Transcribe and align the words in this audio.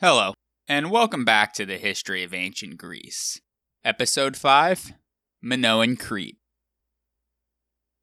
Hello, 0.00 0.32
and 0.66 0.90
welcome 0.90 1.26
back 1.26 1.52
to 1.52 1.66
the 1.66 1.76
history 1.76 2.22
of 2.22 2.32
ancient 2.32 2.78
Greece. 2.78 3.42
Episode 3.84 4.38
5 4.38 4.94
Minoan 5.42 5.96
Crete. 5.96 6.38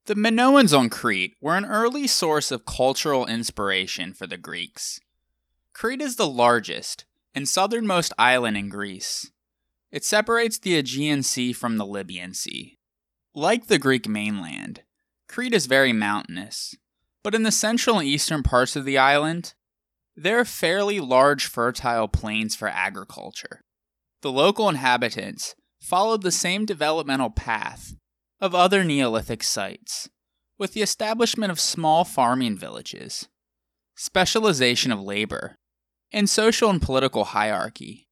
The 0.06 0.16
Minoans 0.16 0.78
on 0.78 0.90
Crete 0.90 1.38
were 1.40 1.56
an 1.56 1.64
early 1.64 2.08
source 2.08 2.52
of 2.52 2.66
cultural 2.66 3.26
inspiration 3.26 4.14
for 4.14 4.28
the 4.28 4.38
Greeks. 4.38 5.00
Crete 5.72 6.02
is 6.02 6.18
the 6.18 6.28
largest 6.28 7.06
and 7.34 7.48
southernmost 7.48 8.12
island 8.18 8.58
in 8.58 8.68
Greece. 8.68 9.32
It 9.94 10.04
separates 10.04 10.60
the 10.60 10.76
Aegean 10.76 11.24
Sea 11.24 11.54
from 11.54 11.78
the 11.78 11.86
Libyan 11.86 12.34
Sea. 12.34 12.78
Like 13.34 13.68
the 13.68 13.80
Greek 13.80 14.06
mainland, 14.06 14.82
Crete 15.30 15.54
is 15.54 15.68
very 15.68 15.94
mountainous, 15.94 16.76
but 17.24 17.34
in 17.34 17.44
the 17.44 17.50
central 17.52 18.00
and 18.00 18.08
eastern 18.08 18.44
parts 18.44 18.76
of 18.76 18.84
the 18.84 18.98
island, 18.98 19.54
there 20.18 20.38
are 20.38 20.46
fairly 20.46 21.00
large 21.00 21.46
fertile 21.46 22.10
plains 22.10 22.58
for 22.58 22.68
agriculture. 22.68 23.64
The 24.20 24.34
local 24.34 24.68
inhabitants 24.68 25.56
followed 25.80 26.24
the 26.24 26.32
same 26.32 26.66
developmental 26.66 27.30
path 27.30 27.94
of 28.44 28.54
other 28.54 28.84
Neolithic 28.84 29.42
sites, 29.42 30.10
with 30.58 30.74
the 30.74 30.82
establishment 30.82 31.50
of 31.50 31.62
small 31.62 32.04
farming 32.04 32.58
villages, 32.58 33.30
specialization 33.96 34.92
of 34.92 35.00
labor, 35.00 35.56
and 36.12 36.30
social 36.30 36.70
and 36.70 36.82
political 36.82 37.24
hierarchy. 37.24 38.10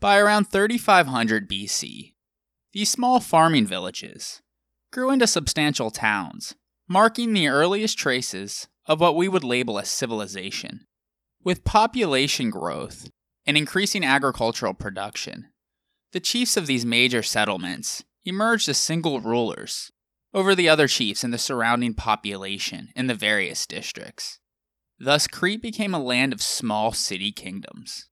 By 0.00 0.16
around 0.18 0.46
3500 0.46 1.46
BC, 1.46 2.14
these 2.72 2.90
small 2.90 3.20
farming 3.20 3.66
villages 3.66 4.40
grew 4.92 5.10
into 5.10 5.26
substantial 5.26 5.90
towns, 5.90 6.54
marking 6.88 7.34
the 7.34 7.48
earliest 7.48 7.98
traces 7.98 8.68
of 8.86 8.98
what 8.98 9.14
we 9.14 9.28
would 9.28 9.44
label 9.44 9.78
as 9.78 9.90
civilization. 9.90 10.86
With 11.44 11.64
population 11.64 12.48
growth 12.48 13.10
and 13.44 13.58
increasing 13.58 14.06
agricultural 14.06 14.72
production, 14.72 15.48
the 16.12 16.20
chiefs 16.20 16.56
of 16.56 16.66
these 16.66 16.86
major 16.86 17.22
settlements 17.22 18.05
emerged 18.26 18.68
as 18.68 18.76
single 18.76 19.20
rulers 19.20 19.90
over 20.34 20.54
the 20.54 20.68
other 20.68 20.88
chiefs 20.88 21.24
and 21.24 21.32
the 21.32 21.38
surrounding 21.38 21.94
population 21.94 22.90
in 22.94 23.06
the 23.06 23.14
various 23.14 23.66
districts. 23.66 24.40
Thus, 24.98 25.26
Crete 25.26 25.62
became 25.62 25.94
a 25.94 26.02
land 26.02 26.32
of 26.32 26.42
small 26.42 26.92
city 26.92 27.32
kingdoms. 27.32 28.08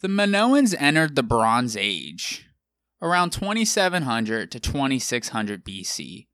The 0.00 0.08
Minoans 0.08 0.74
entered 0.78 1.14
the 1.14 1.22
Bronze 1.22 1.76
Age 1.76 2.46
around 3.02 3.30
2700 3.30 4.50
to 4.50 4.60
2600 4.60 5.64
BC 5.64 6.26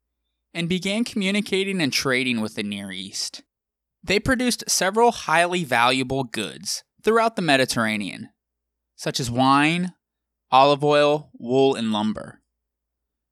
and 0.55 0.69
began 0.69 1.05
communicating 1.05 1.80
and 1.80 1.92
trading 1.92 2.41
with 2.41 2.55
the 2.55 2.62
Near 2.62 2.91
East. 2.91 3.42
They 4.03 4.20
produced 4.20 4.64
several 4.69 5.11
highly 5.11 5.64
valuable 5.64 6.25
goods 6.25 6.84
throughout 7.03 7.36
the 7.36 7.42
Mediterranean, 7.42 8.30
such 8.95 9.20
as 9.20 9.30
wine, 9.30 9.92
olive 10.50 10.84
oil, 10.84 11.30
wool, 11.34 11.75
and 11.75 11.92
lumber. 11.92 12.41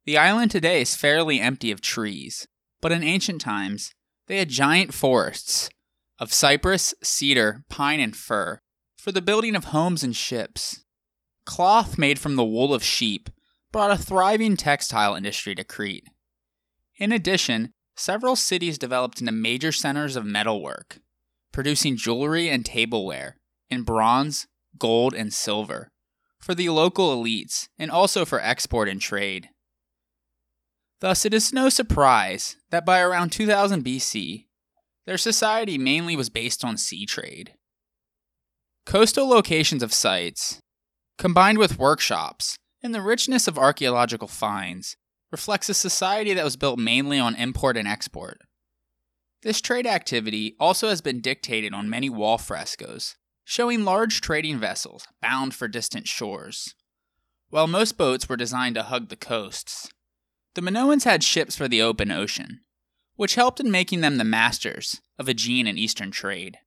The 0.05 0.19
island 0.19 0.51
today 0.51 0.83
is 0.83 0.97
fairly 0.97 1.41
empty 1.41 1.71
of 1.71 1.81
trees, 1.81 2.47
but 2.83 2.93
in 2.93 3.03
ancient 3.03 3.41
times, 3.41 3.95
they 4.27 4.39
had 4.39 4.49
giant 4.49 4.93
forests 4.93 5.71
of 6.19 6.33
cypress, 6.33 6.95
cedar, 7.03 7.65
pine, 7.69 8.01
and 8.01 8.17
fir 8.17 8.59
for 8.99 9.13
the 9.13 9.23
building 9.23 9.57
of 9.57 9.67
homes 9.67 10.03
and 10.03 10.15
ships. 10.15 10.85
Cloth 11.47 11.99
made 11.99 12.19
from 12.19 12.37
the 12.37 12.45
wool 12.45 12.73
of 12.73 12.83
sheep 12.83 13.31
brought 13.73 13.91
a 13.91 13.99
thriving 13.99 14.57
textile 14.57 15.15
industry 15.15 15.55
to 15.55 15.65
Crete. 15.65 16.09
In 16.97 17.13
addition, 17.13 17.73
several 17.97 18.37
cities 18.37 18.79
developed 18.79 19.21
into 19.21 19.33
major 19.33 19.73
centers 19.73 20.17
of 20.17 20.25
metalwork, 20.25 20.99
producing 21.53 21.97
jewelry 21.97 22.49
and 22.49 22.65
tableware 22.65 23.37
in 23.69 23.83
bronze, 23.83 24.47
gold, 24.79 25.15
and 25.15 25.33
silver 25.33 25.91
for 26.45 26.55
the 26.55 26.69
local 26.69 27.17
elites 27.17 27.69
and 27.79 27.91
also 27.91 28.27
for 28.27 28.39
export 28.39 28.87
and 28.87 29.01
trade. 29.01 29.49
Thus, 31.01 31.25
it 31.25 31.33
is 31.33 31.55
no 31.55 31.71
surprise 31.71 32.59
that 32.71 32.85
by 32.85 33.01
around 33.01 33.33
2000 33.33 33.83
BC, 33.83 34.45
their 35.07 35.17
society 35.17 35.79
mainly 35.79 36.17
was 36.17 36.29
based 36.29 36.63
on 36.63 36.77
sea 36.77 37.07
trade. 37.07 37.55
Coastal 38.85 39.27
locations 39.27 39.83
of 39.83 39.95
sites, 39.95 40.61
combined 41.17 41.57
with 41.57 41.79
workshops 41.79 42.59
and 42.83 42.95
the 42.95 43.01
richness 43.01 43.49
of 43.49 43.59
archaeological 43.59 44.29
finds, 44.29 44.97
reflects 45.33 45.71
a 45.71 45.75
society 45.75 46.35
that 46.35 46.45
was 46.45 46.59
built 46.59 46.79
mainly 46.79 47.19
on 47.19 47.35
import 47.37 47.79
and 47.79 47.89
export. 47.89 48.43
This 49.43 49.63
trade 49.63 49.87
activity 49.87 50.57
also 50.61 50.91
has 50.91 51.01
been 51.01 51.23
dictated 51.23 51.73
on 51.73 51.89
many 51.89 52.11
wall 52.11 52.37
frescoes 52.37 53.17
showing 53.45 53.85
large 53.85 54.21
trading 54.21 54.59
vessels 54.59 55.07
bound 55.21 55.55
for 55.55 55.69
distant 55.69 56.09
shores. 56.09 56.75
While 57.51 57.67
most 57.67 57.97
boats 57.97 58.29
were 58.29 58.37
designed 58.37 58.75
to 58.75 58.83
hug 58.83 59.09
the 59.09 59.17
coasts, 59.17 59.91
the 60.55 60.61
Minoans 60.61 61.05
had 61.05 61.23
ships 61.23 61.57
for 61.57 61.69
the 61.69 61.83
open 61.83 62.11
ocean, 62.11 62.61
which 63.17 63.35
helped 63.35 63.61
in 63.61 63.71
making 63.71 64.01
them 64.01 64.17
the 64.17 64.25
masters 64.25 65.01
of 65.19 65.29
Aegean 65.29 65.67
and 65.67 65.79
Eastern 65.79 66.11
trade. 66.11 66.59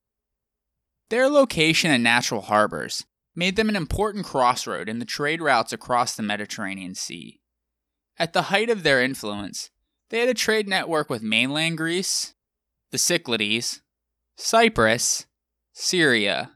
Their 1.10 1.30
location 1.30 1.92
and 1.92 2.04
natural 2.04 2.42
harbors 2.42 3.06
made 3.36 3.56
them 3.56 3.70
an 3.70 3.76
important 3.76 4.26
crossroad 4.26 4.90
in 4.90 5.00
the 5.00 5.06
trade 5.06 5.42
routes 5.42 5.72
across 5.72 6.16
the 6.16 6.24
Mediterranean 6.24 6.96
Sea. 6.96 7.40
At 8.18 8.34
the 8.34 8.44
height 8.44 8.70
of 8.70 8.84
their 8.84 9.02
influence, 9.02 9.70
they 10.10 10.20
had 10.20 10.30
a 10.30 10.34
trade 10.34 10.68
network 10.68 11.10
with 11.10 11.22
mainland 11.22 11.78
Greece, 11.78 12.34
the 12.92 12.98
Cyclades, 12.98 13.82
Cyprus, 14.36 15.26
Syria, 15.74 16.52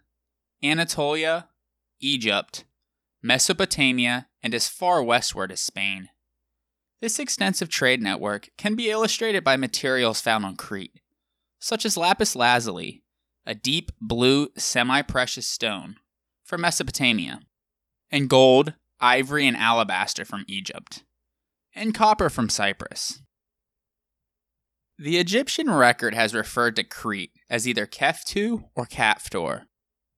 Anatolia, 0.63 1.49
Egypt, 1.99 2.65
Mesopotamia, 3.21 4.27
and 4.43 4.53
as 4.53 4.67
far 4.67 5.03
westward 5.03 5.51
as 5.51 5.59
Spain. 5.59 6.09
This 7.01 7.19
extensive 7.19 7.69
trade 7.69 8.01
network 8.01 8.49
can 8.57 8.75
be 8.75 8.91
illustrated 8.91 9.43
by 9.43 9.57
materials 9.57 10.21
found 10.21 10.45
on 10.45 10.55
Crete, 10.55 10.99
such 11.59 11.85
as 11.85 11.97
lapis 11.97 12.35
lazuli, 12.35 13.03
a 13.45 13.55
deep 13.55 13.91
blue 13.99 14.49
semi 14.55 15.01
precious 15.01 15.47
stone 15.47 15.95
from 16.43 16.61
Mesopotamia, 16.61 17.39
and 18.11 18.29
gold, 18.29 18.73
ivory, 18.99 19.47
and 19.47 19.57
alabaster 19.57 20.25
from 20.25 20.45
Egypt, 20.47 21.03
and 21.73 21.95
copper 21.95 22.29
from 22.29 22.49
Cyprus. 22.49 23.21
The 24.99 25.17
Egyptian 25.17 25.71
record 25.71 26.13
has 26.13 26.35
referred 26.35 26.75
to 26.75 26.83
Crete 26.83 27.31
as 27.49 27.67
either 27.67 27.87
Keftu 27.87 28.65
or 28.75 28.85
Kaftor, 28.85 29.63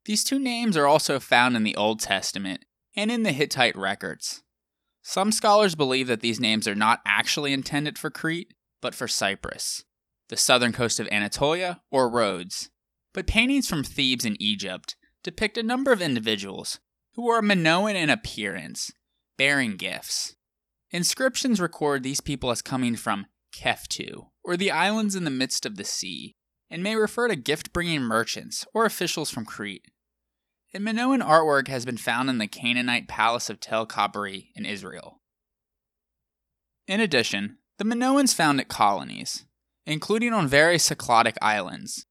these 0.05 0.23
two 0.23 0.39
names 0.39 0.75
are 0.75 0.87
also 0.87 1.19
found 1.19 1.55
in 1.55 1.63
the 1.63 1.75
Old 1.75 1.99
Testament 1.99 2.65
and 2.95 3.11
in 3.11 3.23
the 3.23 3.31
Hittite 3.31 3.75
records. 3.75 4.43
Some 5.01 5.31
scholars 5.31 5.75
believe 5.75 6.07
that 6.07 6.21
these 6.21 6.39
names 6.39 6.67
are 6.67 6.75
not 6.75 7.01
actually 7.05 7.53
intended 7.53 7.97
for 7.97 8.09
Crete, 8.09 8.53
but 8.81 8.95
for 8.95 9.07
Cyprus, 9.07 9.83
the 10.29 10.37
southern 10.37 10.71
coast 10.71 10.99
of 10.99 11.07
Anatolia, 11.09 11.81
or 11.91 12.09
Rhodes. 12.09 12.69
But 13.13 13.27
paintings 13.27 13.67
from 13.67 13.83
Thebes 13.83 14.25
and 14.25 14.37
Egypt 14.41 14.95
depict 15.23 15.57
a 15.57 15.63
number 15.63 15.91
of 15.91 16.01
individuals 16.01 16.79
who 17.15 17.29
are 17.29 17.41
Minoan 17.41 17.95
in 17.95 18.09
appearance, 18.09 18.91
bearing 19.37 19.77
gifts. 19.77 20.35
Inscriptions 20.91 21.61
record 21.61 22.03
these 22.03 22.21
people 22.21 22.51
as 22.51 22.61
coming 22.61 22.95
from 22.95 23.27
Keftu, 23.55 24.27
or 24.43 24.57
the 24.57 24.71
islands 24.71 25.15
in 25.15 25.23
the 25.23 25.29
midst 25.29 25.65
of 25.65 25.75
the 25.75 25.83
sea, 25.83 26.35
and 26.69 26.81
may 26.81 26.95
refer 26.95 27.27
to 27.27 27.35
gift 27.35 27.71
bringing 27.71 28.01
merchants 28.01 28.65
or 28.73 28.85
officials 28.85 29.29
from 29.29 29.45
Crete. 29.45 29.85
And 30.73 30.83
Minoan 30.83 31.21
artwork 31.21 31.67
has 31.67 31.85
been 31.85 31.97
found 31.97 32.31
in 32.31 32.39
the 32.39 32.47
Canaanite 32.47 33.07
palace 33.07 33.49
of 33.49 33.59
Tel 33.59 33.85
Kabri 33.85 34.47
in 34.55 34.65
Israel. 34.65 35.21
In 36.87 36.99
addition, 36.99 37.57
the 37.77 37.85
Minoans 37.85 38.33
founded 38.33 38.69
colonies, 38.69 39.45
including 39.85 40.33
on 40.33 40.47
various 40.47 40.89
Cycladic 40.89 41.35
islands. 41.41 42.07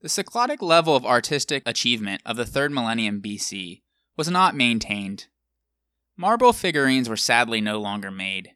The 0.00 0.08
Cycladic 0.08 0.62
level 0.62 0.94
of 0.94 1.04
artistic 1.04 1.64
achievement 1.66 2.22
of 2.24 2.36
the 2.36 2.44
3rd 2.44 2.70
millennium 2.72 3.20
BC 3.20 3.82
was 4.16 4.30
not 4.30 4.54
maintained. 4.54 5.26
Marble 6.16 6.52
figurines 6.52 7.08
were 7.08 7.16
sadly 7.16 7.60
no 7.60 7.80
longer 7.80 8.12
made. 8.12 8.50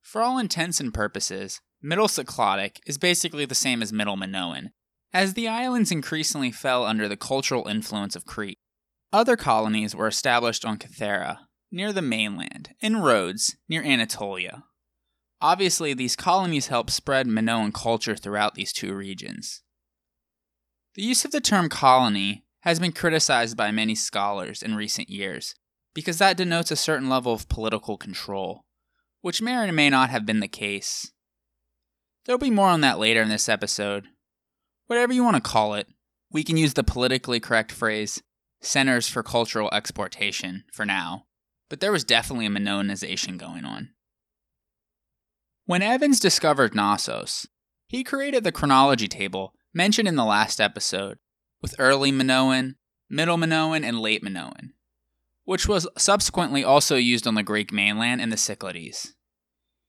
For 0.00 0.22
all 0.22 0.38
intents 0.38 0.80
and 0.80 0.94
purposes, 0.94 1.60
Middle 1.82 2.08
Cycladic 2.08 2.78
is 2.86 2.96
basically 2.96 3.44
the 3.44 3.54
same 3.54 3.82
as 3.82 3.92
Middle 3.92 4.16
Minoan, 4.16 4.70
as 5.12 5.34
the 5.34 5.48
islands 5.48 5.92
increasingly 5.92 6.50
fell 6.50 6.86
under 6.86 7.08
the 7.08 7.16
cultural 7.16 7.68
influence 7.68 8.16
of 8.16 8.24
Crete. 8.24 8.58
Other 9.12 9.36
colonies 9.36 9.94
were 9.94 10.08
established 10.08 10.64
on 10.64 10.78
Kythera, 10.78 11.40
near 11.70 11.92
the 11.92 12.00
mainland, 12.00 12.70
and 12.80 13.04
Rhodes, 13.04 13.56
near 13.68 13.82
Anatolia. 13.82 14.64
Obviously, 15.42 15.92
these 15.92 16.16
colonies 16.16 16.68
helped 16.68 16.90
spread 16.90 17.26
Minoan 17.26 17.72
culture 17.72 18.16
throughout 18.16 18.54
these 18.54 18.72
two 18.72 18.94
regions. 18.94 19.62
The 20.94 21.02
use 21.02 21.24
of 21.24 21.32
the 21.32 21.40
term 21.40 21.68
colony 21.68 22.44
has 22.60 22.78
been 22.78 22.92
criticized 22.92 23.56
by 23.56 23.70
many 23.70 23.94
scholars 23.94 24.62
in 24.62 24.76
recent 24.76 25.10
years 25.10 25.54
because 25.94 26.18
that 26.18 26.36
denotes 26.36 26.70
a 26.70 26.76
certain 26.76 27.10
level 27.10 27.34
of 27.34 27.48
political 27.48 27.98
control, 27.98 28.64
which 29.20 29.42
may 29.42 29.56
or 29.56 29.72
may 29.72 29.90
not 29.90 30.08
have 30.08 30.24
been 30.24 30.40
the 30.40 30.48
case. 30.48 31.12
There'll 32.24 32.38
be 32.38 32.50
more 32.50 32.68
on 32.68 32.80
that 32.82 32.98
later 32.98 33.20
in 33.20 33.28
this 33.28 33.48
episode. 33.48 34.06
Whatever 34.86 35.12
you 35.12 35.24
want 35.24 35.36
to 35.36 35.42
call 35.42 35.74
it, 35.74 35.88
we 36.30 36.44
can 36.44 36.56
use 36.56 36.74
the 36.74 36.84
politically 36.84 37.40
correct 37.40 37.72
phrase 37.72 38.22
centers 38.62 39.08
for 39.08 39.22
cultural 39.22 39.68
exportation 39.72 40.64
for 40.72 40.86
now, 40.86 41.26
but 41.68 41.80
there 41.80 41.92
was 41.92 42.04
definitely 42.04 42.46
a 42.46 42.50
Minoanization 42.50 43.36
going 43.36 43.64
on. 43.64 43.90
When 45.64 45.82
Evans 45.82 46.20
discovered 46.20 46.74
Knossos, 46.74 47.46
he 47.86 48.04
created 48.04 48.44
the 48.44 48.52
chronology 48.52 49.08
table 49.08 49.54
mentioned 49.74 50.08
in 50.08 50.16
the 50.16 50.24
last 50.24 50.60
episode, 50.60 51.18
with 51.60 51.74
early 51.78 52.12
Minoan, 52.12 52.76
middle 53.08 53.36
Minoan, 53.36 53.84
and 53.84 54.00
late 54.00 54.22
Minoan, 54.22 54.72
which 55.44 55.68
was 55.68 55.88
subsequently 55.96 56.64
also 56.64 56.96
used 56.96 57.26
on 57.26 57.36
the 57.36 57.42
Greek 57.42 57.72
mainland 57.72 58.20
and 58.20 58.32
the 58.32 58.36
Cyclades. 58.36 59.14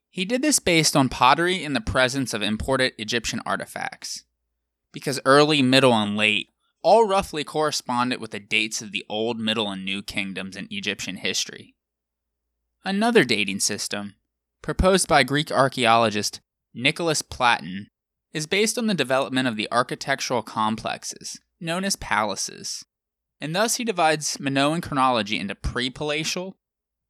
He 0.09 0.25
did 0.25 0.41
this 0.41 0.59
based 0.59 0.95
on 0.95 1.09
pottery 1.09 1.63
in 1.63 1.73
the 1.73 1.81
presence 1.81 2.33
of 2.33 2.41
imported 2.41 2.93
Egyptian 2.97 3.41
artifacts, 3.45 4.23
because 4.91 5.19
early, 5.25 5.61
middle, 5.63 5.93
and 5.93 6.15
late 6.15 6.49
all 6.83 7.07
roughly 7.07 7.43
corresponded 7.43 8.19
with 8.19 8.31
the 8.31 8.39
dates 8.39 8.81
of 8.81 8.91
the 8.91 9.05
Old, 9.09 9.39
Middle, 9.39 9.71
and 9.71 9.83
New 9.83 10.03
Kingdoms 10.03 10.55
in 10.55 10.67
Egyptian 10.69 11.17
history. 11.17 11.75
Another 12.85 13.23
dating 13.23 13.61
system, 13.61 14.15
proposed 14.61 15.07
by 15.07 15.23
Greek 15.23 15.51
archaeologist 15.51 16.41
Nicholas 16.73 17.21
Platon, 17.21 17.87
is 18.33 18.47
based 18.47 18.77
on 18.77 18.87
the 18.87 18.93
development 18.93 19.47
of 19.47 19.55
the 19.55 19.67
architectural 19.71 20.41
complexes, 20.41 21.39
known 21.59 21.85
as 21.85 21.95
palaces, 21.95 22.83
and 23.39 23.55
thus 23.55 23.75
he 23.75 23.83
divides 23.83 24.39
Minoan 24.39 24.81
chronology 24.81 25.39
into 25.39 25.55
pre 25.55 25.89
palatial, 25.89 26.57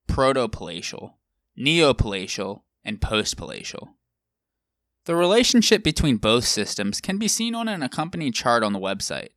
proto 0.07 0.47
palatial, 0.47 1.19
neo 1.55 1.93
palatial, 1.93 2.65
and 2.83 3.01
post 3.01 3.37
palatial. 3.37 3.95
The 5.05 5.15
relationship 5.15 5.83
between 5.83 6.17
both 6.17 6.45
systems 6.45 7.01
can 7.01 7.17
be 7.17 7.27
seen 7.27 7.55
on 7.55 7.67
an 7.67 7.83
accompanying 7.83 8.31
chart 8.31 8.63
on 8.63 8.73
the 8.73 8.79
website. 8.79 9.29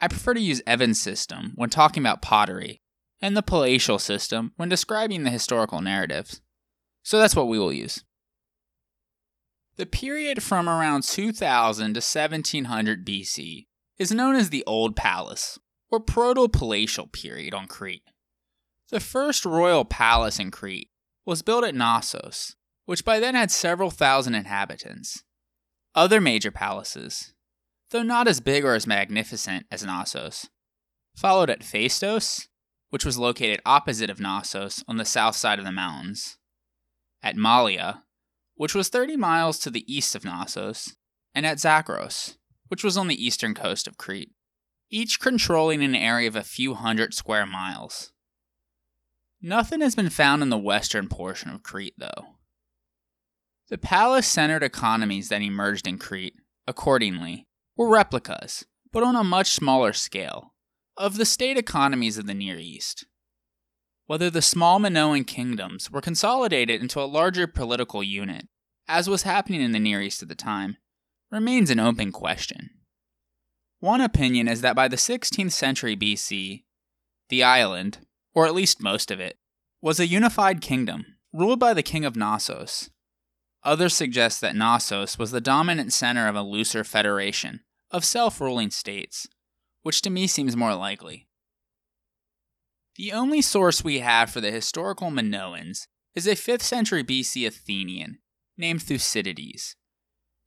I 0.00 0.08
prefer 0.08 0.34
to 0.34 0.40
use 0.40 0.62
Evans' 0.66 1.00
system 1.00 1.52
when 1.54 1.70
talking 1.70 2.02
about 2.02 2.22
pottery, 2.22 2.82
and 3.20 3.36
the 3.36 3.42
palatial 3.42 3.98
system 3.98 4.52
when 4.56 4.68
describing 4.68 5.24
the 5.24 5.30
historical 5.30 5.80
narratives. 5.80 6.40
So 7.02 7.18
that's 7.18 7.36
what 7.36 7.48
we 7.48 7.58
will 7.58 7.72
use. 7.72 8.04
The 9.76 9.86
period 9.86 10.42
from 10.42 10.68
around 10.68 11.02
2000 11.02 11.94
to 11.94 11.98
1700 11.98 13.06
BC 13.06 13.66
is 13.98 14.12
known 14.12 14.34
as 14.34 14.50
the 14.50 14.64
Old 14.66 14.96
Palace, 14.96 15.58
or 15.90 16.00
Proto-Palatial 16.00 17.08
period 17.08 17.54
on 17.54 17.66
Crete. 17.66 18.02
The 18.90 19.00
first 19.00 19.44
royal 19.44 19.84
palace 19.84 20.38
in 20.38 20.50
Crete 20.50 20.90
was 21.24 21.42
built 21.42 21.64
at 21.64 21.74
Knossos, 21.74 22.56
which 22.84 23.04
by 23.04 23.18
then 23.18 23.34
had 23.34 23.50
several 23.50 23.90
thousand 23.90 24.34
inhabitants. 24.34 25.24
Other 25.94 26.20
major 26.20 26.50
palaces, 26.50 27.34
though 27.90 28.02
not 28.02 28.28
as 28.28 28.40
big 28.40 28.64
or 28.64 28.74
as 28.74 28.86
magnificent 28.86 29.66
as 29.70 29.84
Knossos, 29.84 30.48
followed 31.16 31.50
at 31.50 31.62
Phaistos, 31.62 32.48
which 32.90 33.04
was 33.04 33.18
located 33.18 33.60
opposite 33.64 34.10
of 34.10 34.20
Knossos 34.20 34.84
on 34.86 34.96
the 34.96 35.04
south 35.04 35.36
side 35.36 35.58
of 35.58 35.64
the 35.64 35.72
mountains, 35.72 36.38
at 37.22 37.36
Malia, 37.36 38.02
which 38.54 38.74
was 38.74 38.88
30 38.88 39.16
miles 39.16 39.58
to 39.60 39.70
the 39.70 39.84
east 39.92 40.14
of 40.14 40.24
Knossos, 40.24 40.96
and 41.34 41.44
at 41.46 41.58
Zakros, 41.58 42.36
which 42.68 42.82
was 42.82 42.96
on 42.96 43.08
the 43.08 43.24
eastern 43.24 43.54
coast 43.54 43.86
of 43.86 43.98
Crete, 43.98 44.32
each 44.90 45.20
controlling 45.20 45.82
an 45.82 45.94
area 45.94 46.28
of 46.28 46.36
a 46.36 46.42
few 46.42 46.74
hundred 46.74 47.14
square 47.14 47.46
miles. 47.46 48.12
Nothing 49.42 49.80
has 49.80 49.94
been 49.94 50.10
found 50.10 50.42
in 50.42 50.48
the 50.48 50.58
western 50.58 51.08
portion 51.08 51.50
of 51.50 51.62
Crete, 51.62 51.94
though. 51.98 52.36
The 53.68 53.78
palace 53.78 54.26
centered 54.26 54.62
economies 54.62 55.28
that 55.28 55.42
emerged 55.42 55.86
in 55.86 55.98
Crete, 55.98 56.36
accordingly, 56.66 57.46
were 57.76 57.88
replicas, 57.88 58.64
but 58.92 59.02
on 59.02 59.16
a 59.16 59.24
much 59.24 59.50
smaller 59.50 59.92
scale, 59.92 60.54
of 60.96 61.16
the 61.16 61.26
state 61.26 61.56
economies 61.56 62.16
of 62.16 62.26
the 62.26 62.34
Near 62.34 62.58
East. 62.58 63.06
Whether 64.06 64.30
the 64.30 64.42
small 64.42 64.78
Minoan 64.78 65.24
kingdoms 65.24 65.90
were 65.90 66.00
consolidated 66.00 66.80
into 66.80 67.00
a 67.00 67.04
larger 67.04 67.46
political 67.46 68.02
unit, 68.02 68.46
as 68.88 69.10
was 69.10 69.22
happening 69.22 69.60
in 69.60 69.72
the 69.72 69.80
Near 69.80 70.00
East 70.00 70.22
at 70.22 70.28
the 70.28 70.34
time, 70.34 70.76
remains 71.30 71.70
an 71.70 71.80
open 71.80 72.12
question. 72.12 72.70
One 73.80 74.00
opinion 74.00 74.48
is 74.48 74.62
that 74.62 74.76
by 74.76 74.88
the 74.88 74.96
16th 74.96 75.52
century 75.52 75.96
BC, 75.96 76.64
the 77.28 77.42
island, 77.42 77.98
or 78.34 78.46
at 78.46 78.54
least 78.54 78.80
most 78.80 79.10
of 79.10 79.20
it, 79.20 79.36
was 79.82 80.00
a 80.00 80.06
unified 80.06 80.60
kingdom 80.60 81.04
ruled 81.32 81.60
by 81.60 81.74
the 81.74 81.82
king 81.82 82.04
of 82.04 82.16
Knossos. 82.16 82.90
Others 83.64 83.94
suggest 83.94 84.40
that 84.40 84.54
Knossos 84.54 85.18
was 85.18 85.32
the 85.32 85.40
dominant 85.40 85.92
center 85.92 86.28
of 86.28 86.36
a 86.36 86.42
looser 86.42 86.84
federation 86.84 87.60
of 87.90 88.04
self 88.04 88.40
ruling 88.40 88.70
states, 88.70 89.26
which 89.82 90.02
to 90.02 90.10
me 90.10 90.26
seems 90.26 90.56
more 90.56 90.74
likely. 90.74 91.28
The 92.96 93.12
only 93.12 93.42
source 93.42 93.84
we 93.84 93.98
have 93.98 94.30
for 94.30 94.40
the 94.40 94.50
historical 94.50 95.10
Minoans 95.10 95.86
is 96.14 96.26
a 96.26 96.30
5th 96.30 96.62
century 96.62 97.04
BC 97.04 97.46
Athenian 97.46 98.18
named 98.56 98.82
Thucydides. 98.82 99.76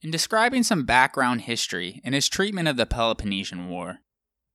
In 0.01 0.11
describing 0.11 0.63
some 0.63 0.85
background 0.85 1.41
history 1.41 2.01
in 2.03 2.13
his 2.13 2.29
treatment 2.29 2.67
of 2.67 2.77
the 2.77 2.85
Peloponnesian 2.85 3.69
War, 3.69 3.99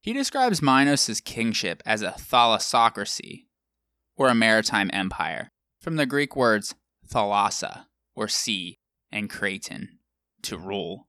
he 0.00 0.12
describes 0.12 0.60
Minos' 0.60 1.20
kingship 1.20 1.82
as 1.86 2.02
a 2.02 2.10
thalassocracy, 2.10 3.46
or 4.16 4.28
a 4.28 4.34
maritime 4.34 4.90
empire, 4.92 5.50
from 5.80 5.96
the 5.96 6.06
Greek 6.06 6.34
words 6.34 6.74
thalassa, 7.06 7.86
or 8.14 8.26
sea, 8.26 8.78
and 9.12 9.30
kraton, 9.30 9.98
to 10.42 10.58
rule. 10.58 11.08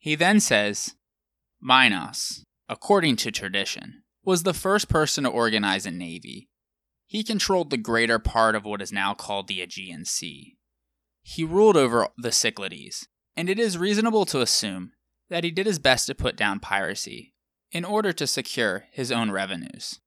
He 0.00 0.14
then 0.14 0.40
says, 0.40 0.96
Minos, 1.60 2.42
according 2.70 3.16
to 3.16 3.30
tradition, 3.30 4.02
was 4.24 4.42
the 4.42 4.54
first 4.54 4.88
person 4.88 5.24
to 5.24 5.30
organize 5.30 5.84
a 5.84 5.90
navy. 5.90 6.48
He 7.06 7.22
controlled 7.22 7.68
the 7.68 7.76
greater 7.76 8.18
part 8.18 8.54
of 8.54 8.64
what 8.64 8.80
is 8.80 8.90
now 8.90 9.12
called 9.12 9.46
the 9.46 9.60
Aegean 9.60 10.06
Sea. 10.06 10.56
He 11.22 11.44
ruled 11.44 11.76
over 11.76 12.08
the 12.16 12.32
Cyclades, 12.32 13.08
and 13.36 13.50
it 13.50 13.58
is 13.58 13.76
reasonable 13.76 14.24
to 14.26 14.40
assume 14.40 14.92
that 15.28 15.44
he 15.44 15.50
did 15.50 15.66
his 15.66 15.78
best 15.78 16.06
to 16.06 16.14
put 16.14 16.34
down 16.34 16.60
piracy 16.60 17.34
in 17.70 17.84
order 17.84 18.12
to 18.14 18.26
secure 18.26 18.86
his 18.90 19.12
own 19.12 19.30
revenues. 19.30 20.00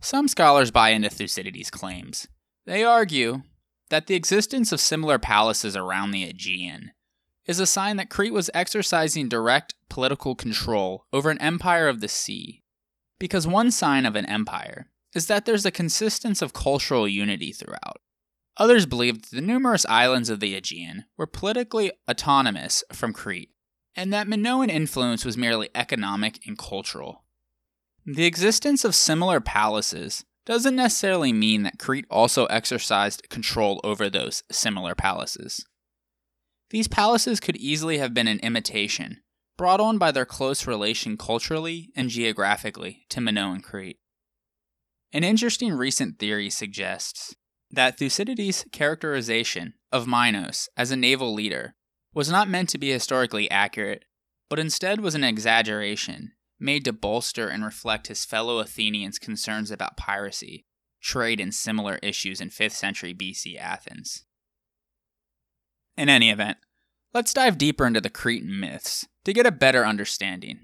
Some 0.00 0.28
scholars 0.28 0.70
buy 0.70 0.90
into 0.90 1.10
Thucydides' 1.10 1.70
claims. 1.70 2.26
They 2.64 2.84
argue 2.84 3.42
that 3.90 4.06
the 4.06 4.14
existence 4.14 4.72
of 4.72 4.80
similar 4.80 5.18
palaces 5.18 5.76
around 5.76 6.12
the 6.12 6.24
Aegean 6.24 6.92
is 7.48 7.58
a 7.58 7.66
sign 7.66 7.96
that 7.96 8.10
Crete 8.10 8.32
was 8.32 8.50
exercising 8.54 9.28
direct 9.28 9.74
political 9.88 10.36
control 10.36 11.06
over 11.12 11.30
an 11.30 11.40
empire 11.40 11.88
of 11.88 12.00
the 12.00 12.08
sea 12.08 12.62
because 13.18 13.46
one 13.46 13.70
sign 13.70 14.06
of 14.06 14.14
an 14.14 14.26
empire 14.26 14.90
is 15.14 15.26
that 15.26 15.46
there's 15.46 15.64
a 15.64 15.70
consistence 15.70 16.42
of 16.42 16.52
cultural 16.52 17.08
unity 17.08 17.50
throughout. 17.50 18.00
Others 18.58 18.86
believed 18.86 19.24
that 19.24 19.36
the 19.36 19.42
numerous 19.42 19.86
islands 19.86 20.28
of 20.30 20.40
the 20.40 20.54
Aegean 20.54 21.04
were 21.16 21.26
politically 21.26 21.90
autonomous 22.10 22.84
from 22.92 23.12
Crete, 23.12 23.50
and 23.96 24.12
that 24.12 24.28
Minoan 24.28 24.68
influence 24.68 25.24
was 25.24 25.36
merely 25.36 25.70
economic 25.74 26.40
and 26.46 26.58
cultural. 26.58 27.24
The 28.04 28.26
existence 28.26 28.84
of 28.84 28.94
similar 28.94 29.40
palaces 29.40 30.24
doesn't 30.44 30.76
necessarily 30.76 31.32
mean 31.32 31.62
that 31.62 31.78
Crete 31.78 32.06
also 32.10 32.46
exercised 32.46 33.28
control 33.28 33.80
over 33.84 34.08
those 34.08 34.42
similar 34.50 34.94
palaces. 34.94 35.64
These 36.70 36.88
palaces 36.88 37.40
could 37.40 37.56
easily 37.56 37.98
have 37.98 38.12
been 38.12 38.28
an 38.28 38.40
imitation 38.40 39.22
brought 39.56 39.80
on 39.80 39.98
by 39.98 40.12
their 40.12 40.24
close 40.24 40.66
relation 40.66 41.16
culturally 41.16 41.90
and 41.96 42.10
geographically 42.10 43.04
to 43.08 43.20
Minoan 43.20 43.60
Crete. 43.60 43.98
An 45.12 45.24
interesting 45.24 45.72
recent 45.72 46.18
theory 46.18 46.50
suggests 46.50 47.34
that 47.70 47.98
Thucydides' 47.98 48.66
characterization 48.70 49.74
of 49.90 50.06
Minos 50.06 50.68
as 50.76 50.90
a 50.90 50.96
naval 50.96 51.34
leader 51.34 51.74
was 52.14 52.30
not 52.30 52.48
meant 52.48 52.68
to 52.70 52.78
be 52.78 52.90
historically 52.90 53.50
accurate, 53.50 54.04
but 54.48 54.58
instead 54.58 55.00
was 55.00 55.14
an 55.14 55.24
exaggeration 55.24 56.32
made 56.60 56.84
to 56.84 56.92
bolster 56.92 57.48
and 57.48 57.64
reflect 57.64 58.08
his 58.08 58.24
fellow 58.24 58.58
Athenians' 58.58 59.18
concerns 59.18 59.70
about 59.70 59.96
piracy, 59.96 60.64
trade, 61.00 61.40
and 61.40 61.54
similar 61.54 61.98
issues 62.02 62.40
in 62.40 62.50
5th 62.50 62.72
century 62.72 63.14
BC 63.14 63.56
Athens. 63.56 64.24
In 65.98 66.08
any 66.08 66.30
event, 66.30 66.58
let's 67.12 67.34
dive 67.34 67.58
deeper 67.58 67.84
into 67.84 68.00
the 68.00 68.08
Cretan 68.08 68.60
myths 68.60 69.08
to 69.24 69.32
get 69.32 69.46
a 69.46 69.50
better 69.50 69.84
understanding. 69.84 70.60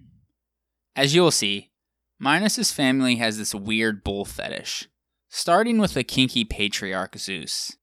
As 0.95 1.13
you'll 1.13 1.33
see, 1.33 1.73
Minos' 2.21 2.71
family 2.71 3.17
has 3.17 3.37
this 3.37 3.53
weird 3.53 4.05
bull 4.05 4.25
fetish, 4.25 4.89
starting 5.29 5.79
with 5.79 5.95
the 5.95 6.05
kinky 6.05 6.45
patriarch 6.45 7.19
Zeus. 7.19 7.77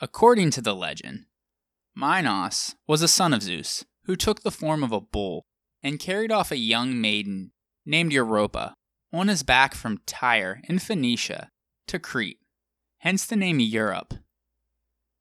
According 0.00 0.50
to 0.50 0.60
the 0.60 0.74
legend, 0.74 1.26
Minos 1.94 2.74
was 2.88 3.00
a 3.00 3.06
son 3.06 3.32
of 3.32 3.44
Zeus 3.44 3.84
who 4.06 4.16
took 4.16 4.42
the 4.42 4.50
form 4.50 4.82
of 4.82 4.90
a 4.90 5.00
bull 5.00 5.46
and 5.84 6.00
carried 6.00 6.32
off 6.32 6.50
a 6.50 6.56
young 6.56 7.00
maiden 7.00 7.52
named 7.86 8.12
Europa 8.12 8.74
on 9.12 9.28
his 9.28 9.44
back 9.44 9.76
from 9.76 10.00
Tyre 10.04 10.60
in 10.64 10.80
Phoenicia 10.80 11.50
to 11.86 12.00
Crete, 12.00 12.40
hence 12.98 13.24
the 13.24 13.36
name 13.36 13.60
Europe. 13.60 14.14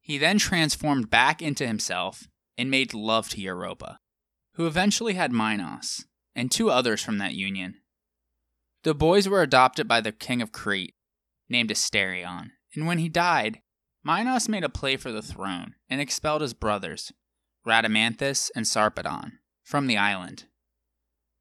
He 0.08 0.18
then 0.18 0.38
transformed 0.38 1.10
back 1.10 1.42
into 1.42 1.68
himself 1.68 2.30
and 2.58 2.72
made 2.72 2.94
love 2.94 3.28
to 3.30 3.42
Europa, 3.42 4.00
who 4.54 4.66
eventually 4.66 5.16
had 5.16 5.34
Minos 5.34 6.06
and 6.34 6.50
two 6.50 6.70
others 6.70 7.04
from 7.04 7.18
that 7.18 7.34
union. 7.34 7.82
The 8.84 8.96
boys 8.96 9.28
were 9.28 9.42
adopted 9.42 9.86
by 9.86 10.00
the 10.00 10.14
king 10.14 10.42
of 10.42 10.54
Crete, 10.54 10.96
named 11.50 11.72
Asterion, 11.72 12.52
and 12.74 12.88
when 12.88 13.00
he 13.00 13.10
died, 13.10 13.60
Minos 14.02 14.48
made 14.48 14.64
a 14.64 14.70
play 14.70 14.96
for 14.96 15.12
the 15.12 15.22
throne 15.22 15.76
and 15.90 16.00
expelled 16.00 16.42
his 16.42 16.54
brothers, 16.54 17.12
Rhadamanthus 17.68 18.50
and 18.56 18.66
Sarpedon, 18.66 19.40
from 19.66 19.88
the 19.88 19.98
island. 19.98 20.46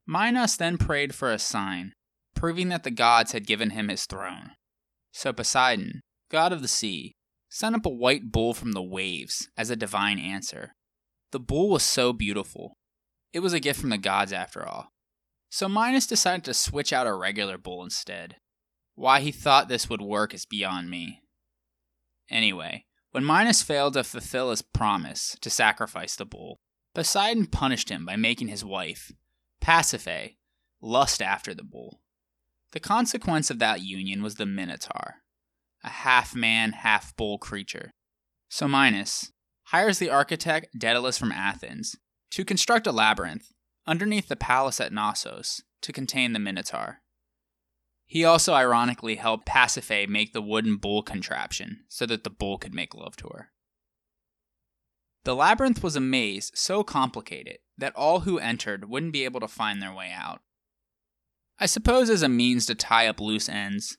Minos 0.09 0.57
then 0.57 0.77
prayed 0.77 1.15
for 1.15 1.31
a 1.31 1.39
sign, 1.39 1.93
proving 2.35 2.69
that 2.71 2.83
the 2.83 2.91
gods 2.91 3.31
had 3.31 3.47
given 3.47 3.71
him 3.71 3.91
his 3.91 4.07
throne. 4.07 4.57
So 5.13 5.33
Poseidon, 5.33 6.01
god 6.33 6.53
of 6.53 6.63
the 6.63 6.69
sea, 6.69 7.16
sent 7.49 7.75
up 7.75 7.87
a 7.87 7.91
white 7.91 8.31
bull 8.33 8.55
from 8.55 8.73
the 8.73 8.83
waves 8.83 9.49
as 9.57 9.71
a 9.71 9.77
divine 9.77 10.19
answer. 10.19 10.75
The 11.33 11.41
bull 11.41 11.71
was 11.71 11.83
so 11.83 12.13
beautiful. 12.13 12.77
It 13.33 13.41
was 13.41 13.53
a 13.53 13.61
gift 13.61 13.81
from 13.81 13.91
the 13.91 13.99
gods 13.99 14.33
after 14.33 14.67
all. 14.67 14.93
So 15.51 15.69
Minos 15.69 16.07
decided 16.07 16.45
to 16.45 16.55
switch 16.55 16.93
out 16.93 17.07
a 17.07 17.15
regular 17.15 17.59
bull 17.59 17.83
instead. 17.85 18.37
Why 18.95 19.21
he 19.21 19.33
thought 19.33 19.69
this 19.69 19.89
would 19.89 20.01
work 20.01 20.35
is 20.35 20.47
beyond 20.47 20.91
me. 20.91 21.21
Anyway, 22.31 22.87
when 23.13 23.25
Minos 23.25 23.63
failed 23.63 23.95
to 23.95 24.05
fulfill 24.05 24.51
his 24.51 24.63
promise 24.63 25.37
to 25.41 25.51
sacrifice 25.51 26.17
the 26.17 26.25
bull, 26.25 26.61
Poseidon 26.95 27.47
punished 27.47 27.91
him 27.91 28.07
by 28.07 28.17
making 28.17 28.49
his 28.49 28.65
wife, 28.65 29.13
Pasiphae, 29.63 30.37
lust 30.81 31.21
after 31.21 31.55
the 31.55 31.63
bull. 31.63 32.01
The 32.73 32.81
consequence 32.81 33.51
of 33.51 33.59
that 33.59 33.83
union 33.83 34.23
was 34.23 34.37
the 34.37 34.47
Minotaur, 34.47 35.17
a 35.87 35.91
half 35.91 36.35
man, 36.35 36.73
half 36.73 37.17
bull 37.17 37.39
creature. 37.39 37.93
So 38.49 38.69
Minos 38.69 39.33
hires 39.67 39.99
the 39.99 40.11
architect 40.11 40.79
Daedalus 40.79 41.17
from 41.17 41.33
Athens 41.33 41.97
to 42.33 42.45
construct 42.45 42.87
a 42.87 42.93
labyrinth 42.93 43.53
underneath 43.87 44.29
the 44.29 44.37
palace 44.37 44.81
at 44.81 44.93
Knossos 44.93 45.63
to 45.83 45.93
contain 45.93 46.33
the 46.33 46.39
Minotaur. 46.39 47.01
He 48.05 48.25
also 48.25 48.55
ironically 48.55 49.17
helped 49.17 49.47
Pasiphae 49.47 50.09
make 50.09 50.33
the 50.33 50.43
wooden 50.43 50.77
bull 50.77 51.03
contraption 51.03 51.85
so 51.89 52.07
that 52.07 52.25
the 52.25 52.31
bull 52.31 52.59
could 52.59 52.75
make 52.75 52.95
love 52.95 53.17
to 53.17 53.29
her. 53.29 53.51
The 55.25 55.35
labyrinth 55.35 55.83
was 55.83 55.97
a 55.97 56.01
maze 56.01 56.53
so 56.55 56.85
complicated 56.85 57.59
that 57.77 57.97
all 57.97 58.21
who 58.21 58.39
entered 58.39 58.89
wouldn't 58.89 59.13
be 59.13 59.25
able 59.25 59.41
to 59.41 59.49
find 59.49 59.83
their 59.83 59.93
way 59.93 60.13
out. 60.15 60.41
I 61.59 61.67
suppose 61.67 62.11
as 62.11 62.23
a 62.23 62.29
means 62.29 62.67
to 62.67 62.75
tie 62.77 63.09
up 63.09 63.21
loose 63.21 63.49
ends. 63.49 63.99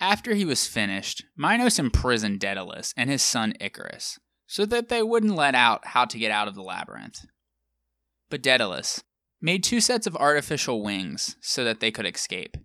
After 0.00 0.34
he 0.34 0.44
was 0.44 0.66
finished, 0.66 1.24
Minos 1.36 1.78
imprisoned 1.78 2.40
Daedalus 2.40 2.92
and 2.96 3.08
his 3.08 3.22
son 3.22 3.54
Icarus 3.60 4.18
so 4.46 4.64
that 4.66 4.88
they 4.88 5.02
wouldn't 5.02 5.34
let 5.34 5.54
out 5.54 5.88
how 5.88 6.04
to 6.04 6.18
get 6.18 6.30
out 6.30 6.48
of 6.48 6.54
the 6.54 6.62
labyrinth. 6.62 7.24
But 8.30 8.42
Daedalus 8.42 9.02
made 9.40 9.64
two 9.64 9.80
sets 9.80 10.06
of 10.06 10.16
artificial 10.16 10.82
wings 10.82 11.36
so 11.40 11.64
that 11.64 11.80
they 11.80 11.90
could 11.90 12.06
escape. 12.06 12.56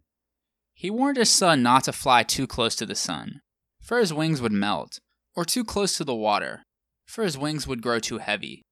He 0.73 0.89
warned 0.89 1.17
his 1.17 1.29
son 1.29 1.63
not 1.63 1.85
to 1.85 1.93
fly 1.93 2.23
too 2.23 2.47
close 2.47 2.75
to 2.77 2.85
the 2.85 2.95
sun, 2.95 3.41
for 3.81 3.99
his 3.99 4.13
wings 4.13 4.41
would 4.41 4.51
melt, 4.51 4.99
or 5.35 5.45
too 5.45 5.63
close 5.63 5.97
to 5.97 6.03
the 6.03 6.15
water, 6.15 6.63
for 7.05 7.23
his 7.23 7.37
wings 7.37 7.67
would 7.67 7.81
grow 7.81 7.99
too 7.99 8.17
heavy. 8.17 8.63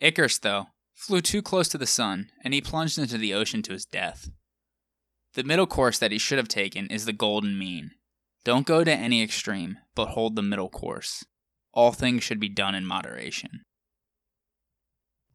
Icarus, 0.00 0.38
though, 0.38 0.66
flew 0.94 1.20
too 1.20 1.42
close 1.42 1.68
to 1.68 1.78
the 1.78 1.86
sun, 1.86 2.30
and 2.44 2.54
he 2.54 2.60
plunged 2.60 2.98
into 2.98 3.18
the 3.18 3.34
ocean 3.34 3.62
to 3.62 3.72
his 3.72 3.84
death. 3.84 4.30
The 5.34 5.44
middle 5.44 5.66
course 5.66 5.98
that 5.98 6.12
he 6.12 6.18
should 6.18 6.38
have 6.38 6.48
taken 6.48 6.86
is 6.88 7.04
the 7.04 7.12
golden 7.12 7.58
mean. 7.58 7.92
Don't 8.48 8.66
go 8.66 8.82
to 8.82 8.90
any 8.90 9.22
extreme, 9.22 9.76
but 9.94 10.08
hold 10.08 10.34
the 10.34 10.40
middle 10.40 10.70
course. 10.70 11.22
All 11.74 11.92
things 11.92 12.24
should 12.24 12.40
be 12.40 12.48
done 12.48 12.74
in 12.74 12.86
moderation. 12.86 13.60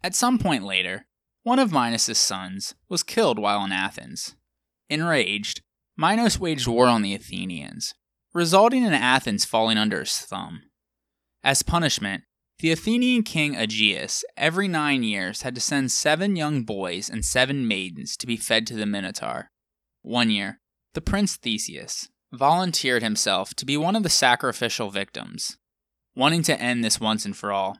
At 0.03 0.15
some 0.15 0.39
point 0.39 0.63
later, 0.63 1.05
one 1.43 1.60
of 1.60 1.72
Minos's 1.72 2.17
sons 2.17 2.74
was 2.89 3.03
killed 3.03 3.38
while 3.38 3.63
in 3.63 3.72
Athens. 3.72 4.36
Enraged, 4.89 5.62
Minos 5.96 6.39
waged 6.39 6.65
war 6.65 6.88
on 6.88 7.03
the 7.03 7.13
Athenians, 7.13 7.93
resulting 8.34 8.84
in 8.84 8.93
Athens 8.93 9.46
falling 9.46 9.77
under 9.77 10.00
his 10.00 10.17
thumb. 10.17 10.63
As 11.43 11.62
punishment, 11.62 12.24
the 12.58 12.72
Athenian 12.72 13.22
king 13.22 13.55
Aegeus 13.55 14.25
every 14.36 14.67
nine 14.67 15.03
years 15.03 15.43
had 15.43 15.53
to 15.53 15.62
send 15.62 15.91
seven 15.91 16.36
young 16.36 16.63
boys 16.63 17.12
and 17.12 17.24
seven 17.24 17.67
maidens 17.67 18.17
to 18.17 18.25
be 18.25 18.38
fed 18.38 18.65
to 18.65 18.74
the 18.74 18.88
Minotaur. 18.88 19.51
One 20.01 20.32
year, 20.32 20.62
the 20.96 21.01
prince 21.01 21.36
Theseus 21.36 22.10
volunteered 22.34 23.04
himself 23.04 23.54
to 23.54 23.66
be 23.66 23.78
one 23.78 23.96
of 23.96 24.04
the 24.04 24.10
sacrificial 24.10 24.90
victims, 24.90 25.58
wanting 26.16 26.42
to 26.44 26.60
end 26.60 26.84
this 26.84 27.00
once 27.00 27.25
and 27.25 27.38
for 27.38 27.52
all. 27.52 27.78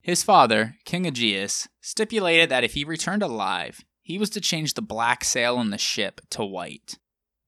His 0.00 0.22
father, 0.22 0.76
King 0.84 1.06
Aegeus, 1.06 1.68
stipulated 1.80 2.48
that 2.48 2.64
if 2.64 2.74
he 2.74 2.84
returned 2.84 3.22
alive, 3.22 3.80
he 4.00 4.16
was 4.16 4.30
to 4.30 4.40
change 4.40 4.74
the 4.74 4.82
black 4.82 5.24
sail 5.24 5.56
on 5.56 5.70
the 5.70 5.78
ship 5.78 6.20
to 6.30 6.44
white. 6.44 6.98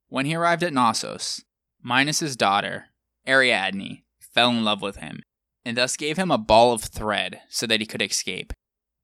When 0.08 0.26
he 0.26 0.34
arrived 0.34 0.62
at 0.62 0.72
Knossos, 0.72 1.42
Minos's 1.82 2.36
daughter, 2.36 2.86
Ariadne, 3.26 4.02
fell 4.18 4.50
in 4.50 4.64
love 4.64 4.82
with 4.82 4.96
him, 4.96 5.22
and 5.64 5.76
thus 5.76 5.96
gave 5.96 6.18
him 6.18 6.30
a 6.30 6.38
ball 6.38 6.72
of 6.72 6.82
thread 6.82 7.40
so 7.48 7.66
that 7.66 7.80
he 7.80 7.86
could 7.86 8.02
escape. 8.02 8.52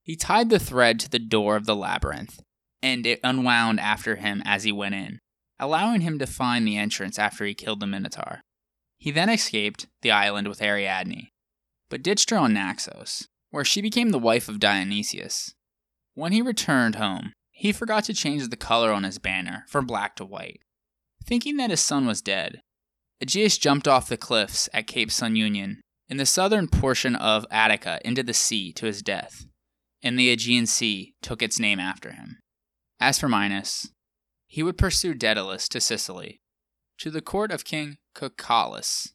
He 0.03 0.17
tied 0.17 0.51
the 0.51 0.59
thread 0.59 0.99
to 1.01 1.09
the 1.09 1.19
door 1.19 1.57
of 1.57 1.65
the 1.65 1.77
labyrinth, 1.77 2.41
and 2.83 3.07
it 3.07 3.21
unwound 3.23 3.81
after 3.81 4.17
him 4.17 4.43
as 4.45 4.65
he 4.65 4.73
went 4.73 4.95
in, 4.95 5.21
allowing 5.59 6.03
him 6.03 6.19
to 6.19 6.27
find 6.27 6.67
the 6.67 6.77
entrance 6.77 7.19
after 7.19 7.45
he 7.45 7.55
killed 7.55 7.81
the 7.81 7.87
Minotaur. 7.87 8.41
He 8.99 9.11
then 9.11 9.29
escaped 9.29 9.87
the 10.03 10.11
island 10.11 10.49
with 10.49 10.63
Ariadne, 10.63 11.29
but 11.91 12.03
ditched 12.03 12.31
her 12.31 12.37
on 12.37 12.55
Naxos, 12.55 13.29
where 13.51 13.65
she 13.65 13.81
became 13.81 14.11
the 14.11 14.19
wife 14.19 14.49
of 14.49 14.61
Dionysius. 14.61 15.55
When 16.15 16.33
he 16.33 16.43
returned 16.43 16.97
home, 16.97 17.33
he 17.51 17.73
forgot 17.73 18.05
to 18.05 18.15
change 18.15 18.49
the 18.49 18.57
color 18.57 18.93
on 18.93 19.05
his 19.05 19.19
banner 19.19 19.65
from 19.69 19.87
black 19.87 20.17
to 20.17 20.25
white, 20.25 20.61
Thinking 21.27 21.57
that 21.57 21.71
his 21.71 21.81
son 21.81 22.07
was 22.07 22.23
dead, 22.23 22.61
Aegeus 23.21 23.59
jumped 23.59 23.89
off 23.89 24.09
the 24.09 24.17
cliffs 24.17 24.69
at 24.73 24.87
Cape 24.87 25.11
Sounion 25.11 25.81
in 26.09 26.19
the 26.19 26.27
southern 26.27 26.69
portion 26.69 27.17
of 27.17 27.47
Attica 27.51 28.01
into 28.05 28.23
the 28.23 28.33
sea 28.33 28.73
to 28.75 28.87
his 28.87 29.03
death, 29.03 29.45
and 30.03 30.17
the 30.17 30.31
Aegean 30.31 30.67
Sea 30.67 31.15
took 31.23 31.43
its 31.43 31.59
name 31.59 31.81
after 31.81 32.13
him. 32.13 32.39
As 33.01 33.19
for 33.19 33.29
Minos, 33.29 33.91
he 34.57 34.63
would 34.63 34.79
pursue 34.79 35.13
Daedalus 35.13 35.69
to 35.69 35.83
Sicily, 35.83 36.41
to 36.97 37.11
the 37.11 37.21
court 37.21 37.53
of 37.53 37.67
King 37.67 37.99
Cocalus. 38.15 39.13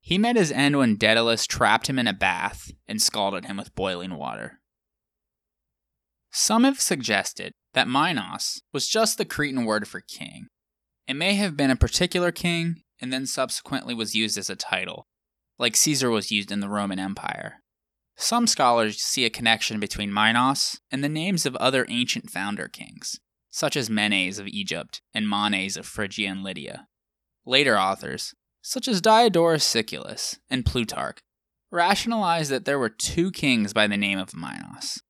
He 0.00 0.16
met 0.16 0.36
his 0.36 0.50
end 0.50 0.78
when 0.78 0.96
Daedalus 0.96 1.46
trapped 1.46 1.90
him 1.90 1.98
in 1.98 2.06
a 2.06 2.14
bath 2.14 2.70
and 2.86 3.02
scalded 3.02 3.44
him 3.44 3.58
with 3.58 3.74
boiling 3.74 4.14
water. 4.14 4.60
Some 6.32 6.64
have 6.64 6.80
suggested 6.80 7.52
that 7.74 7.86
Minos 7.86 8.62
was 8.72 8.88
just 8.88 9.18
the 9.18 9.26
Cretan 9.26 9.66
word 9.66 9.86
for 9.86 10.00
king, 10.00 10.46
it 11.06 11.16
may 11.16 11.34
have 11.34 11.54
been 11.54 11.70
a 11.70 11.76
particular 11.76 12.32
king 12.32 12.80
and 12.98 13.12
then 13.12 13.26
subsequently 13.26 13.92
was 13.92 14.14
used 14.14 14.38
as 14.38 14.48
a 14.48 14.56
title, 14.56 15.06
like 15.58 15.76
Caesar 15.76 16.08
was 16.08 16.32
used 16.32 16.50
in 16.50 16.60
the 16.60 16.68
Roman 16.70 16.98
Empire. 16.98 17.56
Some 18.16 18.46
scholars 18.46 19.02
see 19.02 19.26
a 19.26 19.30
connection 19.30 19.80
between 19.80 20.14
Minos 20.14 20.80
and 20.90 21.04
the 21.04 21.10
names 21.10 21.44
of 21.44 21.56
other 21.56 21.84
ancient 21.90 22.30
founder 22.30 22.68
kings, 22.68 23.20
such 23.50 23.76
as 23.76 23.90
Menes 23.90 24.38
of 24.38 24.46
Egypt 24.46 25.00
and 25.14 25.28
Manes 25.28 25.76
of 25.76 25.86
Phrygia 25.86 26.28
and 26.28 26.42
Lydia. 26.42 26.86
Later 27.46 27.78
authors, 27.78 28.34
such 28.62 28.88
as 28.88 29.00
Diodorus 29.00 29.64
Siculus 29.64 30.38
and 30.50 30.66
Plutarch, 30.66 31.18
rationalized 31.70 32.50
that 32.50 32.64
there 32.64 32.78
were 32.78 32.88
two 32.88 33.30
kings 33.30 33.72
by 33.72 33.86
the 33.86 33.96
name 33.96 34.18
of 34.18 34.34
Minos. 34.34 35.00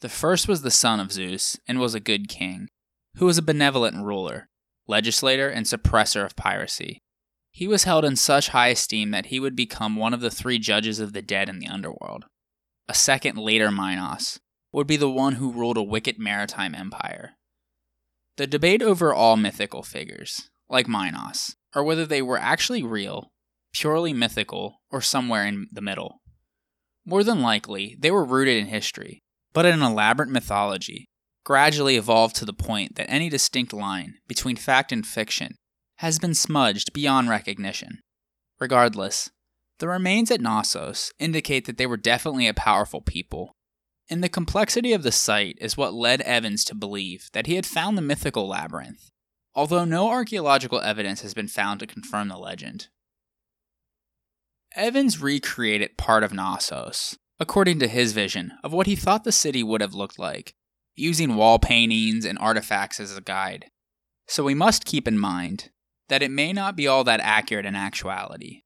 The 0.00 0.08
first 0.08 0.48
was 0.48 0.62
the 0.62 0.70
son 0.70 1.00
of 1.00 1.12
Zeus 1.12 1.58
and 1.68 1.78
was 1.78 1.94
a 1.94 2.00
good 2.00 2.28
king, 2.28 2.68
who 3.16 3.26
was 3.26 3.38
a 3.38 3.42
benevolent 3.42 4.04
ruler, 4.04 4.48
legislator, 4.86 5.48
and 5.48 5.66
suppressor 5.66 6.24
of 6.24 6.36
piracy. 6.36 7.02
He 7.50 7.66
was 7.66 7.84
held 7.84 8.04
in 8.04 8.16
such 8.16 8.48
high 8.48 8.68
esteem 8.68 9.10
that 9.10 9.26
he 9.26 9.40
would 9.40 9.56
become 9.56 9.96
one 9.96 10.14
of 10.14 10.20
the 10.20 10.30
three 10.30 10.58
judges 10.58 11.00
of 11.00 11.12
the 11.12 11.22
dead 11.22 11.48
in 11.48 11.58
the 11.58 11.66
underworld. 11.66 12.26
A 12.88 12.94
second 12.94 13.36
later 13.36 13.70
Minos 13.70 14.40
would 14.72 14.86
be 14.86 14.96
the 14.96 15.10
one 15.10 15.34
who 15.34 15.52
ruled 15.52 15.76
a 15.76 15.82
wicked 15.82 16.18
maritime 16.18 16.74
empire. 16.74 17.32
The 18.40 18.46
debate 18.46 18.80
over 18.80 19.12
all 19.12 19.36
mythical 19.36 19.82
figures, 19.82 20.48
like 20.70 20.88
Minos, 20.88 21.56
or 21.74 21.84
whether 21.84 22.06
they 22.06 22.22
were 22.22 22.38
actually 22.38 22.82
real, 22.82 23.32
purely 23.74 24.14
mythical, 24.14 24.80
or 24.90 25.02
somewhere 25.02 25.44
in 25.44 25.66
the 25.70 25.82
middle. 25.82 26.22
More 27.04 27.22
than 27.22 27.42
likely, 27.42 27.98
they 27.98 28.10
were 28.10 28.24
rooted 28.24 28.56
in 28.56 28.68
history, 28.68 29.20
but 29.52 29.66
an 29.66 29.82
elaborate 29.82 30.30
mythology 30.30 31.10
gradually 31.44 31.96
evolved 31.96 32.34
to 32.36 32.46
the 32.46 32.54
point 32.54 32.94
that 32.94 33.10
any 33.10 33.28
distinct 33.28 33.74
line 33.74 34.14
between 34.26 34.56
fact 34.56 34.90
and 34.90 35.06
fiction 35.06 35.56
has 35.96 36.18
been 36.18 36.32
smudged 36.32 36.94
beyond 36.94 37.28
recognition. 37.28 37.98
Regardless, 38.58 39.28
the 39.80 39.88
remains 39.88 40.30
at 40.30 40.40
Knossos 40.40 41.12
indicate 41.18 41.66
that 41.66 41.76
they 41.76 41.86
were 41.86 41.98
definitely 41.98 42.48
a 42.48 42.54
powerful 42.54 43.02
people, 43.02 43.54
And 44.10 44.24
the 44.24 44.28
complexity 44.28 44.92
of 44.92 45.04
the 45.04 45.12
site 45.12 45.56
is 45.60 45.76
what 45.76 45.94
led 45.94 46.20
Evans 46.22 46.64
to 46.64 46.74
believe 46.74 47.30
that 47.32 47.46
he 47.46 47.54
had 47.54 47.64
found 47.64 47.96
the 47.96 48.02
mythical 48.02 48.48
labyrinth, 48.48 49.12
although 49.54 49.84
no 49.84 50.08
archaeological 50.08 50.80
evidence 50.80 51.22
has 51.22 51.32
been 51.32 51.46
found 51.46 51.78
to 51.78 51.86
confirm 51.86 52.26
the 52.26 52.36
legend. 52.36 52.88
Evans 54.74 55.22
recreated 55.22 55.96
part 55.96 56.24
of 56.24 56.32
Knossos, 56.32 57.18
according 57.38 57.78
to 57.78 57.88
his 57.88 58.12
vision 58.12 58.52
of 58.64 58.72
what 58.72 58.88
he 58.88 58.96
thought 58.96 59.22
the 59.22 59.30
city 59.30 59.62
would 59.62 59.80
have 59.80 59.94
looked 59.94 60.18
like, 60.18 60.54
using 60.96 61.36
wall 61.36 61.60
paintings 61.60 62.24
and 62.24 62.38
artifacts 62.40 62.98
as 62.98 63.16
a 63.16 63.20
guide. 63.20 63.66
So 64.26 64.42
we 64.42 64.54
must 64.54 64.84
keep 64.84 65.06
in 65.06 65.18
mind 65.18 65.70
that 66.08 66.22
it 66.22 66.32
may 66.32 66.52
not 66.52 66.74
be 66.74 66.88
all 66.88 67.04
that 67.04 67.20
accurate 67.20 67.66
in 67.66 67.76
actuality. 67.76 68.62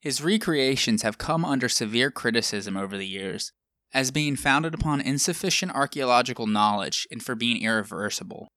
His 0.00 0.22
recreations 0.22 1.00
have 1.00 1.16
come 1.16 1.46
under 1.46 1.68
severe 1.68 2.10
criticism 2.10 2.76
over 2.76 2.98
the 2.98 3.06
years 3.06 3.52
as 3.94 4.10
being 4.10 4.36
founded 4.36 4.74
upon 4.74 5.00
insufficient 5.00 5.72
archaeological 5.72 6.46
knowledge 6.46 7.06
and 7.10 7.22
for 7.22 7.34
being 7.34 7.62
irreversible. 7.62 8.48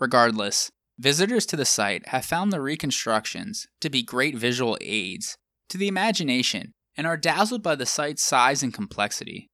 Regardless, 0.00 0.70
visitors 0.98 1.46
to 1.46 1.56
the 1.56 1.64
site 1.64 2.08
have 2.08 2.24
found 2.24 2.52
the 2.52 2.60
reconstructions 2.60 3.66
to 3.80 3.90
be 3.90 4.02
great 4.02 4.36
visual 4.36 4.76
aids 4.80 5.36
to 5.68 5.78
the 5.78 5.88
imagination 5.88 6.72
and 6.96 7.06
are 7.06 7.16
dazzled 7.16 7.62
by 7.62 7.74
the 7.74 7.86
site's 7.86 8.22
size 8.22 8.62
and 8.62 8.74
complexity, 8.74 9.48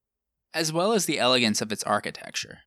as 0.55 0.73
well 0.73 0.93
as 0.93 1.07
the 1.07 1.19
elegance 1.19 1.61
of 1.61 1.71
its 1.71 1.85
architecture. 1.85 2.61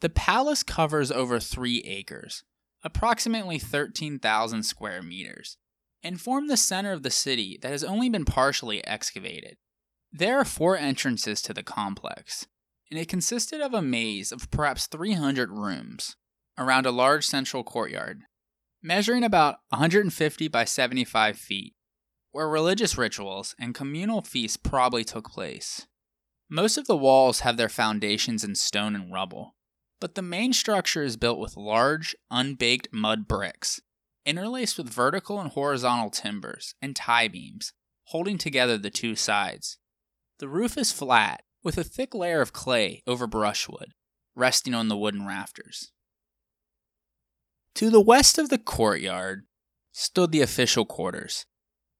The 0.00 0.08
palace 0.08 0.62
covers 0.62 1.12
over 1.12 1.38
three 1.38 1.80
acres, 1.80 2.42
approximately 2.82 3.58
13,000 3.58 4.62
square 4.62 5.02
meters, 5.02 5.56
and 6.02 6.20
form 6.20 6.48
the 6.48 6.56
center 6.56 6.92
of 6.92 7.02
the 7.02 7.10
city 7.10 7.58
that 7.60 7.70
has 7.70 7.84
only 7.84 8.08
been 8.08 8.24
partially 8.24 8.84
excavated. 8.86 9.56
There 10.12 10.38
are 10.38 10.44
four 10.44 10.76
entrances 10.76 11.40
to 11.42 11.54
the 11.54 11.62
complex, 11.62 12.46
and 12.90 12.98
it 12.98 13.08
consisted 13.08 13.60
of 13.60 13.74
a 13.74 13.82
maze 13.82 14.32
of 14.32 14.50
perhaps 14.50 14.86
300 14.86 15.50
rooms 15.50 16.16
around 16.58 16.86
a 16.86 16.90
large 16.90 17.26
central 17.26 17.62
courtyard 17.62 18.22
measuring 18.82 19.22
about 19.22 19.58
150 19.68 20.48
by 20.48 20.64
75 20.64 21.36
feet, 21.36 21.74
where 22.32 22.48
religious 22.48 22.96
rituals 22.96 23.54
and 23.58 23.74
communal 23.74 24.22
feasts 24.22 24.56
probably 24.56 25.04
took 25.04 25.30
place. 25.30 25.86
Most 26.48 26.78
of 26.78 26.86
the 26.86 26.96
walls 26.96 27.40
have 27.40 27.56
their 27.56 27.68
foundations 27.68 28.42
in 28.42 28.54
stone 28.54 28.94
and 28.94 29.12
rubble, 29.12 29.54
but 30.00 30.14
the 30.14 30.22
main 30.22 30.52
structure 30.52 31.02
is 31.02 31.16
built 31.16 31.38
with 31.38 31.56
large, 31.56 32.16
unbaked 32.30 32.88
mud 32.92 33.28
bricks, 33.28 33.80
interlaced 34.24 34.78
with 34.78 34.88
vertical 34.88 35.40
and 35.40 35.50
horizontal 35.50 36.10
timbers 36.10 36.74
and 36.80 36.96
tie 36.96 37.28
beams, 37.28 37.72
holding 38.04 38.38
together 38.38 38.78
the 38.78 38.90
two 38.90 39.14
sides. 39.14 39.78
The 40.40 40.48
roof 40.48 40.78
is 40.78 40.90
flat, 40.90 41.42
with 41.62 41.76
a 41.76 41.84
thick 41.84 42.14
layer 42.14 42.40
of 42.40 42.54
clay 42.54 43.02
over 43.06 43.26
brushwood, 43.26 43.92
resting 44.34 44.74
on 44.74 44.88
the 44.88 44.96
wooden 44.96 45.26
rafters. 45.26 45.92
To 47.74 47.90
the 47.90 48.00
west 48.00 48.38
of 48.38 48.48
the 48.48 48.56
courtyard 48.56 49.44
stood 49.92 50.32
the 50.32 50.40
official 50.40 50.86
quarters, 50.86 51.44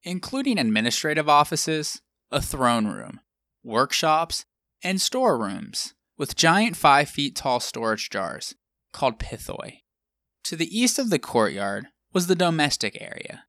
including 0.05 0.59
administrative 0.59 1.29
offices, 1.29 2.01
a 2.31 2.41
throne 2.41 2.87
room, 2.87 3.21
workshops, 3.63 4.47
and 4.83 5.03
storerooms 5.03 5.93
with 6.17 6.35
giant 6.35 6.79
five 6.79 7.11
feet 7.11 7.37
tall 7.37 7.61
storage 7.61 8.09
jars 8.09 8.55
called 8.91 9.19
pithoi. 9.19 9.81
To 10.45 10.57
the 10.57 10.75
east 10.75 10.99
of 10.99 11.11
the 11.11 11.19
courtyard 11.19 11.89
was 12.15 12.27
the 12.27 12.35
domestic 12.35 12.97
area. 13.03 13.45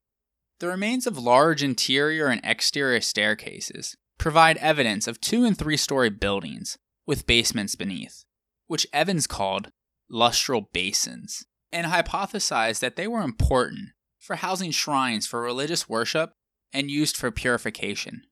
The 0.58 0.68
remains 0.68 1.06
of 1.06 1.16
large 1.16 1.62
interior 1.62 2.26
and 2.26 2.42
exterior 2.44 3.00
staircases 3.00 3.96
provide 4.18 4.56
evidence 4.58 5.06
of 5.06 5.20
two 5.20 5.44
and 5.44 5.56
three 5.56 5.76
story 5.76 6.10
buildings 6.10 6.78
with 7.06 7.26
basements 7.26 7.74
beneath, 7.74 8.24
which 8.66 8.86
Evans 8.92 9.26
called 9.26 9.70
lustral 10.08 10.68
basins 10.72 11.44
and 11.72 11.86
hypothesized 11.86 12.80
that 12.80 12.96
they 12.96 13.08
were 13.08 13.22
important 13.22 13.90
for 14.18 14.36
housing 14.36 14.70
shrines 14.70 15.26
for 15.26 15.40
religious 15.42 15.88
worship 15.88 16.32
and 16.72 16.90
used 16.90 17.16
for 17.16 17.30
purification. 17.30 18.22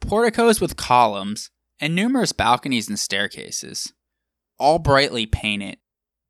Porticos 0.00 0.60
with 0.60 0.76
columns 0.76 1.50
and 1.80 1.94
numerous 1.94 2.32
balconies 2.32 2.88
and 2.88 2.98
staircases, 2.98 3.92
all 4.58 4.78
brightly 4.78 5.26
painted, 5.26 5.78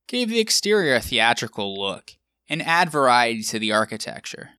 gave 0.06 0.28
the 0.28 0.40
exterior 0.40 0.94
a 0.94 1.00
theatrical 1.00 1.78
look 1.78 2.12
and 2.48 2.62
add 2.62 2.90
variety 2.90 3.42
to 3.42 3.58
the 3.58 3.72
architecture. 3.72 4.50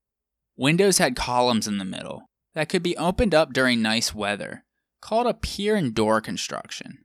Windows 0.57 0.97
had 0.97 1.15
columns 1.15 1.67
in 1.67 1.77
the 1.77 1.85
middle 1.85 2.29
that 2.55 2.69
could 2.69 2.83
be 2.83 2.97
opened 2.97 3.33
up 3.33 3.53
during 3.53 3.81
nice 3.81 4.13
weather, 4.13 4.65
called 5.01 5.27
a 5.27 5.33
pier 5.33 5.75
and 5.75 5.93
door 5.93 6.21
construction. 6.21 6.99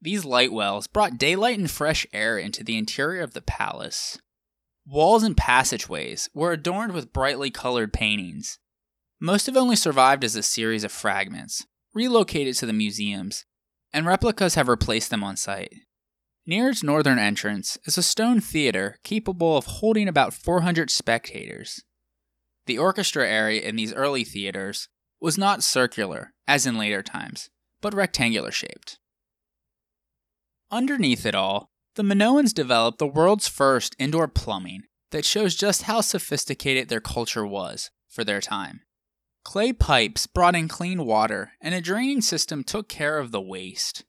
These 0.00 0.24
light 0.24 0.52
wells 0.52 0.86
brought 0.86 1.18
daylight 1.18 1.58
and 1.58 1.70
fresh 1.70 2.06
air 2.12 2.38
into 2.38 2.62
the 2.62 2.76
interior 2.76 3.22
of 3.22 3.32
the 3.32 3.42
palace. 3.42 4.18
Walls 4.86 5.22
and 5.22 5.36
passageways 5.36 6.28
were 6.34 6.52
adorned 6.52 6.92
with 6.92 7.12
brightly 7.12 7.50
colored 7.50 7.92
paintings. 7.92 8.58
Most 9.20 9.46
have 9.46 9.56
only 9.56 9.76
survived 9.76 10.22
as 10.22 10.36
a 10.36 10.42
series 10.42 10.84
of 10.84 10.92
fragments, 10.92 11.66
relocated 11.94 12.54
to 12.56 12.66
the 12.66 12.72
museums, 12.72 13.46
and 13.92 14.06
replicas 14.06 14.54
have 14.54 14.68
replaced 14.68 15.10
them 15.10 15.24
on 15.24 15.36
site. 15.36 15.72
Near 16.46 16.68
its 16.68 16.84
northern 16.84 17.18
entrance 17.18 17.76
is 17.86 17.98
a 17.98 18.02
stone 18.02 18.40
theater 18.40 18.98
capable 19.02 19.56
of 19.56 19.66
holding 19.66 20.06
about 20.06 20.34
400 20.34 20.90
spectators. 20.90 21.82
The 22.66 22.78
orchestra 22.78 23.28
area 23.28 23.62
in 23.62 23.76
these 23.76 23.94
early 23.94 24.24
theaters 24.24 24.88
was 25.20 25.38
not 25.38 25.62
circular, 25.62 26.32
as 26.46 26.66
in 26.66 26.76
later 26.76 27.02
times, 27.02 27.48
but 27.80 27.94
rectangular 27.94 28.50
shaped. 28.50 28.98
Underneath 30.70 31.24
it 31.24 31.34
all, 31.34 31.70
the 31.94 32.02
Minoans 32.02 32.52
developed 32.52 32.98
the 32.98 33.06
world's 33.06 33.48
first 33.48 33.96
indoor 33.98 34.28
plumbing 34.28 34.82
that 35.12 35.24
shows 35.24 35.54
just 35.54 35.82
how 35.82 36.00
sophisticated 36.00 36.88
their 36.88 37.00
culture 37.00 37.46
was 37.46 37.90
for 38.08 38.24
their 38.24 38.40
time. 38.40 38.80
Clay 39.44 39.72
pipes 39.72 40.26
brought 40.26 40.56
in 40.56 40.66
clean 40.66 41.06
water, 41.06 41.52
and 41.60 41.72
a 41.72 41.80
draining 41.80 42.20
system 42.20 42.64
took 42.64 42.88
care 42.88 43.18
of 43.18 43.30
the 43.30 43.40
waste. 43.40 44.04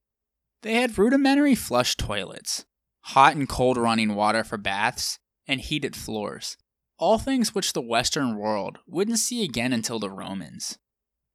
They 0.64 0.74
had 0.74 0.98
rudimentary 0.98 1.54
flush 1.54 1.96
toilets, 1.96 2.66
hot 3.02 3.36
and 3.36 3.48
cold 3.48 3.78
running 3.78 4.16
water 4.16 4.44
for 4.44 4.58
baths, 4.58 5.20
and 5.48 5.62
heated 5.62 5.96
floors, 5.96 6.58
all 6.98 7.18
things 7.18 7.54
which 7.54 7.74
the 7.74 7.82
Western 7.82 8.38
world 8.38 8.80
wouldn't 8.88 9.20
see 9.20 9.44
again 9.44 9.74
until 9.74 10.00
the 10.00 10.10
Romans. 10.10 10.78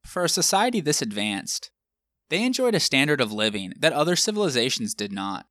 For 0.05 0.25
a 0.25 0.29
society 0.29 0.81
this 0.81 1.03
advanced, 1.03 1.71
they 2.31 2.43
enjoyed 2.45 2.75
a 2.75 2.81
standard 2.81 3.21
of 3.21 3.33
living 3.33 3.73
that 3.79 3.93
other 3.93 4.17
civilizations 4.17 4.95
did 4.95 5.13
not. 5.13 5.47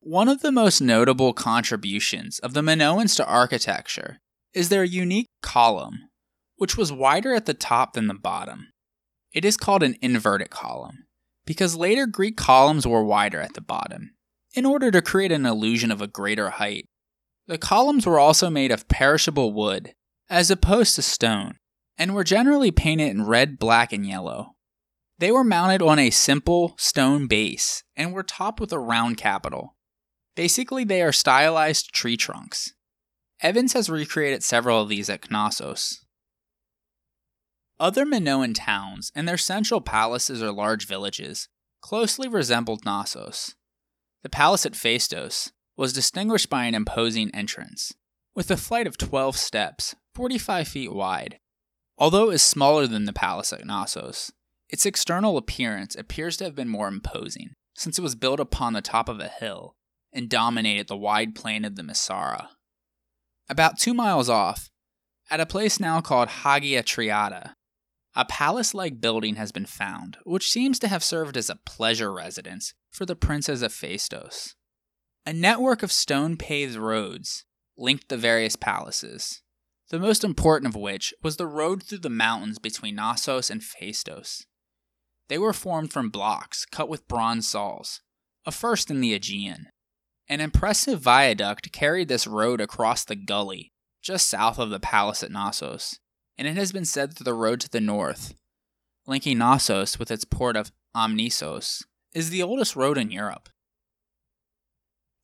One 0.00 0.28
of 0.28 0.40
the 0.40 0.50
most 0.50 0.80
notable 0.80 1.34
contributions 1.34 2.38
of 2.38 2.54
the 2.54 2.62
Minoans 2.62 3.14
to 3.16 3.26
architecture 3.26 4.18
is 4.54 4.68
their 4.68 4.82
unique 4.82 5.28
column, 5.42 6.08
which 6.56 6.76
was 6.76 6.92
wider 6.92 7.34
at 7.34 7.46
the 7.46 7.54
top 7.54 7.92
than 7.92 8.06
the 8.06 8.14
bottom. 8.14 8.68
It 9.32 9.44
is 9.44 9.56
called 9.56 9.82
an 9.82 9.96
inverted 10.00 10.50
column, 10.50 11.06
because 11.44 11.76
later 11.76 12.06
Greek 12.06 12.36
columns 12.36 12.86
were 12.86 13.04
wider 13.04 13.40
at 13.40 13.54
the 13.54 13.60
bottom, 13.60 14.12
in 14.54 14.66
order 14.66 14.90
to 14.90 15.02
create 15.02 15.30
an 15.30 15.46
illusion 15.46 15.92
of 15.92 16.00
a 16.00 16.08
greater 16.08 16.50
height. 16.50 16.88
The 17.46 17.58
columns 17.58 18.06
were 18.06 18.18
also 18.18 18.50
made 18.50 18.70
of 18.70 18.88
perishable 18.88 19.52
wood, 19.52 19.94
as 20.28 20.50
opposed 20.50 20.94
to 20.94 21.02
stone, 21.02 21.58
and 21.98 22.14
were 22.14 22.24
generally 22.24 22.70
painted 22.70 23.08
in 23.08 23.26
red, 23.26 23.58
black, 23.58 23.92
and 23.92 24.06
yellow. 24.06 24.54
They 25.18 25.30
were 25.30 25.44
mounted 25.44 25.82
on 25.82 25.98
a 25.98 26.10
simple 26.10 26.74
stone 26.78 27.26
base 27.26 27.82
and 27.94 28.12
were 28.12 28.22
topped 28.22 28.60
with 28.60 28.72
a 28.72 28.78
round 28.78 29.18
capital. 29.18 29.76
Basically, 30.34 30.84
they 30.84 31.02
are 31.02 31.12
stylized 31.12 31.92
tree 31.92 32.16
trunks. 32.16 32.72
Evans 33.42 33.72
has 33.74 33.90
recreated 33.90 34.42
several 34.42 34.80
of 34.80 34.88
these 34.88 35.10
at 35.10 35.30
Knossos. 35.30 36.04
Other 37.78 38.06
Minoan 38.06 38.54
towns 38.54 39.10
and 39.14 39.26
their 39.26 39.38
central 39.38 39.80
palaces 39.80 40.42
or 40.42 40.52
large 40.52 40.86
villages 40.86 41.48
closely 41.82 42.28
resembled 42.28 42.84
Knossos. 42.84 43.54
The 44.22 44.28
palace 44.28 44.66
at 44.66 44.74
Phaistos 44.74 45.50
was 45.80 45.94
distinguished 45.94 46.50
by 46.50 46.66
an 46.66 46.74
imposing 46.74 47.34
entrance, 47.34 47.94
with 48.34 48.50
a 48.50 48.56
flight 48.58 48.86
of 48.86 48.98
12 48.98 49.34
steps, 49.34 49.96
45 50.14 50.68
feet 50.68 50.92
wide. 50.92 51.38
Although 51.96 52.30
it 52.30 52.34
is 52.34 52.42
smaller 52.42 52.86
than 52.86 53.06
the 53.06 53.14
palace 53.14 53.50
at 53.50 53.64
Knossos, 53.64 54.30
its 54.68 54.84
external 54.84 55.38
appearance 55.38 55.96
appears 55.96 56.36
to 56.36 56.44
have 56.44 56.54
been 56.54 56.68
more 56.68 56.86
imposing, 56.86 57.54
since 57.74 57.98
it 57.98 58.02
was 58.02 58.14
built 58.14 58.40
upon 58.40 58.74
the 58.74 58.82
top 58.82 59.08
of 59.08 59.20
a 59.20 59.28
hill 59.28 59.74
and 60.12 60.28
dominated 60.28 60.86
the 60.86 60.98
wide 60.98 61.34
plain 61.34 61.64
of 61.64 61.76
the 61.76 61.82
Messara. 61.82 62.48
About 63.48 63.78
two 63.78 63.94
miles 63.94 64.28
off, 64.28 64.68
at 65.30 65.40
a 65.40 65.46
place 65.46 65.80
now 65.80 66.02
called 66.02 66.28
Hagia 66.28 66.82
Triada, 66.82 67.54
a 68.14 68.26
palace 68.26 68.74
like 68.74 69.00
building 69.00 69.36
has 69.36 69.50
been 69.50 69.64
found, 69.64 70.18
which 70.24 70.50
seems 70.50 70.78
to 70.80 70.88
have 70.88 71.02
served 71.02 71.38
as 71.38 71.48
a 71.48 71.58
pleasure 71.64 72.12
residence 72.12 72.74
for 72.90 73.06
the 73.06 73.16
princes 73.16 73.62
of 73.62 73.72
Phaistos. 73.72 74.56
A 75.26 75.32
network 75.34 75.82
of 75.82 75.92
stone 75.92 76.36
paved 76.38 76.76
roads 76.76 77.44
linked 77.76 78.08
the 78.08 78.16
various 78.16 78.56
palaces, 78.56 79.42
the 79.90 79.98
most 79.98 80.24
important 80.24 80.74
of 80.74 80.80
which 80.80 81.12
was 81.22 81.36
the 81.36 81.46
road 81.46 81.82
through 81.82 81.98
the 81.98 82.08
mountains 82.08 82.58
between 82.58 82.94
Knossos 82.94 83.50
and 83.50 83.62
Phaistos. 83.62 84.46
They 85.28 85.38
were 85.38 85.52
formed 85.52 85.92
from 85.92 86.08
blocks 86.08 86.64
cut 86.64 86.88
with 86.88 87.06
bronze 87.06 87.48
saws, 87.48 88.00
a 88.46 88.50
first 88.50 88.90
in 88.90 89.00
the 89.00 89.12
Aegean. 89.12 89.68
An 90.28 90.40
impressive 90.40 91.00
viaduct 91.00 91.70
carried 91.70 92.08
this 92.08 92.26
road 92.26 92.60
across 92.60 93.04
the 93.04 93.16
gully, 93.16 93.72
just 94.02 94.28
south 94.28 94.58
of 94.58 94.70
the 94.70 94.80
palace 94.80 95.22
at 95.22 95.30
Knossos, 95.30 95.98
and 96.38 96.48
it 96.48 96.56
has 96.56 96.72
been 96.72 96.86
said 96.86 97.12
that 97.12 97.24
the 97.24 97.34
road 97.34 97.60
to 97.60 97.68
the 97.68 97.80
north, 97.80 98.34
linking 99.06 99.38
Knossos 99.38 99.98
with 99.98 100.10
its 100.10 100.24
port 100.24 100.56
of 100.56 100.72
Amnisos, 100.96 101.84
is 102.14 102.30
the 102.30 102.42
oldest 102.42 102.74
road 102.74 102.96
in 102.96 103.10
Europe. 103.10 103.50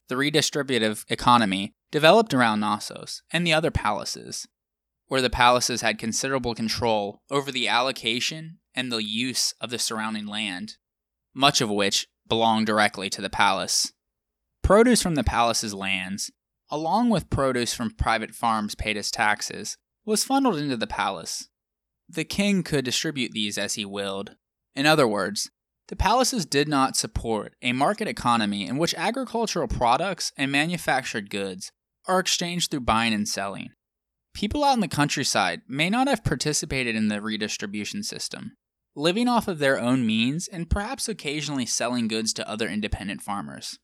The 0.08 0.14
redistributive 0.14 1.04
economy 1.08 1.74
developed 1.90 2.32
around 2.32 2.60
Knossos 2.60 3.22
and 3.32 3.46
the 3.46 3.52
other 3.52 3.70
palaces, 3.70 4.46
where 5.06 5.22
the 5.22 5.30
palaces 5.30 5.80
had 5.80 5.98
considerable 5.98 6.54
control 6.54 7.22
over 7.30 7.50
the 7.50 7.68
allocation 7.68 8.58
and 8.74 8.92
the 8.92 9.02
use 9.02 9.54
of 9.60 9.70
the 9.70 9.78
surrounding 9.78 10.26
land, 10.26 10.76
much 11.34 11.60
of 11.60 11.70
which 11.70 12.06
belonged 12.28 12.66
directly 12.66 13.08
to 13.10 13.22
the 13.22 13.30
palace. 13.30 13.92
Produce 14.62 15.02
from 15.02 15.14
the 15.14 15.24
palace's 15.24 15.74
lands, 15.74 16.30
along 16.70 17.10
with 17.10 17.30
produce 17.30 17.74
from 17.74 17.90
private 17.90 18.34
farms 18.34 18.74
paid 18.74 18.96
as 18.96 19.10
taxes, 19.10 19.76
was 20.04 20.24
funneled 20.24 20.56
into 20.56 20.76
the 20.76 20.86
palace. 20.86 21.48
The 22.08 22.24
king 22.24 22.62
could 22.62 22.84
distribute 22.84 23.32
these 23.32 23.58
as 23.58 23.74
he 23.74 23.84
willed. 23.84 24.36
In 24.74 24.86
other 24.86 25.08
words, 25.08 25.50
the 25.88 25.96
palaces 25.96 26.44
did 26.44 26.68
not 26.68 26.96
support 26.96 27.54
a 27.62 27.72
market 27.72 28.08
economy 28.08 28.66
in 28.66 28.76
which 28.76 28.94
agricultural 28.94 29.68
products 29.68 30.32
and 30.36 30.50
manufactured 30.50 31.30
goods 31.30 31.70
are 32.08 32.18
exchanged 32.18 32.70
through 32.70 32.80
buying 32.80 33.14
and 33.14 33.28
selling. 33.28 33.70
People 34.34 34.64
out 34.64 34.74
in 34.74 34.80
the 34.80 34.88
countryside 34.88 35.62
may 35.68 35.88
not 35.88 36.08
have 36.08 36.24
participated 36.24 36.94
in 36.94 37.08
the 37.08 37.22
redistribution 37.22 38.02
system, 38.02 38.52
living 38.94 39.28
off 39.28 39.48
of 39.48 39.58
their 39.58 39.80
own 39.80 40.06
means 40.06 40.48
and 40.48 40.68
perhaps 40.68 41.08
occasionally 41.08 41.66
selling 41.66 42.08
goods 42.08 42.32
to 42.34 42.48
other 42.48 42.68
independent 42.68 43.22
farmers. 43.22 43.78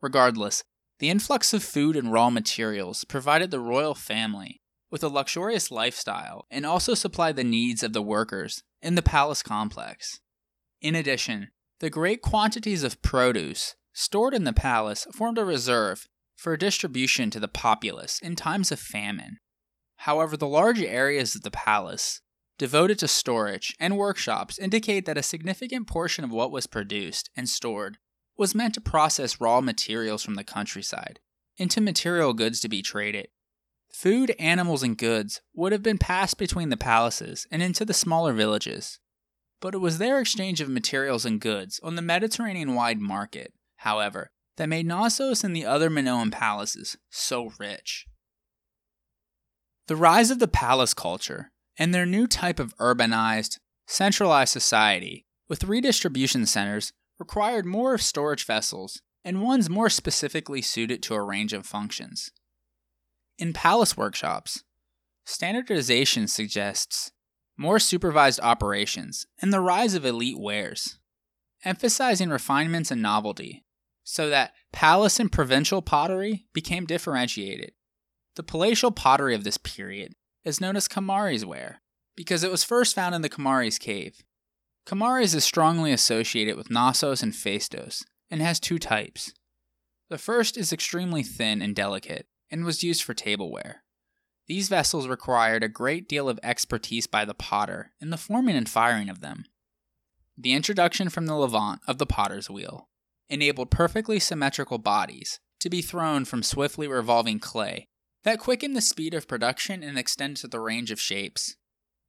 Regardless, 0.00 0.62
the 1.00 1.10
influx 1.10 1.52
of 1.52 1.64
food 1.64 1.96
and 1.96 2.12
raw 2.12 2.30
materials 2.30 3.04
provided 3.04 3.50
the 3.50 3.60
royal 3.60 3.94
family 3.94 4.60
with 4.90 5.02
a 5.02 5.08
luxurious 5.08 5.70
lifestyle 5.70 6.46
and 6.50 6.64
also 6.64 6.94
supplied 6.94 7.34
the 7.36 7.44
needs 7.44 7.82
of 7.82 7.92
the 7.92 8.02
workers 8.02 8.62
in 8.80 8.94
the 8.94 9.02
palace 9.02 9.42
complex. 9.42 10.20
In 10.84 10.94
addition, 10.94 11.48
the 11.80 11.88
great 11.88 12.20
quantities 12.20 12.82
of 12.82 13.00
produce 13.00 13.74
stored 13.94 14.34
in 14.34 14.44
the 14.44 14.52
palace 14.52 15.06
formed 15.14 15.38
a 15.38 15.44
reserve 15.44 16.06
for 16.36 16.58
distribution 16.58 17.30
to 17.30 17.40
the 17.40 17.48
populace 17.48 18.18
in 18.18 18.36
times 18.36 18.70
of 18.70 18.78
famine. 18.78 19.38
However, 19.96 20.36
the 20.36 20.46
large 20.46 20.82
areas 20.82 21.34
of 21.34 21.40
the 21.40 21.50
palace 21.50 22.20
devoted 22.58 22.98
to 22.98 23.08
storage 23.08 23.74
and 23.80 23.96
workshops 23.96 24.58
indicate 24.58 25.06
that 25.06 25.16
a 25.16 25.22
significant 25.22 25.86
portion 25.86 26.22
of 26.22 26.30
what 26.30 26.50
was 26.50 26.66
produced 26.66 27.30
and 27.34 27.48
stored 27.48 27.96
was 28.36 28.54
meant 28.54 28.74
to 28.74 28.82
process 28.82 29.40
raw 29.40 29.62
materials 29.62 30.22
from 30.22 30.34
the 30.34 30.44
countryside 30.44 31.18
into 31.56 31.80
material 31.80 32.34
goods 32.34 32.60
to 32.60 32.68
be 32.68 32.82
traded. 32.82 33.28
Food, 33.90 34.36
animals, 34.38 34.82
and 34.82 34.98
goods 34.98 35.40
would 35.54 35.72
have 35.72 35.82
been 35.82 35.96
passed 35.96 36.36
between 36.36 36.68
the 36.68 36.76
palaces 36.76 37.46
and 37.50 37.62
into 37.62 37.86
the 37.86 37.94
smaller 37.94 38.34
villages 38.34 39.00
but 39.64 39.74
it 39.74 39.78
was 39.78 39.96
their 39.96 40.20
exchange 40.20 40.60
of 40.60 40.68
materials 40.68 41.24
and 41.24 41.40
goods 41.40 41.80
on 41.82 41.94
the 41.94 42.02
Mediterranean 42.02 42.74
wide 42.74 43.00
market, 43.00 43.54
however, 43.76 44.30
that 44.58 44.68
made 44.68 44.84
Knossos 44.84 45.42
and 45.42 45.56
the 45.56 45.64
other 45.64 45.88
Minoan 45.88 46.30
palaces 46.30 46.98
so 47.08 47.50
rich. 47.58 48.04
The 49.86 49.96
rise 49.96 50.30
of 50.30 50.38
the 50.38 50.48
palace 50.48 50.92
culture 50.92 51.50
and 51.78 51.94
their 51.94 52.04
new 52.04 52.26
type 52.26 52.60
of 52.60 52.76
urbanized, 52.76 53.56
centralized 53.86 54.52
society 54.52 55.24
with 55.48 55.64
redistribution 55.64 56.44
centers 56.44 56.92
required 57.18 57.64
more 57.64 57.96
storage 57.96 58.44
vessels 58.44 59.00
and 59.24 59.42
ones 59.42 59.70
more 59.70 59.88
specifically 59.88 60.60
suited 60.60 61.02
to 61.04 61.14
a 61.14 61.22
range 61.22 61.54
of 61.54 61.64
functions. 61.64 62.30
In 63.38 63.54
palace 63.54 63.96
workshops, 63.96 64.62
standardization 65.24 66.28
suggests 66.28 67.12
more 67.56 67.78
supervised 67.78 68.40
operations, 68.40 69.26
and 69.40 69.52
the 69.52 69.60
rise 69.60 69.94
of 69.94 70.04
elite 70.04 70.38
wares, 70.38 70.98
emphasizing 71.64 72.30
refinements 72.30 72.90
and 72.90 73.00
novelty, 73.00 73.64
so 74.02 74.28
that 74.28 74.52
palace 74.72 75.20
and 75.20 75.32
provincial 75.32 75.80
pottery 75.80 76.46
became 76.52 76.84
differentiated. 76.84 77.72
The 78.36 78.42
palatial 78.42 78.90
pottery 78.90 79.34
of 79.34 79.44
this 79.44 79.56
period 79.56 80.14
is 80.44 80.60
known 80.60 80.76
as 80.76 80.88
Kamares 80.88 81.44
ware 81.44 81.80
because 82.16 82.44
it 82.44 82.50
was 82.50 82.64
first 82.64 82.94
found 82.94 83.14
in 83.14 83.22
the 83.22 83.30
Kamares 83.30 83.78
cave. 83.78 84.22
Kamares 84.86 85.34
is 85.34 85.44
strongly 85.44 85.92
associated 85.92 86.56
with 86.56 86.70
Knossos 86.70 87.22
and 87.22 87.32
Phaistos 87.32 88.04
and 88.30 88.42
has 88.42 88.60
two 88.60 88.78
types. 88.78 89.32
The 90.10 90.18
first 90.18 90.56
is 90.56 90.72
extremely 90.72 91.22
thin 91.22 91.62
and 91.62 91.74
delicate 91.74 92.26
and 92.50 92.64
was 92.64 92.82
used 92.82 93.02
for 93.02 93.14
tableware. 93.14 93.83
These 94.46 94.68
vessels 94.68 95.08
required 95.08 95.62
a 95.62 95.68
great 95.68 96.08
deal 96.08 96.28
of 96.28 96.38
expertise 96.42 97.06
by 97.06 97.24
the 97.24 97.34
potter 97.34 97.92
in 98.00 98.10
the 98.10 98.18
forming 98.18 98.56
and 98.56 98.68
firing 98.68 99.08
of 99.08 99.20
them. 99.20 99.44
The 100.36 100.52
introduction 100.52 101.08
from 101.08 101.26
the 101.26 101.34
Levant 101.34 101.80
of 101.88 101.98
the 101.98 102.06
potter's 102.06 102.50
wheel 102.50 102.88
enabled 103.28 103.70
perfectly 103.70 104.18
symmetrical 104.18 104.78
bodies 104.78 105.40
to 105.60 105.70
be 105.70 105.80
thrown 105.80 106.24
from 106.24 106.42
swiftly 106.42 106.86
revolving 106.86 107.38
clay 107.38 107.88
that 108.24 108.38
quickened 108.38 108.76
the 108.76 108.80
speed 108.80 109.14
of 109.14 109.28
production 109.28 109.82
and 109.82 109.98
extended 109.98 110.50
the 110.50 110.60
range 110.60 110.90
of 110.90 111.00
shapes. 111.00 111.56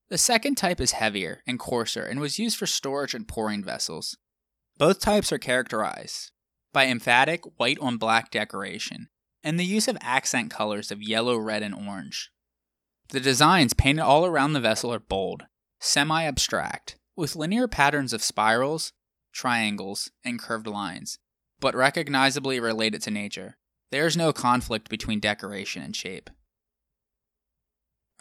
The 0.10 0.18
second 0.18 0.56
type 0.56 0.82
is 0.82 0.92
heavier 0.92 1.42
and 1.48 1.60
coarser 1.60 2.04
and 2.04 2.20
was 2.20 2.40
used 2.40 2.58
for 2.58 2.66
storage 2.66 3.14
and 3.14 3.28
pouring 3.28 3.64
vessels. 3.64 4.18
Both 4.78 5.00
types 5.00 5.32
are 5.32 5.38
characterized 5.38 6.32
by 6.74 6.88
emphatic 6.88 7.44
white 7.58 7.80
on 7.80 7.98
black 7.98 8.30
decoration 8.30 9.08
and 9.46 9.60
the 9.60 9.64
use 9.64 9.88
of 9.88 9.98
accent 10.02 10.50
colors 10.50 10.92
of 10.92 11.04
yellow, 11.04 11.38
red, 11.38 11.62
and 11.62 11.76
orange. 11.76 12.32
The 13.10 13.20
designs 13.20 13.74
painted 13.74 14.02
all 14.02 14.26
around 14.26 14.54
the 14.54 14.60
vessel 14.60 14.92
are 14.92 15.00
bold, 15.00 15.46
semi 15.80 16.24
abstract, 16.24 16.98
with 17.16 17.36
linear 17.36 17.68
patterns 17.68 18.12
of 18.12 18.24
spirals, 18.24 18.92
triangles, 19.32 20.10
and 20.24 20.40
curved 20.40 20.66
lines, 20.66 21.20
but 21.60 21.76
recognizably 21.76 22.60
related 22.60 23.04
to 23.04 23.12
nature. 23.12 23.58
There 23.92 24.08
is 24.08 24.18
no 24.18 24.34
conflict 24.34 24.90
between 24.90 25.20
decoration 25.20 25.84
and 25.84 25.96
shape. 25.96 26.32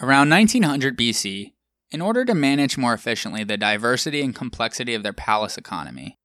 Around 0.02 0.28
1900 0.28 0.98
BC, 0.98 1.52
in 1.90 2.02
order 2.02 2.26
to 2.26 2.34
manage 2.34 2.76
more 2.76 2.92
efficiently 2.92 3.44
the 3.44 3.56
diversity 3.56 4.20
and 4.20 4.34
complexity 4.34 4.94
of 4.94 5.02
their 5.02 5.14
palace 5.14 5.56
economy, 5.56 6.18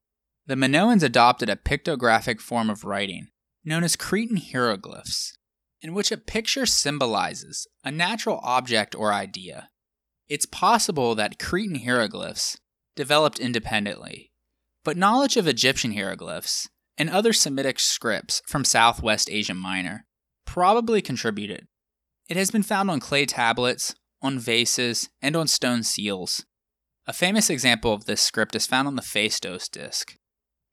the 0.46 0.56
Minoans 0.56 1.04
adopted 1.04 1.48
a 1.50 1.56
pictographic 1.56 2.42
form 2.42 2.70
of 2.70 2.84
writing 2.84 3.30
known 3.64 3.84
as 3.84 3.96
Cretan 3.96 4.38
hieroglyphs, 4.38 5.38
in 5.82 5.94
which 5.94 6.12
a 6.12 6.18
picture 6.18 6.66
symbolizes 6.66 7.68
a 7.84 7.92
natural 7.92 8.40
object 8.44 8.96
or 8.96 9.14
idea. 9.14 9.70
It's 10.28 10.46
possible 10.46 11.16
that 11.16 11.40
Cretan 11.40 11.80
hieroglyphs 11.84 12.58
developed 12.96 13.40
independently, 13.40 14.32
but 14.84 14.98
knowledge 14.98 15.38
of 15.38 15.48
Egyptian 15.48 15.94
hieroglyphs 15.94 16.70
and 16.98 17.10
other 17.10 17.34
Semitic 17.34 17.80
scripts 17.80 18.42
from 18.46 18.66
Southwest 18.66 19.30
Asia 19.30 19.54
Minor 19.54 20.06
probably 20.46 21.02
contributed. 21.02 21.68
It 22.28 22.38
has 22.38 22.52
been 22.52 22.64
found 22.64 22.92
on 22.92 23.00
clay 23.00 23.26
tablets, 23.26 23.96
on 24.22 24.38
vases, 24.38 25.10
and 25.22 25.36
on 25.36 25.48
stone 25.48 25.84
seals. 25.84 26.46
A 27.08 27.14
famous 27.14 27.50
example 27.50 27.94
of 27.94 28.06
this 28.06 28.22
script 28.22 28.56
is 28.56 28.68
found 28.68 28.88
on 28.88 28.96
the 28.96 29.02
Phaistos 29.02 29.70
disc. 29.70 30.16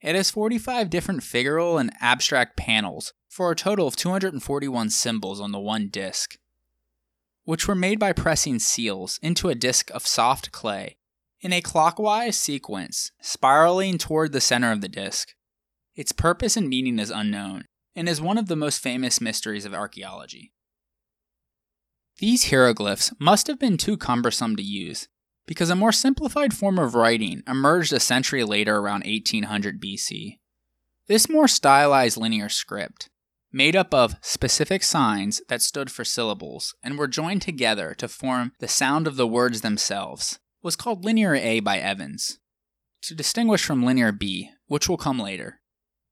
It 0.06 0.14
has 0.14 0.30
45 0.30 0.88
different 0.88 1.22
figural 1.22 1.80
and 1.80 1.92
abstract 2.00 2.56
panels 2.56 3.12
for 3.28 3.50
a 3.50 3.56
total 3.56 3.88
of 3.88 3.96
241 3.96 4.90
symbols 4.90 5.40
on 5.40 5.50
the 5.50 5.58
one 5.58 5.88
disc, 5.88 6.36
which 7.42 7.66
were 7.66 7.74
made 7.74 7.98
by 7.98 8.12
pressing 8.12 8.60
seals 8.60 9.18
into 9.20 9.48
a 9.48 9.56
disc 9.56 9.90
of 9.90 10.06
soft 10.06 10.52
clay 10.52 10.96
in 11.40 11.52
a 11.52 11.60
clockwise 11.60 12.38
sequence, 12.38 13.10
spiraling 13.20 13.98
toward 13.98 14.30
the 14.30 14.40
center 14.40 14.70
of 14.70 14.80
the 14.80 14.88
disc. 14.88 15.34
Its 15.96 16.12
purpose 16.12 16.56
and 16.56 16.68
meaning 16.68 17.00
is 17.00 17.10
unknown, 17.10 17.64
and 17.96 18.08
is 18.08 18.20
one 18.20 18.38
of 18.38 18.46
the 18.46 18.54
most 18.54 18.80
famous 18.80 19.20
mysteries 19.20 19.64
of 19.64 19.74
archaeology. 19.74 20.52
These 22.18 22.50
hieroglyphs 22.50 23.12
must 23.18 23.48
have 23.48 23.58
been 23.58 23.76
too 23.76 23.96
cumbersome 23.96 24.54
to 24.54 24.62
use, 24.62 25.08
because 25.46 25.70
a 25.70 25.76
more 25.76 25.92
simplified 25.92 26.52
form 26.52 26.78
of 26.78 26.94
writing 26.94 27.42
emerged 27.46 27.92
a 27.92 28.00
century 28.00 28.44
later 28.44 28.76
around 28.76 29.04
1800 29.04 29.80
BC. 29.80 30.38
This 31.06 31.28
more 31.28 31.48
stylized 31.48 32.16
linear 32.16 32.48
script, 32.48 33.08
made 33.52 33.76
up 33.76 33.94
of 33.94 34.16
specific 34.20 34.82
signs 34.82 35.40
that 35.48 35.62
stood 35.62 35.90
for 35.90 36.04
syllables 36.04 36.74
and 36.82 36.98
were 36.98 37.06
joined 37.06 37.42
together 37.42 37.94
to 37.94 38.08
form 38.08 38.52
the 38.58 38.68
sound 38.68 39.06
of 39.06 39.16
the 39.16 39.26
words 39.26 39.60
themselves, 39.60 40.40
was 40.62 40.76
called 40.76 41.04
Linear 41.04 41.36
A 41.36 41.60
by 41.60 41.78
Evans, 41.78 42.40
to 43.02 43.14
distinguish 43.14 43.64
from 43.64 43.84
Linear 43.84 44.10
B, 44.10 44.50
which 44.66 44.88
will 44.88 44.96
come 44.96 45.18
later. 45.18 45.60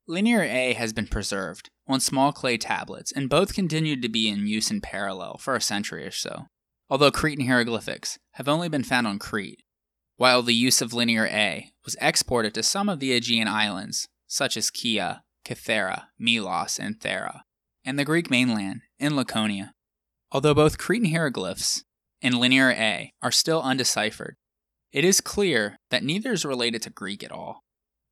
Linear 0.06 0.42
A 0.42 0.74
has 0.74 0.92
been 0.92 1.08
preserved 1.08 1.70
on 1.88 1.98
small 1.98 2.32
clay 2.32 2.56
tablets, 2.56 3.10
and 3.10 3.28
both 3.28 3.54
continued 3.54 4.00
to 4.02 4.08
be 4.08 4.28
in 4.28 4.46
use 4.46 4.70
in 4.70 4.80
parallel 4.80 5.38
for 5.38 5.56
a 5.56 5.60
century 5.60 6.06
or 6.06 6.10
so 6.10 6.46
although 6.88 7.10
Cretan 7.10 7.46
hieroglyphics 7.46 8.18
have 8.32 8.48
only 8.48 8.68
been 8.68 8.84
found 8.84 9.06
on 9.06 9.18
Crete. 9.18 9.62
while 10.16 10.42
the 10.42 10.54
use 10.54 10.80
of 10.80 10.92
linear 10.92 11.26
A 11.26 11.72
was 11.84 11.96
exported 12.00 12.54
to 12.54 12.62
some 12.62 12.88
of 12.88 13.00
the 13.00 13.12
Aegean 13.12 13.48
islands, 13.48 14.08
such 14.26 14.56
as 14.56 14.70
Kea, 14.70 15.16
Kythera, 15.44 16.04
Melos, 16.18 16.78
and 16.78 16.98
Thera, 17.00 17.40
and 17.84 17.98
the 17.98 18.04
Greek 18.04 18.30
mainland 18.30 18.82
in 18.98 19.16
Laconia. 19.16 19.74
Although 20.30 20.54
both 20.54 20.78
Cretan 20.78 21.10
hieroglyphs 21.10 21.84
and 22.22 22.38
linear 22.38 22.70
A 22.70 23.12
are 23.22 23.32
still 23.32 23.60
undeciphered, 23.62 24.36
it 24.92 25.04
is 25.04 25.20
clear 25.20 25.78
that 25.90 26.04
neither 26.04 26.32
is 26.32 26.44
related 26.44 26.82
to 26.82 26.90
Greek 26.90 27.22
at 27.22 27.32
all. 27.32 27.64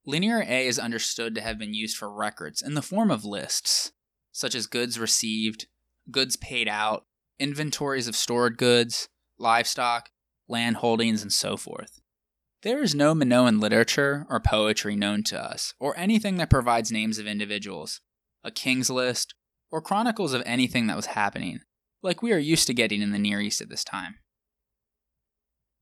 Linear 0.04 0.44
A 0.46 0.66
is 0.66 0.78
understood 0.78 1.34
to 1.36 1.40
have 1.40 1.58
been 1.58 1.74
used 1.74 1.96
for 1.96 2.12
records 2.12 2.60
in 2.60 2.74
the 2.74 2.82
form 2.82 3.10
of 3.10 3.24
lists, 3.24 3.92
such 4.32 4.54
as 4.54 4.66
goods 4.66 4.98
received, 4.98 5.68
goods 6.10 6.36
paid 6.36 6.66
out, 6.66 7.04
inventories 7.38 8.08
of 8.08 8.16
stored 8.16 8.58
goods, 8.58 9.08
livestock, 9.38 10.10
land 10.48 10.76
holdings, 10.76 11.22
and 11.22 11.32
so 11.32 11.56
forth. 11.56 12.00
There 12.62 12.82
is 12.82 12.94
no 12.94 13.14
Minoan 13.14 13.58
literature 13.58 14.26
or 14.28 14.38
poetry 14.38 14.94
known 14.94 15.24
to 15.24 15.42
us, 15.42 15.74
or 15.80 15.98
anything 15.98 16.36
that 16.36 16.50
provides 16.50 16.92
names 16.92 17.18
of 17.18 17.26
individuals, 17.26 18.00
a 18.44 18.50
king's 18.50 18.88
list, 18.88 19.34
or 19.70 19.80
chronicles 19.80 20.32
of 20.32 20.42
anything 20.46 20.86
that 20.86 20.96
was 20.96 21.06
happening, 21.06 21.60
like 22.02 22.22
we 22.22 22.32
are 22.32 22.38
used 22.38 22.66
to 22.68 22.74
getting 22.74 23.02
in 23.02 23.10
the 23.10 23.18
Near 23.18 23.40
East 23.40 23.60
at 23.60 23.68
this 23.68 23.82
time. 23.82 24.16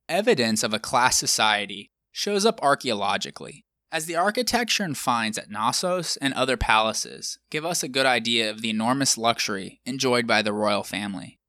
Evidence 0.08 0.62
of 0.62 0.72
a 0.72 0.78
class 0.78 1.18
society 1.18 1.90
shows 2.12 2.46
up 2.46 2.62
archaeologically, 2.62 3.64
as 3.92 4.06
the 4.06 4.16
architecture 4.16 4.84
and 4.84 4.96
finds 4.96 5.36
at 5.36 5.50
Knossos 5.50 6.16
and 6.18 6.32
other 6.34 6.56
palaces 6.56 7.38
give 7.50 7.64
us 7.64 7.82
a 7.82 7.88
good 7.88 8.06
idea 8.06 8.48
of 8.48 8.62
the 8.62 8.70
enormous 8.70 9.18
luxury 9.18 9.80
enjoyed 9.84 10.26
by 10.26 10.42
the 10.42 10.52
royal 10.52 10.84
family. 10.84 11.39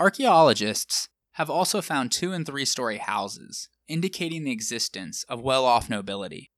Archaeologists 0.00 1.10
have 1.32 1.50
also 1.50 1.82
found 1.82 2.10
two 2.10 2.32
and 2.32 2.46
three 2.46 2.64
story 2.64 2.96
houses, 2.96 3.68
indicating 3.86 4.44
the 4.44 4.50
existence 4.50 5.26
of 5.28 5.42
well 5.42 5.66
off 5.66 5.90
nobility, 5.90 6.50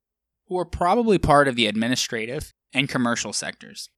who 0.46 0.54
were 0.54 0.64
probably 0.64 1.18
part 1.18 1.48
of 1.48 1.56
the 1.56 1.66
administrative 1.66 2.52
and 2.72 2.88
commercial 2.88 3.32
sectors. 3.32 3.90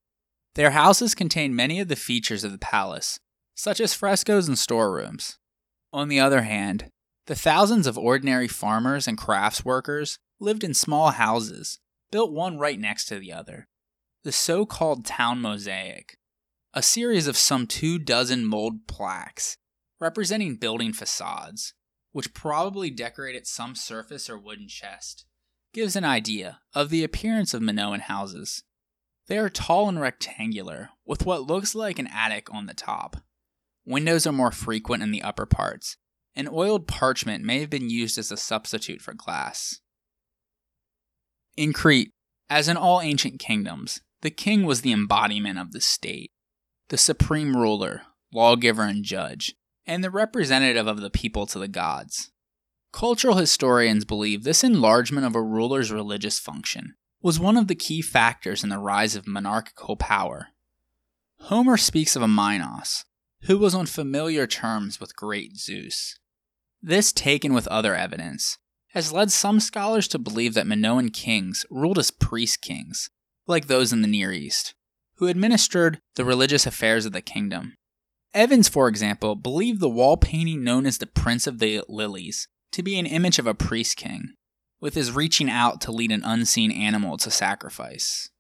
Their 0.54 0.70
houses 0.70 1.14
contain 1.14 1.54
many 1.54 1.78
of 1.78 1.88
the 1.88 1.94
features 1.94 2.42
of 2.42 2.52
the 2.52 2.59
palace, 2.59 3.20
such 3.54 3.80
as 3.80 3.92
frescoes 3.92 4.48
and 4.48 4.59
storerooms. 4.59 5.37
On 5.92 6.09
the 6.09 6.20
other 6.20 6.40
hand, 6.42 6.88
the 7.26 7.35
thousands 7.35 7.87
of 7.87 7.98
ordinary 7.98 8.48
farmers 8.48 9.07
and 9.07 9.18
crafts 9.18 9.62
workers 9.62 10.18
lived 10.40 10.64
in 10.64 10.72
small 10.72 11.11
houses, 11.11 11.78
built 12.11 12.33
one 12.33 12.59
right 12.59 12.80
next 12.80 13.04
to 13.07 13.18
the 13.18 13.35
other. 13.35 13.68
The 14.22 14.33
so 14.33 14.64
called 14.64 15.04
town 15.04 15.42
mosaic, 15.42 16.16
a 16.76 16.82
series 16.82 17.28
of 17.28 17.37
some 17.37 17.68
two 17.68 18.00
dozen 18.00 18.44
mold 18.44 18.88
plaques 18.88 19.56
representing 20.00 20.56
building 20.56 20.92
facades, 20.92 21.72
which 22.10 22.34
probably 22.34 22.90
decorated 22.90 23.46
some 23.46 23.76
surface 23.76 24.28
or 24.28 24.37
wooden 24.37 24.66
chest, 24.66 25.24
gives 25.72 25.94
an 25.94 26.04
idea 26.04 26.58
of 26.74 26.90
the 26.90 27.04
appearance 27.04 27.54
of 27.54 27.62
Minoan 27.62 28.00
houses. 28.00 28.64
They 29.28 29.38
are 29.38 29.48
tall 29.48 29.88
and 29.88 30.00
rectangular, 30.00 30.90
with 31.06 31.24
what 31.24 31.46
looks 31.46 31.76
like 31.76 32.00
an 32.00 32.08
attic 32.08 32.52
on 32.52 32.66
the 32.66 32.74
top. 32.74 33.18
Windows 33.87 34.26
are 34.26 34.32
more 34.32 34.50
frequent 34.50 35.02
in 35.02 35.12
the 35.12 35.22
upper 35.22 35.46
parts, 35.46 35.96
and 36.34 36.48
oiled 36.48 36.88
parchment 36.88 37.44
may 37.44 37.60
have 37.60 37.70
been 37.70 37.88
used 37.88 38.18
as 38.18 38.32
a 38.32 38.37
substitute 38.37 39.00
for 39.00 39.14
glass. 39.14 39.80
In 41.56 41.72
Crete, 41.72 42.10
as 42.50 42.68
in 42.68 42.76
all 42.76 43.00
ancient 43.00 43.38
kingdoms, 43.38 44.00
the 44.22 44.30
king 44.30 44.64
was 44.64 44.80
the 44.80 44.92
embodiment 44.92 45.58
of 45.58 45.72
the 45.72 45.80
state, 45.80 46.32
the 46.94 46.98
supreme 46.98 47.57
ruler, 47.57 48.02
lawgiver, 48.33 48.85
and 48.85 49.02
judge, 49.02 49.57
and 49.85 50.04
the 50.04 50.11
representative 50.12 50.87
of 50.87 51.00
the 51.00 51.11
people 51.11 51.44
to 51.44 51.59
the 51.59 51.66
gods. 51.66 52.30
Cultural 52.92 53.35
historians 53.35 54.04
believe 54.04 54.44
this 54.44 54.62
enlargement 54.62 55.26
of 55.26 55.35
a 55.35 55.42
ruler's 55.42 55.90
religious 55.90 56.38
function 56.38 56.94
was 57.20 57.40
one 57.40 57.57
of 57.57 57.66
the 57.66 57.74
key 57.74 58.00
factors 58.00 58.62
in 58.62 58.70
the 58.70 58.78
rise 58.78 59.16
of 59.16 59.26
monarchical 59.26 59.96
power. 59.96 60.50
Homer 61.40 61.76
speaks 61.76 62.14
of 62.14 62.22
a 62.22 62.28
Minos, 62.28 63.04
who 63.46 63.59
was 63.59 63.74
on 63.74 63.87
familiar 63.87 64.46
terms 64.46 65.00
with 65.00 65.16
great 65.16 65.57
Zeus. 65.57 66.20
This, 66.80 67.12
taken 67.12 67.52
with 67.52 67.66
other 67.66 67.96
evidence, 67.96 68.59
has 68.90 69.12
led 69.12 69.33
some 69.33 69.59
scholars 69.59 70.07
to 70.07 70.18
believe 70.20 70.54
that 70.54 70.68
Minoan 70.68 71.09
kings 71.09 71.66
ruled 71.70 71.98
as 71.98 72.12
priest 72.12 72.62
kings, 72.62 73.11
like 73.48 73.66
those 73.66 73.92
in 73.92 74.00
the 74.00 74.07
Near 74.07 74.30
East, 74.30 74.74
who 75.16 75.27
administered 75.27 76.00
the 76.16 76.24
religious 76.24 76.66
affairs 76.66 77.07
of 77.07 77.12
the 77.12 77.20
kingdom. 77.20 77.74
Evans, 78.33 78.68
for 78.68 78.88
example, 78.88 79.37
believed 79.37 79.81
the 79.81 79.88
wall 79.88 80.16
painting 80.16 80.64
known 80.64 80.87
as 80.87 80.98
the 80.98 81.07
Prince 81.07 81.46
of 81.46 81.59
the 81.59 81.83
Lilies 81.88 82.48
to 82.72 82.83
be 82.83 82.98
an 82.98 83.07
image 83.07 83.38
of 83.38 83.46
a 83.46 83.55
priest 83.55 83.96
king, 83.96 84.35
with 84.81 84.94
his 84.94 85.12
reaching 85.12 85.48
out 85.48 85.81
to 85.83 85.92
lead 85.92 86.11
an 86.11 86.24
unseen 86.24 86.72
animal 86.72 87.16
to 87.18 87.31
sacrifice. 87.31 88.31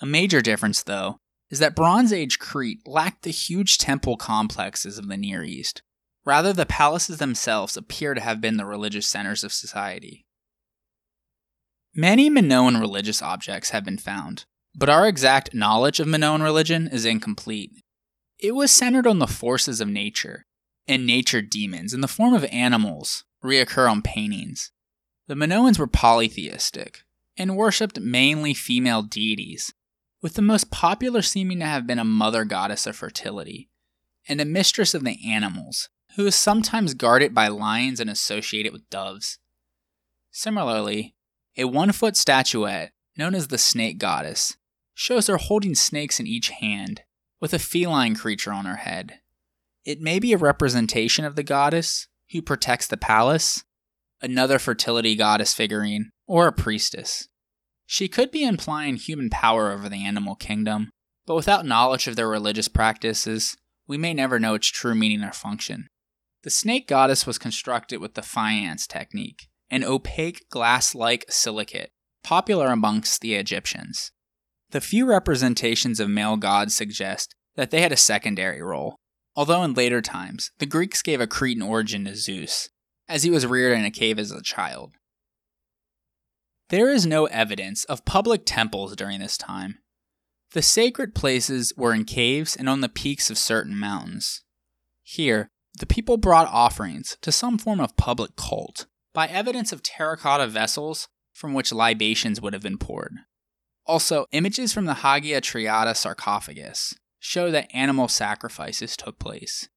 A 0.00 0.06
major 0.06 0.40
difference, 0.40 0.82
though, 0.82 1.18
is 1.50 1.58
that 1.58 1.76
Bronze 1.76 2.12
Age 2.12 2.38
Crete 2.38 2.80
lacked 2.86 3.22
the 3.22 3.30
huge 3.30 3.76
temple 3.76 4.16
complexes 4.16 4.96
of 4.96 5.08
the 5.08 5.16
Near 5.16 5.44
East, 5.44 5.82
Rather, 6.24 6.52
the 6.52 6.66
palaces 6.66 7.18
themselves 7.18 7.76
appear 7.76 8.14
to 8.14 8.20
have 8.20 8.40
been 8.40 8.56
the 8.56 8.66
religious 8.66 9.06
centers 9.06 9.42
of 9.42 9.52
society. 9.52 10.26
Many 11.94 12.28
Minoan 12.30 12.76
religious 12.76 13.22
objects 13.22 13.70
have 13.70 13.84
been 13.84 13.98
found, 13.98 14.44
but 14.74 14.88
our 14.88 15.06
exact 15.06 15.54
knowledge 15.54 16.00
of 16.00 16.08
Minoan 16.08 16.42
religion 16.42 16.88
is 16.88 17.04
incomplete. 17.04 17.72
It 18.38 18.54
was 18.54 18.70
centered 18.70 19.06
on 19.06 19.18
the 19.18 19.26
forces 19.26 19.80
of 19.80 19.88
nature, 19.88 20.46
and 20.86 21.06
nature 21.06 21.42
demons 21.42 21.92
in 21.92 22.00
the 22.00 22.08
form 22.08 22.34
of 22.34 22.44
animals 22.46 23.24
reoccur 23.44 23.90
on 23.90 24.02
paintings. 24.02 24.72
The 25.26 25.34
Minoans 25.34 25.78
were 25.78 25.86
polytheistic 25.86 27.02
and 27.36 27.56
worshipped 27.56 28.00
mainly 28.00 28.54
female 28.54 29.02
deities, 29.02 29.72
with 30.22 30.34
the 30.34 30.42
most 30.42 30.70
popular 30.70 31.22
seeming 31.22 31.60
to 31.60 31.66
have 31.66 31.86
been 31.86 31.98
a 31.98 32.04
mother 32.04 32.44
goddess 32.44 32.86
of 32.86 32.96
fertility 32.96 33.68
and 34.28 34.40
a 34.40 34.44
mistress 34.44 34.94
of 34.94 35.04
the 35.04 35.18
animals, 35.26 35.88
who 36.16 36.26
is 36.26 36.34
sometimes 36.34 36.94
guarded 36.94 37.34
by 37.34 37.48
lions 37.48 38.00
and 38.00 38.10
associated 38.10 38.72
with 38.72 38.88
doves. 38.90 39.38
Similarly, 40.30 41.14
a 41.56 41.64
one 41.64 41.92
foot 41.92 42.16
statuette, 42.16 42.92
known 43.16 43.34
as 43.34 43.48
the 43.48 43.58
Snake 43.58 43.98
Goddess, 43.98 44.56
shows 45.00 45.28
her 45.28 45.38
holding 45.38 45.74
snakes 45.74 46.20
in 46.20 46.26
each 46.26 46.50
hand, 46.50 47.00
with 47.40 47.54
a 47.54 47.58
feline 47.58 48.14
creature 48.14 48.52
on 48.52 48.66
her 48.66 48.76
head. 48.76 49.18
It 49.82 49.98
may 49.98 50.18
be 50.18 50.34
a 50.34 50.38
representation 50.38 51.24
of 51.24 51.36
the 51.36 51.42
goddess 51.42 52.06
who 52.32 52.42
protects 52.42 52.86
the 52.86 52.98
palace, 52.98 53.64
another 54.20 54.58
fertility 54.58 55.16
goddess 55.16 55.54
figurine, 55.54 56.10
or 56.26 56.46
a 56.46 56.52
priestess. 56.52 57.28
She 57.86 58.08
could 58.08 58.30
be 58.30 58.44
implying 58.44 58.96
human 58.96 59.30
power 59.30 59.72
over 59.72 59.88
the 59.88 60.04
animal 60.04 60.34
kingdom, 60.34 60.90
but 61.24 61.34
without 61.34 61.64
knowledge 61.64 62.06
of 62.06 62.16
their 62.16 62.28
religious 62.28 62.68
practices, 62.68 63.56
we 63.88 63.96
may 63.96 64.12
never 64.12 64.38
know 64.38 64.52
its 64.52 64.66
true 64.66 64.94
meaning 64.94 65.24
or 65.24 65.32
function. 65.32 65.86
The 66.42 66.50
snake 66.50 66.86
goddess 66.86 67.26
was 67.26 67.38
constructed 67.38 68.00
with 68.02 68.16
the 68.16 68.22
faience 68.22 68.86
technique, 68.86 69.48
an 69.70 69.82
opaque 69.82 70.44
glass 70.50 70.94
like 70.94 71.24
silicate, 71.30 71.88
popular 72.22 72.66
amongst 72.66 73.22
the 73.22 73.36
Egyptians. 73.36 74.12
The 74.70 74.80
few 74.80 75.06
representations 75.06 75.98
of 75.98 76.08
male 76.08 76.36
gods 76.36 76.76
suggest 76.76 77.34
that 77.56 77.70
they 77.70 77.80
had 77.80 77.92
a 77.92 77.96
secondary 77.96 78.62
role, 78.62 78.96
although 79.34 79.64
in 79.64 79.74
later 79.74 80.00
times, 80.00 80.52
the 80.58 80.66
Greeks 80.66 81.02
gave 81.02 81.20
a 81.20 81.26
Cretan 81.26 81.62
origin 81.62 82.04
to 82.04 82.14
Zeus, 82.14 82.68
as 83.08 83.24
he 83.24 83.30
was 83.30 83.46
reared 83.46 83.76
in 83.76 83.84
a 83.84 83.90
cave 83.90 84.18
as 84.18 84.30
a 84.30 84.42
child. 84.42 84.92
There 86.68 86.88
is 86.88 87.04
no 87.04 87.26
evidence 87.26 87.82
of 87.84 88.04
public 88.04 88.42
temples 88.46 88.94
during 88.94 89.18
this 89.18 89.36
time. 89.36 89.78
The 90.52 90.62
sacred 90.62 91.16
places 91.16 91.72
were 91.76 91.92
in 91.92 92.04
caves 92.04 92.54
and 92.54 92.68
on 92.68 92.80
the 92.80 92.88
peaks 92.88 93.28
of 93.28 93.38
certain 93.38 93.76
mountains. 93.76 94.44
Here, 95.02 95.48
the 95.78 95.86
people 95.86 96.16
brought 96.16 96.48
offerings 96.48 97.16
to 97.22 97.32
some 97.32 97.58
form 97.58 97.80
of 97.80 97.96
public 97.96 98.36
cult 98.36 98.86
by 99.12 99.26
evidence 99.26 99.72
of 99.72 99.82
terracotta 99.82 100.46
vessels 100.46 101.08
from 101.32 101.54
which 101.54 101.72
libations 101.72 102.40
would 102.40 102.52
have 102.52 102.62
been 102.62 102.78
poured. 102.78 103.16
Also, 103.90 104.26
images 104.30 104.72
from 104.72 104.84
the 104.84 104.94
Hagia 104.94 105.40
Triada 105.40 105.96
sarcophagus 105.96 106.94
show 107.18 107.50
that 107.50 107.74
animal 107.74 108.06
sacrifices 108.06 108.96
took 108.96 109.18
place. 109.18 109.68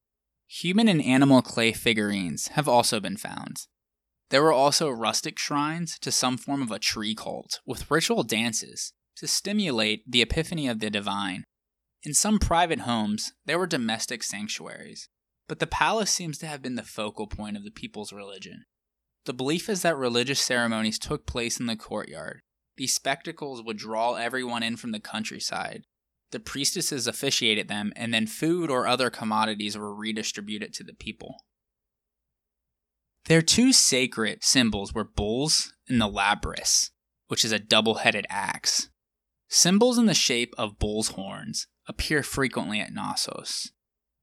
Human 0.48 0.88
and 0.88 1.02
animal 1.02 1.42
clay 1.42 1.74
figurines 1.74 2.50
have 2.50 2.68
also 2.68 3.00
been 3.00 3.18
found. 3.18 3.58
There 4.30 4.44
were 4.44 4.54
also 4.54 4.90
rustic 4.90 5.40
shrines 5.40 5.98
to 6.00 6.12
some 6.12 6.38
form 6.38 6.62
of 6.62 6.72
a 6.72 6.78
tree 6.78 7.16
cult 7.16 7.60
with 7.66 7.90
ritual 7.90 8.22
dances 8.22 8.94
to 9.18 9.28
stimulate 9.28 10.04
the 10.08 10.22
epiphany 10.22 10.68
of 10.68 10.80
the 10.80 10.92
divine. 10.92 11.44
In 12.04 12.14
some 12.14 12.38
private 12.38 12.82
homes, 12.82 13.34
there 13.48 13.58
were 13.58 13.66
domestic 13.66 14.22
sanctuaries 14.22 15.10
but 15.48 15.60
the 15.60 15.68
palace 15.68 16.12
seems 16.12 16.38
to 16.40 16.48
have 16.48 16.62
been 16.62 16.76
the 16.76 16.84
focal 16.84 17.28
point 17.28 17.58
of 17.58 17.64
the 17.64 17.72
people's 17.72 18.14
religion. 18.14 18.66
The 19.26 19.34
belief 19.34 19.70
is 19.70 19.82
that 19.82 19.98
religious 19.98 20.40
ceremonies 20.40 21.00
took 21.00 21.26
place 21.26 21.60
in 21.60 21.66
the 21.66 21.76
courtyard. 21.76 22.42
These 22.78 22.96
spectacles 22.96 23.62
would 23.64 23.78
draw 23.78 24.16
everyone 24.16 24.64
in 24.64 24.78
from 24.78 24.92
the 24.92 25.00
countryside. 25.00 25.84
The 26.32 26.40
priestesses 26.40 27.06
officiated 27.06 27.68
them, 27.68 27.94
and 27.96 28.14
then 28.14 28.26
food 28.26 28.72
or 28.72 28.88
other 28.88 29.10
commodities 29.10 29.78
were 29.78 29.94
redistributed 29.94 30.74
to 30.74 30.84
the 30.84 30.94
people. 30.94 31.36
Their 33.26 33.42
two 33.42 33.72
sacred 33.72 34.44
symbols 34.44 34.94
were 34.94 35.04
bulls 35.04 35.74
and 35.88 36.02
the 36.02 36.10
labrys, 36.10 36.90
which 37.28 37.46
is 37.46 37.52
a 37.52 37.60
double 37.60 37.96
headed 37.96 38.26
axe. 38.30 38.90
Symbols 39.48 39.98
in 39.98 40.08
the 40.08 40.14
shape 40.14 40.54
of 40.58 40.80
bull's 40.80 41.10
horns 41.10 41.68
appear 41.88 42.24
frequently 42.24 42.80
at 42.80 42.92
Knossos. 42.92 43.72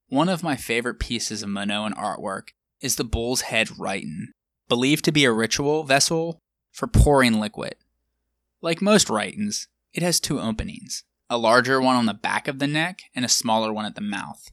One 0.08 0.28
of 0.28 0.42
my 0.42 0.56
favorite 0.56 0.98
pieces 0.98 1.42
of 1.42 1.48
Minoan 1.48 1.94
artwork 1.94 2.48
is 2.80 2.96
the 2.96 3.04
bull's 3.04 3.42
head 3.42 3.68
rhyton, 3.68 4.32
believed 4.68 5.04
to 5.04 5.12
be 5.12 5.24
a 5.24 5.32
ritual 5.32 5.84
vessel 5.84 6.40
for 6.72 6.88
pouring 6.88 7.38
liquid. 7.38 7.76
Like 8.62 8.82
most 8.82 9.08
rhytons, 9.08 9.68
it 9.92 10.02
has 10.02 10.20
two 10.20 10.40
openings 10.40 11.04
a 11.32 11.38
larger 11.38 11.80
one 11.80 11.94
on 11.94 12.06
the 12.06 12.14
back 12.14 12.48
of 12.48 12.58
the 12.58 12.66
neck 12.66 13.02
and 13.14 13.24
a 13.24 13.28
smaller 13.28 13.72
one 13.72 13.84
at 13.86 13.94
the 13.94 14.00
mouth. 14.00 14.50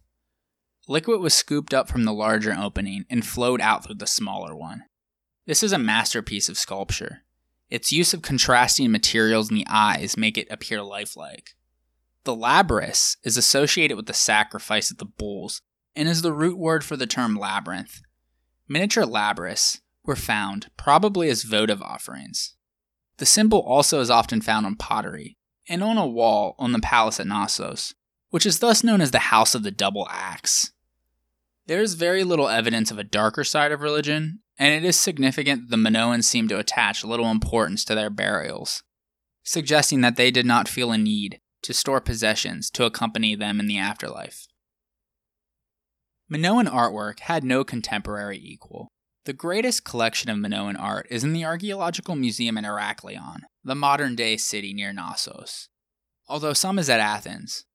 Liquid 0.87 1.19
was 1.19 1.33
scooped 1.33 1.73
up 1.73 1.89
from 1.89 2.03
the 2.03 2.13
larger 2.13 2.55
opening 2.57 3.03
and 3.09 3.25
flowed 3.25 3.59
out 3.59 3.83
through 3.83 3.95
the 3.95 4.05
smaller 4.05 4.55
one. 4.55 4.83
This 5.47 5.63
is 5.63 5.71
a 5.71 5.79
masterpiece 5.79 6.49
of 6.49 6.57
sculpture. 6.57 7.23
Its 7.69 7.91
use 7.91 8.13
of 8.13 8.21
contrasting 8.21 8.91
materials 8.91 9.49
in 9.49 9.55
the 9.55 9.65
eyes 9.67 10.15
make 10.15 10.37
it 10.37 10.47
appear 10.51 10.83
lifelike. 10.83 11.55
The 12.23 12.35
labrys 12.35 13.17
is 13.23 13.37
associated 13.37 13.97
with 13.97 14.05
the 14.05 14.13
sacrifice 14.13 14.91
of 14.91 14.97
the 14.97 15.05
bulls 15.05 15.61
and 15.95 16.07
is 16.07 16.21
the 16.21 16.33
root 16.33 16.57
word 16.57 16.83
for 16.83 16.95
the 16.95 17.07
term 17.07 17.35
labyrinth. 17.35 18.01
Miniature 18.67 19.05
labrys 19.05 19.79
were 20.03 20.15
found 20.15 20.69
probably 20.77 21.29
as 21.29 21.43
votive 21.43 21.81
offerings. 21.81 22.56
The 23.17 23.25
symbol 23.25 23.59
also 23.59 23.99
is 23.99 24.09
often 24.09 24.41
found 24.41 24.65
on 24.65 24.75
pottery 24.75 25.37
and 25.67 25.83
on 25.83 25.97
a 25.97 26.07
wall 26.07 26.55
on 26.59 26.71
the 26.71 26.79
palace 26.79 27.19
at 27.19 27.27
Knossos, 27.27 27.93
which 28.29 28.45
is 28.45 28.59
thus 28.59 28.83
known 28.83 29.01
as 29.01 29.11
the 29.11 29.19
House 29.19 29.55
of 29.55 29.63
the 29.63 29.71
Double 29.71 30.07
Axe. 30.09 30.71
There 31.65 31.81
is 31.81 31.95
very 31.95 32.23
little 32.23 32.47
evidence 32.47 32.91
of 32.91 32.99
a 32.99 33.03
darker 33.03 33.43
side 33.43 33.71
of 33.71 33.81
religion, 33.81 34.39
and 34.57 34.73
it 34.73 34.87
is 34.87 34.99
significant 34.99 35.63
that 35.63 35.75
the 35.75 35.81
Minoans 35.81 36.23
seem 36.23 36.47
to 36.47 36.59
attach 36.59 37.03
little 37.03 37.29
importance 37.29 37.83
to 37.85 37.95
their 37.95 38.09
burials, 38.09 38.83
suggesting 39.43 40.01
that 40.01 40.15
they 40.15 40.31
did 40.31 40.45
not 40.45 40.69
feel 40.69 40.91
a 40.91 40.97
need 40.97 41.41
to 41.63 41.73
store 41.73 41.99
possessions 41.99 42.69
to 42.69 42.85
accompany 42.85 43.35
them 43.35 43.59
in 43.59 43.67
the 43.67 43.77
afterlife. 43.77 44.47
Minoan 46.29 46.67
artwork 46.67 47.21
had 47.21 47.43
no 47.43 47.63
contemporary 47.63 48.39
equal. 48.41 48.91
The 49.27 49.33
greatest 49.33 49.83
collection 49.83 50.29
of 50.29 50.37
Minoan 50.37 50.77
art 50.77 51.05
is 51.09 51.25
in 51.25 51.33
the 51.33 51.43
Archaeological 51.43 52.15
Museum 52.15 52.57
in 52.57 52.63
Heraklion, 52.63 53.41
the 53.61 53.75
modern 53.75 54.15
day 54.15 54.37
city 54.37 54.73
near 54.73 54.93
Knossos, 54.93 55.67
although 56.29 56.53
some 56.53 56.79
is 56.79 56.89
at 56.89 57.01
Athens. 57.01 57.65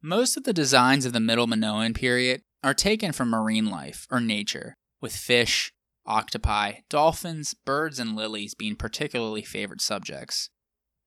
Most 0.00 0.36
of 0.36 0.44
the 0.44 0.52
designs 0.52 1.04
of 1.04 1.12
the 1.12 1.18
Middle 1.18 1.48
Minoan 1.48 1.92
period 1.92 2.42
are 2.62 2.72
taken 2.72 3.10
from 3.10 3.30
marine 3.30 3.66
life 3.66 4.06
or 4.12 4.20
nature, 4.20 4.76
with 5.00 5.16
fish, 5.16 5.72
octopi, 6.06 6.74
dolphins, 6.88 7.52
birds, 7.52 7.98
and 7.98 8.14
lilies 8.14 8.54
being 8.54 8.76
particularly 8.76 9.42
favored 9.42 9.80
subjects. 9.80 10.50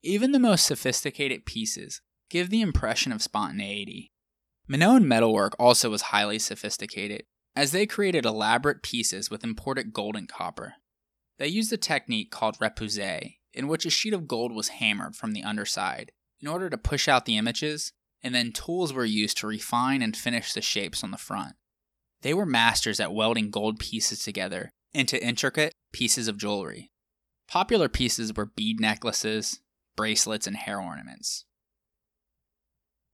Even 0.04 0.34
the 0.34 0.40
most 0.40 0.66
sophisticated 0.66 1.46
pieces 1.46 2.02
give 2.30 2.50
the 2.50 2.60
impression 2.60 3.14
of 3.14 3.24
spontaneity. 3.24 4.12
Minoan 4.68 5.08
metalwork 5.08 5.56
also 5.58 5.90
was 5.90 6.12
highly 6.12 6.38
sophisticated, 6.38 7.24
as 7.56 7.72
they 7.72 7.86
created 7.86 8.26
elaborate 8.26 8.84
pieces 8.84 9.30
with 9.30 9.44
imported 9.44 9.94
gold 9.94 10.16
and 10.16 10.28
copper. 10.28 10.76
They 11.38 11.48
used 11.48 11.72
a 11.72 11.78
technique 11.78 12.32
called 12.32 12.60
repoussé, 12.60 13.36
in 13.54 13.68
which 13.68 13.86
a 13.86 13.90
sheet 13.90 14.14
of 14.14 14.28
gold 14.28 14.54
was 14.54 14.70
hammered 14.70 15.16
from 15.16 15.32
the 15.32 15.44
underside 15.44 16.12
in 16.42 16.48
order 16.48 16.70
to 16.70 16.78
push 16.78 17.08
out 17.08 17.26
the 17.26 17.38
images 17.38 17.94
and 18.26 18.34
then 18.34 18.52
tools 18.52 18.92
were 18.92 19.06
used 19.06 19.38
to 19.38 19.48
refine 19.48 20.02
and 20.02 20.18
finish 20.18 20.52
the 20.52 20.62
shapes 20.62 21.04
on 21.04 21.12
the 21.12 21.18
front. 21.18 21.54
They 22.24 22.34
were 22.34 22.46
masters 22.48 23.00
at 23.00 23.14
welding 23.14 23.52
gold 23.52 23.78
pieces 23.78 24.24
together 24.24 24.72
into 24.96 25.24
intricate 25.24 25.74
pieces 25.94 26.28
of 26.28 26.38
jewelry. 26.38 26.90
Popular 27.48 27.88
pieces 27.88 28.34
were 28.34 28.48
bead 28.48 28.80
necklaces, 28.80 29.60
bracelets, 29.96 30.48
and 30.48 30.56
hair 30.56 30.82
ornaments. 30.82 31.46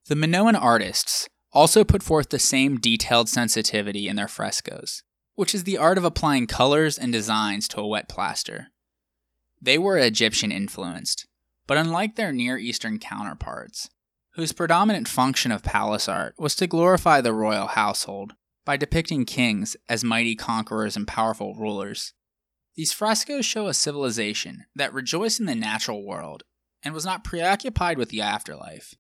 The 0.06 0.16
Minoan 0.16 0.56
artists 0.56 1.28
also 1.54 1.84
put 1.84 2.04
forth 2.04 2.30
the 2.30 2.40
same 2.40 2.80
detailed 2.80 3.30
sensitivity 3.30 4.08
in 4.08 4.16
their 4.16 4.28
frescoes, 4.28 5.04
which 5.36 5.54
is 5.54 5.64
the 5.64 5.78
art 5.78 5.98
of 5.98 6.06
applying 6.06 6.48
colors 6.48 6.98
and 6.98 7.12
designs 7.12 7.68
to 7.68 7.82
a 7.82 7.88
wet 7.88 8.08
plaster. 8.08 8.68
They 9.62 9.78
were 9.78 9.98
Egyptian 9.98 10.52
influenced, 10.52 11.28
but 11.68 11.78
unlike 11.78 12.16
their 12.16 12.32
Near 12.32 12.58
Eastern 12.58 13.00
counterparts, 13.00 13.90
whose 14.36 14.54
predominant 14.54 15.08
function 15.08 15.52
of 15.52 15.64
palace 15.64 16.08
art 16.08 16.36
was 16.38 16.56
to 16.56 16.68
glorify 16.68 17.22
the 17.22 17.34
royal 17.34 17.68
household 17.68 18.34
by 18.66 18.78
depicting 18.78 19.26
kings 19.26 19.76
as 19.90 20.04
mighty 20.04 20.36
conquerors 20.36 20.96
and 20.96 21.08
powerful 21.08 21.56
rulers. 21.56 22.14
These 22.76 22.94
frescoes 22.94 23.46
show 23.46 23.68
a 23.68 23.74
civilization 23.74 24.66
that 24.76 24.94
rejoiced 24.94 25.40
in 25.40 25.46
the 25.46 25.56
natural 25.56 26.06
world 26.06 26.44
and 26.84 26.94
was 26.94 27.06
not 27.06 27.24
preoccupied 27.24 27.98
with 27.98 28.10
the 28.10 28.22
afterlife. 28.22 28.96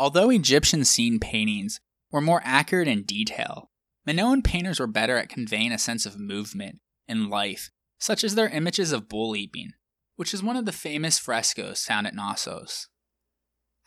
Although 0.00 0.30
Egyptian 0.30 0.86
scene 0.86 1.20
paintings 1.20 1.78
were 2.10 2.22
more 2.22 2.40
accurate 2.42 2.88
in 2.88 3.02
detail, 3.02 3.70
Minoan 4.06 4.40
painters 4.40 4.80
were 4.80 4.86
better 4.86 5.18
at 5.18 5.28
conveying 5.28 5.72
a 5.72 5.78
sense 5.78 6.06
of 6.06 6.18
movement 6.18 6.78
and 7.06 7.28
life, 7.28 7.70
such 7.98 8.24
as 8.24 8.34
their 8.34 8.48
images 8.48 8.92
of 8.92 9.10
bull 9.10 9.28
leaping, 9.28 9.72
which 10.16 10.32
is 10.32 10.42
one 10.42 10.56
of 10.56 10.64
the 10.64 10.72
famous 10.72 11.18
frescoes 11.18 11.84
found 11.84 12.06
at 12.06 12.14
Knossos. 12.14 12.88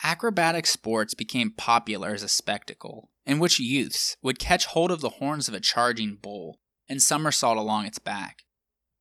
Acrobatic 0.03 0.67
sports 0.67 1.15
became 1.15 1.49
popular 1.49 2.13
as 2.13 2.21
a 2.21 2.27
spectacle, 2.27 3.09
in 3.25 3.39
which 3.39 3.59
youths 3.59 4.15
would 4.21 4.37
catch 4.37 4.67
hold 4.67 4.91
of 4.91 5.01
the 5.01 5.17
horns 5.17 5.47
of 5.47 5.55
a 5.55 5.59
charging 5.59 6.19
bull 6.21 6.59
and 6.87 7.01
somersault 7.01 7.57
along 7.57 7.87
its 7.87 7.97
back. 7.97 8.43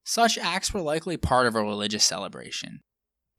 Such 0.02 0.38
acts 0.38 0.72
were 0.72 0.80
likely 0.80 1.18
part 1.18 1.46
of 1.46 1.56
a 1.56 1.62
religious 1.62 2.04
celebration. 2.04 2.80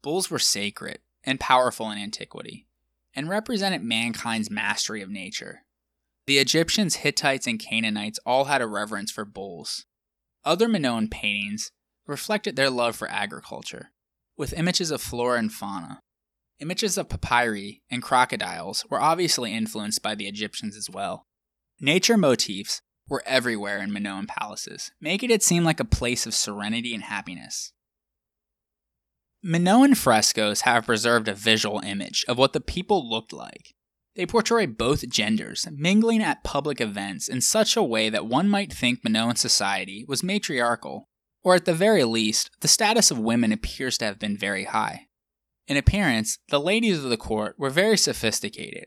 Bulls 0.03 0.29
were 0.29 0.37
sacred 0.37 0.99
and 1.23 1.39
powerful 1.39 1.89
in 1.89 1.97
antiquity, 1.97 2.67
and 3.15 3.29
represented 3.29 3.83
mankind's 3.83 4.49
mastery 4.49 5.01
of 5.01 5.09
nature. 5.09 5.63
The 6.25 6.39
Egyptians, 6.39 6.97
Hittites, 6.97 7.47
and 7.47 7.59
Canaanites 7.59 8.19
all 8.25 8.45
had 8.45 8.61
a 8.61 8.67
reverence 8.67 9.11
for 9.11 9.25
bulls. 9.25 9.85
Other 10.45 10.67
Minoan 10.67 11.09
paintings 11.09 11.71
reflected 12.07 12.55
their 12.55 12.69
love 12.69 12.95
for 12.95 13.09
agriculture, 13.09 13.91
with 14.37 14.53
images 14.53 14.91
of 14.91 15.01
flora 15.01 15.39
and 15.39 15.51
fauna, 15.51 15.99
Images 16.63 16.97
of 16.97 17.09
papyri 17.09 17.81
and 17.89 18.01
crocodiles 18.01 18.85
were 18.89 19.01
obviously 19.01 19.53
influenced 19.53 20.01
by 20.01 20.15
the 20.15 20.27
Egyptians 20.27 20.77
as 20.77 20.89
well. 20.89 21.25
Nature 21.81 22.15
motifs 22.15 22.81
were 23.09 23.23
everywhere 23.25 23.79
in 23.79 23.91
Minoan 23.91 24.27
palaces, 24.27 24.91
making 25.01 25.29
it 25.29 25.43
seem 25.43 25.65
like 25.65 25.81
a 25.81 25.85
place 25.85 26.25
of 26.25 26.33
serenity 26.33 26.93
and 26.93 27.03
happiness. 27.03 27.73
Minoan 29.45 29.93
frescoes 29.93 30.61
have 30.61 30.85
preserved 30.85 31.27
a 31.27 31.33
visual 31.33 31.79
image 31.79 32.23
of 32.29 32.37
what 32.37 32.53
the 32.53 32.61
people 32.61 33.09
looked 33.09 33.33
like. 33.33 33.75
They 34.15 34.25
portray 34.25 34.67
both 34.67 35.09
genders, 35.09 35.67
mingling 35.69 36.23
at 36.23 36.45
public 36.45 36.79
events 36.79 37.27
in 37.27 37.41
such 37.41 37.75
a 37.75 37.83
way 37.83 38.09
that 38.09 38.25
one 38.25 38.47
might 38.47 38.71
think 38.71 39.03
Minoan 39.03 39.35
society 39.35 40.05
was 40.07 40.23
matriarchal, 40.23 41.09
or 41.43 41.55
at 41.55 41.65
the 41.65 41.73
very 41.73 42.05
least, 42.05 42.51
the 42.61 42.69
status 42.69 43.11
of 43.11 43.19
women 43.19 43.51
appears 43.51 43.97
to 43.97 44.05
have 44.05 44.17
been 44.17 44.37
very 44.37 44.63
high. 44.63 45.07
In 45.67 45.75
appearance, 45.75 46.39
the 46.47 46.59
ladies 46.59 47.03
of 47.03 47.09
the 47.09 47.17
court 47.17 47.55
were 47.57 47.69
very 47.69 47.97
sophisticated, 47.97 48.85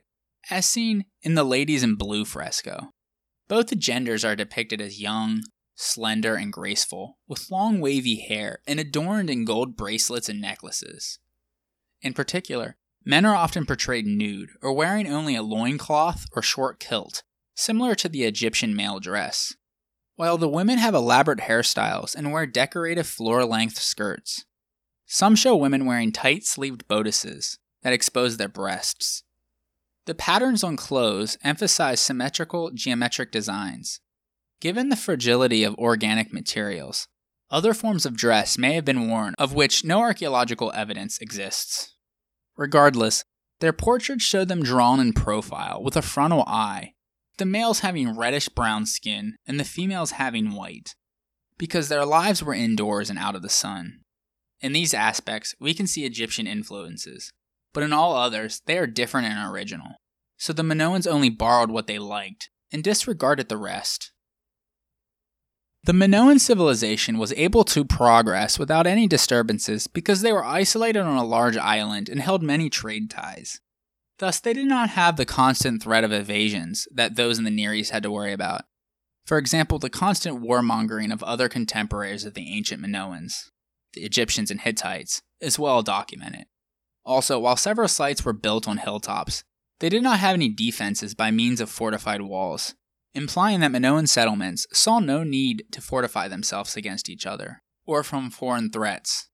as 0.49 0.67
seen 0.67 1.05
in 1.23 1.35
the 1.35 1.45
Ladies 1.45 1.83
in 1.83 1.97
Blue 1.97 2.25
fresco. 2.25 2.93
Both 3.47 3.77
genders 3.77 4.25
are 4.25 4.37
depicted 4.37 4.81
as 4.81 5.03
young, 5.03 5.43
slender, 5.77 6.35
and 6.35 6.53
graceful, 6.53 7.19
with 7.29 7.51
long 7.51 7.81
wavy 7.81 8.17
hair 8.17 8.61
and 8.67 8.81
adorned 8.81 9.31
in 9.31 9.45
gold 9.45 9.77
bracelets 9.77 10.29
and 10.29 10.41
necklaces. 10.41 11.19
In 12.03 12.15
particular, 12.15 12.77
men 13.05 13.25
are 13.25 13.37
often 13.37 13.67
portrayed 13.67 14.07
nude 14.07 14.51
or 14.63 14.73
wearing 14.73 15.07
only 15.07 15.37
a 15.37 15.43
loincloth 15.43 16.27
or 16.35 16.43
short 16.43 16.81
kilt, 16.81 17.23
similar 17.55 17.95
to 17.95 18.09
the 18.09 18.25
Egyptian 18.25 18.75
male 18.75 18.99
dress, 18.99 19.55
while 20.17 20.39
the 20.39 20.49
women 20.49 20.79
have 20.79 20.95
elaborate 20.95 21.41
hairstyles 21.41 22.15
and 22.17 22.33
wear 22.33 22.47
decorative 22.47 23.07
floor 23.07 23.45
length 23.45 23.79
skirts. 23.79 24.47
Some 25.05 25.37
show 25.37 25.55
women 25.55 25.87
wearing 25.87 26.11
tight 26.11 26.45
sleeved 26.45 26.89
bodices 26.89 27.59
that 27.83 27.93
expose 27.93 28.39
their 28.39 28.49
breasts. 28.49 29.23
The 30.07 30.15
patterns 30.15 30.65
on 30.65 30.77
clothes 30.77 31.37
emphasize 31.43 32.01
symmetrical 32.01 32.71
geometric 32.73 33.31
designs. 33.31 34.01
Given 34.61 34.89
the 34.89 34.97
fragility 34.97 35.65
of 35.65 35.75
organic 35.75 36.33
materials, 36.33 37.09
other 37.51 37.75
forms 37.75 38.07
of 38.07 38.17
dress 38.17 38.57
may 38.57 38.75
have 38.75 38.85
been 38.85 39.09
worn 39.09 39.35
of 39.39 39.53
which 39.53 39.85
no 39.85 40.01
archaeological 40.01 40.73
evidence 40.75 41.19
exists. 41.19 41.95
Regardless, 42.57 43.23
their 43.61 43.73
portraits 43.73 44.25
show 44.25 44.45
them 44.45 44.63
drawn 44.63 44.99
in 44.99 45.13
profile 45.13 45.83
with 45.83 45.97
a 45.97 46.03
frontal 46.03 46.43
eye, 46.47 46.95
the 47.39 47.45
males 47.45 47.81
having 47.81 48.17
reddish 48.17 48.49
brown 48.49 48.87
skin 48.87 49.37
and 49.47 49.61
the 49.61 49.65
females 49.65 50.13
having 50.13 50.55
white, 50.55 50.95
because 51.59 51.89
their 51.89 52.05
lives 52.05 52.43
were 52.43 52.55
indoors 52.55 53.11
and 53.11 53.19
out 53.19 53.35
of 53.35 53.43
the 53.43 53.49
sun. 53.49 54.01
In 54.61 54.73
these 54.73 54.95
aspects, 54.95 55.55
we 55.61 55.75
can 55.75 55.87
see 55.87 56.05
Egyptian 56.05 56.47
influences, 56.47 57.31
but 57.75 57.83
in 57.83 57.93
all 57.93 58.17
others, 58.17 58.63
they 58.65 58.79
are 58.79 58.87
different 58.87 59.27
and 59.27 59.53
original. 59.53 59.97
So 60.39 60.53
the 60.53 60.63
Minoans 60.63 61.07
only 61.07 61.29
borrowed 61.31 61.71
what 61.71 61.87
they 61.87 61.99
liked 61.99 62.49
and 62.73 62.83
disregarded 62.83 63.49
the 63.49 63.59
rest. 63.59 64.13
The 65.87 65.93
Minoan 65.93 66.41
civilization 66.41 67.17
was 67.17 67.33
able 67.35 67.63
to 67.63 67.85
progress 67.85 68.59
without 68.59 68.89
any 68.89 69.07
disturbances 69.07 69.87
because 69.87 70.21
they 70.21 70.33
were 70.33 70.45
isolated 70.45 70.99
on 70.99 71.17
a 71.17 71.25
large 71.25 71.57
island 71.57 72.09
and 72.09 72.21
held 72.21 72.43
many 72.43 72.69
trade 72.69 73.09
ties. 73.09 73.61
Thus, 74.19 74.41
they 74.41 74.53
did 74.53 74.67
not 74.67 74.91
have 74.91 75.17
the 75.17 75.25
constant 75.25 75.81
threat 75.81 76.03
of 76.03 76.11
invasions 76.11 76.89
that 76.93 77.15
those 77.15 77.39
in 77.39 77.45
the 77.45 77.53
Near 77.53 77.73
East 77.73 77.93
had 77.93 78.03
to 78.03 78.11
worry 78.11 78.33
about. 78.33 78.63
For 79.27 79.39
example, 79.39 79.79
the 79.79 79.89
constant 79.89 80.43
warmongering 80.43 81.13
of 81.13 81.23
other 81.23 81.49
contemporaries 81.49 82.25
of 82.25 82.35
the 82.35 82.53
ancient 82.53 82.83
Minoans, 82.83 83.51
the 83.93 84.03
Egyptians 84.03 84.51
and 84.51 84.63
Hittites, 84.63 85.23
is 85.41 85.57
well 85.57 85.83
documented. 85.83 86.47
Also, 87.05 87.39
while 87.39 87.57
several 87.57 87.87
sites 87.87 88.25
were 88.25 88.33
built 88.33 88.67
on 88.67 88.79
hilltops, 88.79 89.45
they 89.79 89.89
did 89.89 90.03
not 90.03 90.19
have 90.19 90.35
any 90.35 90.49
defenses 90.49 91.15
by 91.15 91.31
means 91.31 91.61
of 91.61 91.71
fortified 91.71 92.23
walls, 92.23 92.75
implying 93.17 93.61
that 93.61 93.73
Minoan 93.73 94.07
settlements 94.07 94.67
saw 94.73 94.99
no 94.99 95.25
need 95.25 95.65
to 95.73 95.81
fortify 95.81 96.29
themselves 96.29 96.77
against 96.77 97.09
each 97.09 97.25
other, 97.25 97.63
or 97.87 98.03
from 98.03 98.31
foreign 98.31 98.71
threats. 98.71 99.31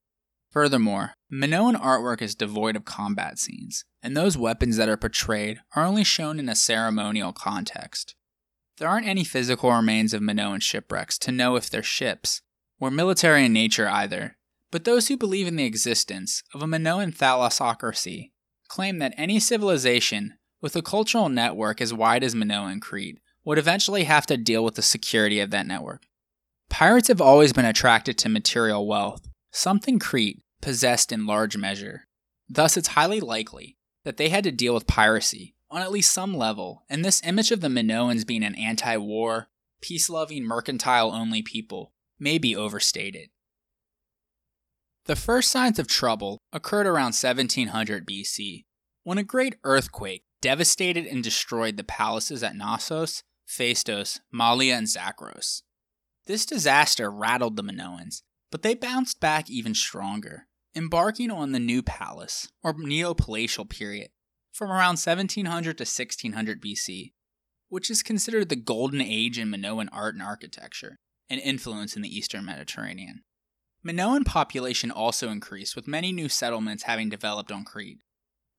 Furthermore, 0.49 1.15
Minoan 1.29 1.75
artwork 1.75 2.21
is 2.21 2.33
devoid 2.33 2.77
of 2.77 2.85
combat 2.85 3.37
scenes, 3.37 3.83
and 4.01 4.15
those 4.15 4.37
weapons 4.37 4.77
that 4.77 4.87
are 4.87 4.95
portrayed 4.95 5.59
are 5.75 5.83
only 5.83 6.05
shown 6.05 6.39
in 6.39 6.47
a 6.47 6.55
ceremonial 6.55 7.33
context. 7.33 8.15
There 8.77 8.87
aren't 8.87 9.07
any 9.07 9.25
physical 9.25 9.71
remains 9.71 10.13
of 10.13 10.21
Minoan 10.21 10.61
shipwrecks 10.61 11.17
to 11.19 11.31
know 11.31 11.57
if 11.57 11.69
they're 11.69 11.83
ships, 11.83 12.41
were 12.79 12.89
military 12.89 13.45
in 13.45 13.53
nature 13.53 13.89
either, 13.89 14.37
but 14.71 14.85
those 14.85 15.09
who 15.09 15.17
believe 15.17 15.47
in 15.47 15.57
the 15.57 15.65
existence 15.65 16.41
of 16.53 16.61
a 16.61 16.67
Minoan 16.67 17.11
thalassocracy 17.11 18.31
claim 18.69 18.99
that 18.99 19.13
any 19.17 19.39
civilization 19.39 20.35
with 20.61 20.75
a 20.77 20.81
cultural 20.81 21.27
network 21.27 21.81
as 21.81 21.93
wide 21.93 22.23
as 22.23 22.33
Minoan 22.33 22.79
Crete 22.79 23.19
would 23.45 23.57
eventually 23.57 24.05
have 24.05 24.25
to 24.27 24.37
deal 24.37 24.63
with 24.63 24.75
the 24.75 24.81
security 24.81 25.39
of 25.39 25.51
that 25.51 25.67
network. 25.67 26.05
Pirates 26.69 27.07
have 27.07 27.21
always 27.21 27.53
been 27.53 27.65
attracted 27.65 28.17
to 28.17 28.29
material 28.29 28.87
wealth, 28.87 29.27
something 29.51 29.99
Crete 29.99 30.41
possessed 30.61 31.11
in 31.11 31.25
large 31.25 31.57
measure. 31.57 32.07
Thus, 32.49 32.77
it's 32.77 32.89
highly 32.89 33.19
likely 33.19 33.77
that 34.05 34.17
they 34.17 34.29
had 34.29 34.43
to 34.45 34.51
deal 34.51 34.73
with 34.73 34.87
piracy 34.87 35.55
on 35.69 35.81
at 35.81 35.91
least 35.91 36.13
some 36.13 36.35
level, 36.35 36.83
and 36.87 37.03
this 37.03 37.21
image 37.23 37.51
of 37.51 37.61
the 37.61 37.67
Minoans 37.67 38.27
being 38.27 38.43
an 38.43 38.55
anti 38.55 38.95
war, 38.97 39.47
peace 39.81 40.09
loving, 40.09 40.45
mercantile 40.45 41.11
only 41.11 41.41
people 41.41 41.91
may 42.19 42.37
be 42.37 42.55
overstated. 42.55 43.29
The 45.05 45.15
first 45.15 45.51
signs 45.51 45.79
of 45.79 45.87
trouble 45.87 46.39
occurred 46.53 46.85
around 46.85 47.13
1700 47.13 48.07
BC, 48.07 48.65
when 49.03 49.17
a 49.17 49.23
great 49.23 49.55
earthquake 49.63 50.23
devastated 50.41 51.05
and 51.05 51.23
destroyed 51.23 51.75
the 51.75 51.83
palaces 51.83 52.43
at 52.43 52.55
Knossos, 52.55 53.23
Phaistos, 53.53 54.19
Mallia, 54.33 54.75
and 54.75 54.87
Zakros. 54.87 55.61
This 56.25 56.45
disaster 56.45 57.11
rattled 57.11 57.55
the 57.55 57.63
Minoans, 57.63 58.23
but 58.51 58.63
they 58.63 58.73
bounced 58.73 59.19
back 59.19 59.49
even 59.49 59.75
stronger, 59.75 60.47
embarking 60.75 61.29
on 61.29 61.51
the 61.51 61.59
New 61.59 61.83
Palace, 61.83 62.47
or 62.63 62.73
Neopalatial 62.73 63.69
period, 63.69 64.09
from 64.51 64.71
around 64.71 64.97
1700 64.97 65.77
to 65.77 65.83
1600 65.83 66.61
BC, 66.61 67.11
which 67.69 67.91
is 67.91 68.01
considered 68.01 68.49
the 68.49 68.55
golden 68.55 69.01
age 69.01 69.37
in 69.37 69.51
Minoan 69.51 69.89
art 69.89 70.15
and 70.15 70.23
architecture, 70.23 70.97
and 71.29 71.39
influence 71.39 71.95
in 71.95 72.01
the 72.01 72.15
eastern 72.15 72.45
Mediterranean. 72.45 73.21
Minoan 73.83 74.23
population 74.23 74.89
also 74.89 75.29
increased, 75.29 75.75
with 75.75 75.87
many 75.87 76.11
new 76.11 76.29
settlements 76.29 76.83
having 76.83 77.09
developed 77.09 77.51
on 77.51 77.65
Crete. 77.65 77.99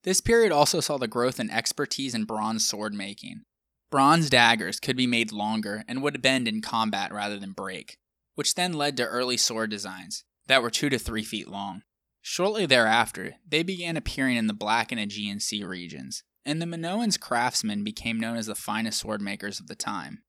This 0.05 0.21
period 0.21 0.53
also 0.53 0.81
saw 0.81 0.99
the 0.99 1.09
growth 1.09 1.41
in 1.41 1.51
expertise 1.51 2.15
in 2.15 2.25
bronze 2.25 2.69
sword 2.69 2.95
making. 2.95 3.43
Bronze 3.91 4.29
daggers 4.29 4.81
could 4.81 4.97
be 4.97 5.07
made 5.07 5.33
longer 5.33 5.85
and 5.87 6.03
would 6.03 6.23
bend 6.23 6.49
in 6.49 6.61
combat 6.61 7.13
rather 7.13 7.39
than 7.39 7.53
break, 7.53 7.99
which 8.35 8.55
then 8.55 8.73
led 8.73 8.97
to 8.97 9.07
early 9.07 9.37
sword 9.37 9.71
designs 9.71 10.25
that 10.47 10.63
were 10.63 10.71
2 10.71 10.89
to 10.91 10.99
3 10.99 11.23
feet 11.23 11.49
long. 11.49 11.83
Shortly 12.21 12.67
thereafter, 12.67 13.35
they 13.47 13.63
began 13.63 13.97
appearing 13.97 14.37
in 14.37 14.47
the 14.47 14.55
Black 14.55 14.91
and 14.91 15.01
Aegean 15.01 15.41
Sea 15.41 15.65
regions, 15.65 16.23
and 16.45 16.61
the 16.61 16.67
Minoans' 16.67 17.21
craftsmen 17.21 17.85
became 17.85 18.19
known 18.19 18.37
as 18.37 18.47
the 18.47 18.55
finest 18.55 19.01
sword 19.01 19.21
makers 19.21 19.61
of 19.61 19.69
the 19.69 19.75
time. 19.75 20.23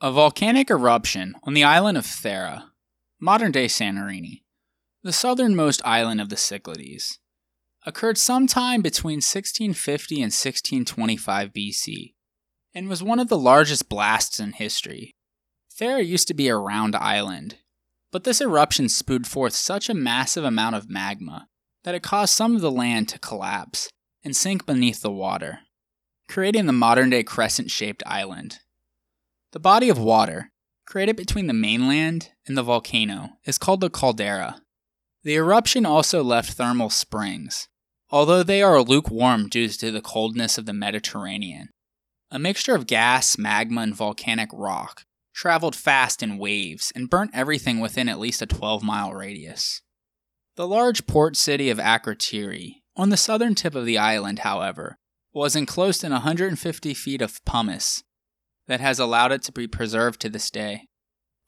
A 0.00 0.10
volcanic 0.10 0.70
eruption 0.70 1.34
on 1.42 1.54
the 1.54 1.64
island 1.64 1.98
of 1.98 2.06
Thera 2.06 2.70
modern 3.20 3.52
day 3.52 3.66
Santorini, 3.66 4.42
the 5.02 5.12
southernmost 5.12 5.82
island 5.84 6.20
of 6.20 6.30
the 6.30 6.36
Cyclades, 6.36 7.18
occurred 7.86 8.18
sometime 8.18 8.82
between 8.82 9.16
1650 9.16 10.16
and 10.16 10.32
1625 10.32 11.52
BC 11.52 12.14
and 12.74 12.88
was 12.88 13.02
one 13.02 13.18
of 13.18 13.28
the 13.28 13.38
largest 13.38 13.88
blasts 13.88 14.38
in 14.38 14.52
history. 14.52 15.14
Thera 15.74 16.06
used 16.06 16.28
to 16.28 16.34
be 16.34 16.48
a 16.48 16.56
round 16.56 16.94
island, 16.94 17.56
but 18.12 18.24
this 18.24 18.40
eruption 18.40 18.88
spewed 18.88 19.26
forth 19.26 19.54
such 19.54 19.88
a 19.88 19.94
massive 19.94 20.44
amount 20.44 20.76
of 20.76 20.90
magma 20.90 21.48
that 21.84 21.94
it 21.94 22.02
caused 22.02 22.34
some 22.34 22.54
of 22.54 22.60
the 22.60 22.70
land 22.70 23.08
to 23.08 23.18
collapse 23.18 23.88
and 24.22 24.36
sink 24.36 24.66
beneath 24.66 25.00
the 25.00 25.10
water, 25.10 25.60
creating 26.28 26.66
the 26.66 26.72
modern 26.72 27.10
day 27.10 27.22
crescent 27.22 27.70
shaped 27.70 28.02
island. 28.04 28.58
The 29.52 29.60
body 29.60 29.88
of 29.88 29.98
water, 29.98 30.52
created 30.86 31.16
between 31.16 31.46
the 31.46 31.54
mainland 31.54 32.30
and 32.46 32.56
the 32.56 32.62
volcano, 32.62 33.30
is 33.44 33.58
called 33.58 33.80
the 33.80 33.90
caldera. 33.90 34.60
The 35.24 35.34
eruption 35.34 35.86
also 35.86 36.22
left 36.22 36.52
thermal 36.52 36.90
springs, 36.90 37.68
although 38.10 38.42
they 38.42 38.62
are 38.62 38.82
lukewarm 38.82 39.48
due 39.48 39.68
to 39.68 39.90
the 39.90 40.02
coldness 40.02 40.58
of 40.58 40.66
the 40.66 40.72
Mediterranean. 40.72 41.68
A 42.30 42.38
mixture 42.38 42.74
of 42.74 42.86
gas, 42.86 43.38
magma, 43.38 43.82
and 43.82 43.94
volcanic 43.94 44.50
rock 44.52 45.04
traveled 45.34 45.76
fast 45.76 46.22
in 46.22 46.38
waves 46.38 46.92
and 46.94 47.08
burnt 47.08 47.30
everything 47.32 47.80
within 47.80 48.08
at 48.08 48.18
least 48.18 48.42
a 48.42 48.46
12 48.46 48.82
mile 48.82 49.12
radius. 49.12 49.82
The 50.56 50.66
large 50.66 51.06
port 51.06 51.36
city 51.36 51.70
of 51.70 51.78
Akrotiri, 51.78 52.82
on 52.96 53.08
the 53.08 53.16
southern 53.16 53.54
tip 53.54 53.74
of 53.74 53.86
the 53.86 53.98
island, 53.98 54.40
however, 54.40 54.98
was 55.32 55.56
enclosed 55.56 56.04
in 56.04 56.12
150 56.12 56.94
feet 56.94 57.22
of 57.22 57.42
pumice 57.44 58.02
that 58.66 58.80
has 58.80 58.98
allowed 58.98 59.32
it 59.32 59.42
to 59.44 59.52
be 59.52 59.66
preserved 59.66 60.20
to 60.20 60.28
this 60.28 60.50
day. 60.50 60.86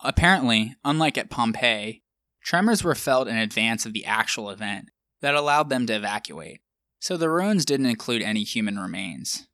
Apparently, 0.01 0.75
unlike 0.85 1.19
at 1.19 1.31
Pompeii, 1.31 2.03
tremors 2.43 2.83
were 2.83 2.95
felt 2.95 3.29
in 3.29 3.37
advance 3.37 3.85
of 3.85 3.93
the 3.93 4.05
actual 4.05 4.51
event 4.51 4.89
that 5.23 5.35
allowed 5.35 5.71
them 5.71 5.87
to 5.87 5.95
evacuate, 5.95 6.61
so 7.01 7.17
the 7.17 7.31
ruins 7.31 7.65
didn't 7.65 7.87
include 7.87 8.23
any 8.23 8.43
human 8.43 8.79
remains. 8.79 9.49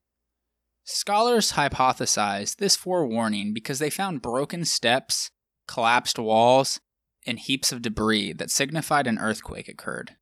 Scholars 0.83 1.53
hypothesize 1.53 2.57
this 2.57 2.75
forewarning 2.75 3.53
because 3.53 3.79
they 3.79 3.91
found 3.91 4.23
broken 4.23 4.65
steps, 4.65 5.31
collapsed 5.67 6.19
walls, 6.19 6.81
and 7.27 7.39
heaps 7.39 7.73
of 7.73 7.83
debris 7.83 8.33
that 8.33 8.51
signified 8.51 9.07
an 9.07 9.19
earthquake 9.19 9.69
occurred. 9.69 10.17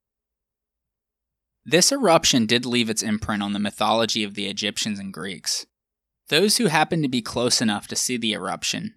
This 1.65 1.93
eruption 1.93 2.47
did 2.47 2.67
leave 2.67 2.91
its 2.91 3.03
imprint 3.03 3.43
on 3.43 3.53
the 3.53 3.59
mythology 3.61 4.25
of 4.25 4.35
the 4.35 4.49
Egyptians 4.49 4.99
and 4.99 5.13
Greeks. 5.13 5.67
Those 6.29 6.57
who 6.57 6.67
happened 6.67 7.05
to 7.05 7.09
be 7.09 7.23
close 7.23 7.61
enough 7.61 7.87
to 7.89 7.97
see 7.97 8.17
the 8.17 8.33
eruption 8.33 8.95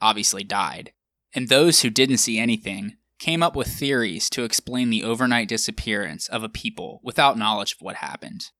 obviously 0.00 0.44
died, 0.44 0.92
and 1.34 1.48
those 1.48 1.82
who 1.82 1.90
didn't 1.90 2.18
see 2.18 2.38
anything 2.38 2.96
came 3.18 3.42
up 3.42 3.56
with 3.56 3.68
theories 3.68 4.28
to 4.30 4.44
explain 4.44 4.90
the 4.90 5.04
overnight 5.04 5.48
disappearance 5.48 6.28
of 6.28 6.42
a 6.42 6.48
people 6.48 7.00
without 7.02 7.38
knowledge 7.38 7.72
of 7.72 7.78
what 7.80 7.96
happened. 7.96 8.50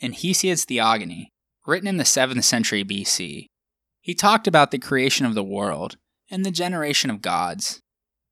In 0.00 0.12
Hesiod's 0.12 0.64
Theogony, 0.64 1.30
written 1.66 1.88
in 1.88 1.96
the 1.96 2.04
7th 2.04 2.42
century 2.44 2.84
BC, 2.84 3.46
he 4.00 4.14
talked 4.14 4.46
about 4.46 4.70
the 4.70 4.78
creation 4.78 5.26
of 5.26 5.34
the 5.34 5.44
world 5.44 5.96
and 6.30 6.44
the 6.44 6.50
generation 6.50 7.10
of 7.10 7.22
gods. 7.22 7.80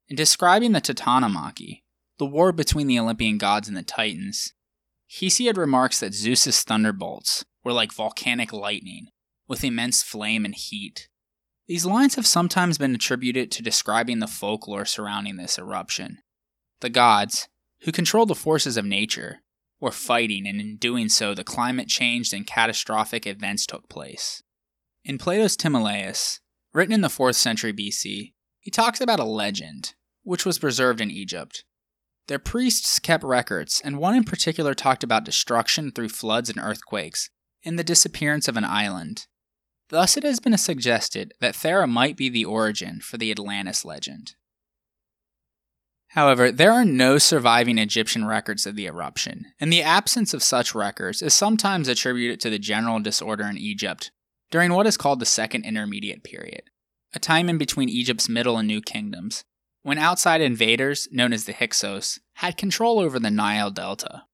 In 0.08 0.16
describing 0.16 0.72
the 0.72 0.80
Titanomachy, 0.80 1.82
the 2.18 2.26
war 2.26 2.50
between 2.50 2.88
the 2.88 2.98
Olympian 2.98 3.38
gods 3.38 3.68
and 3.68 3.76
the 3.76 3.82
Titans, 3.82 4.52
Hesiod 5.10 5.56
remarks 5.56 6.00
that 6.00 6.14
Zeus's 6.14 6.62
thunderbolts 6.62 7.44
were 7.64 7.72
like 7.72 7.92
volcanic 7.92 8.52
lightning, 8.52 9.08
with 9.46 9.64
immense 9.64 10.02
flame 10.02 10.44
and 10.44 10.54
heat. 10.54 11.08
These 11.70 11.86
lines 11.86 12.16
have 12.16 12.26
sometimes 12.26 12.78
been 12.78 12.96
attributed 12.96 13.52
to 13.52 13.62
describing 13.62 14.18
the 14.18 14.26
folklore 14.26 14.84
surrounding 14.84 15.36
this 15.36 15.56
eruption. 15.56 16.18
The 16.80 16.90
gods, 16.90 17.46
who 17.82 17.92
control 17.92 18.26
the 18.26 18.34
forces 18.34 18.76
of 18.76 18.84
nature, 18.84 19.42
were 19.78 19.92
fighting, 19.92 20.48
and 20.48 20.60
in 20.60 20.78
doing 20.78 21.08
so, 21.08 21.32
the 21.32 21.44
climate 21.44 21.86
changed 21.86 22.34
and 22.34 22.44
catastrophic 22.44 23.24
events 23.24 23.66
took 23.66 23.88
place. 23.88 24.42
In 25.04 25.16
Plato's 25.16 25.56
Timaeus, 25.56 26.40
written 26.72 26.92
in 26.92 27.02
the 27.02 27.06
4th 27.06 27.36
century 27.36 27.72
BC, 27.72 28.32
he 28.58 28.70
talks 28.72 29.00
about 29.00 29.20
a 29.20 29.24
legend, 29.24 29.94
which 30.24 30.44
was 30.44 30.58
preserved 30.58 31.00
in 31.00 31.12
Egypt. 31.12 31.62
Their 32.26 32.40
priests 32.40 32.98
kept 32.98 33.22
records, 33.22 33.80
and 33.84 33.96
one 33.96 34.16
in 34.16 34.24
particular 34.24 34.74
talked 34.74 35.04
about 35.04 35.22
destruction 35.22 35.92
through 35.92 36.08
floods 36.08 36.50
and 36.50 36.58
earthquakes, 36.58 37.30
and 37.64 37.78
the 37.78 37.84
disappearance 37.84 38.48
of 38.48 38.56
an 38.56 38.64
island. 38.64 39.28
Thus, 39.90 40.16
it 40.16 40.22
has 40.22 40.38
been 40.38 40.56
suggested 40.56 41.34
that 41.40 41.54
Thera 41.54 41.88
might 41.88 42.16
be 42.16 42.28
the 42.28 42.44
origin 42.44 43.00
for 43.00 43.18
the 43.18 43.32
Atlantis 43.32 43.84
legend. 43.84 44.34
However, 46.14 46.50
there 46.50 46.72
are 46.72 46.84
no 46.84 47.18
surviving 47.18 47.78
Egyptian 47.78 48.24
records 48.24 48.66
of 48.66 48.76
the 48.76 48.86
eruption, 48.86 49.46
and 49.60 49.72
the 49.72 49.82
absence 49.82 50.32
of 50.32 50.42
such 50.42 50.74
records 50.74 51.22
is 51.22 51.34
sometimes 51.34 51.88
attributed 51.88 52.40
to 52.40 52.50
the 52.50 52.58
general 52.58 53.00
disorder 53.00 53.44
in 53.44 53.58
Egypt 53.58 54.10
during 54.50 54.72
what 54.72 54.86
is 54.86 54.96
called 54.96 55.20
the 55.20 55.26
Second 55.26 55.64
Intermediate 55.64 56.24
Period, 56.24 56.62
a 57.14 57.18
time 57.18 57.48
in 57.48 57.58
between 57.58 57.88
Egypt's 57.88 58.28
Middle 58.28 58.58
and 58.58 58.66
New 58.66 58.80
Kingdoms, 58.80 59.44
when 59.82 59.98
outside 59.98 60.40
invaders, 60.40 61.08
known 61.12 61.32
as 61.32 61.44
the 61.44 61.52
Hyksos, 61.52 62.18
had 62.34 62.56
control 62.56 62.98
over 62.98 63.18
the 63.18 63.30
Nile 63.30 63.70
Delta. 63.70 64.24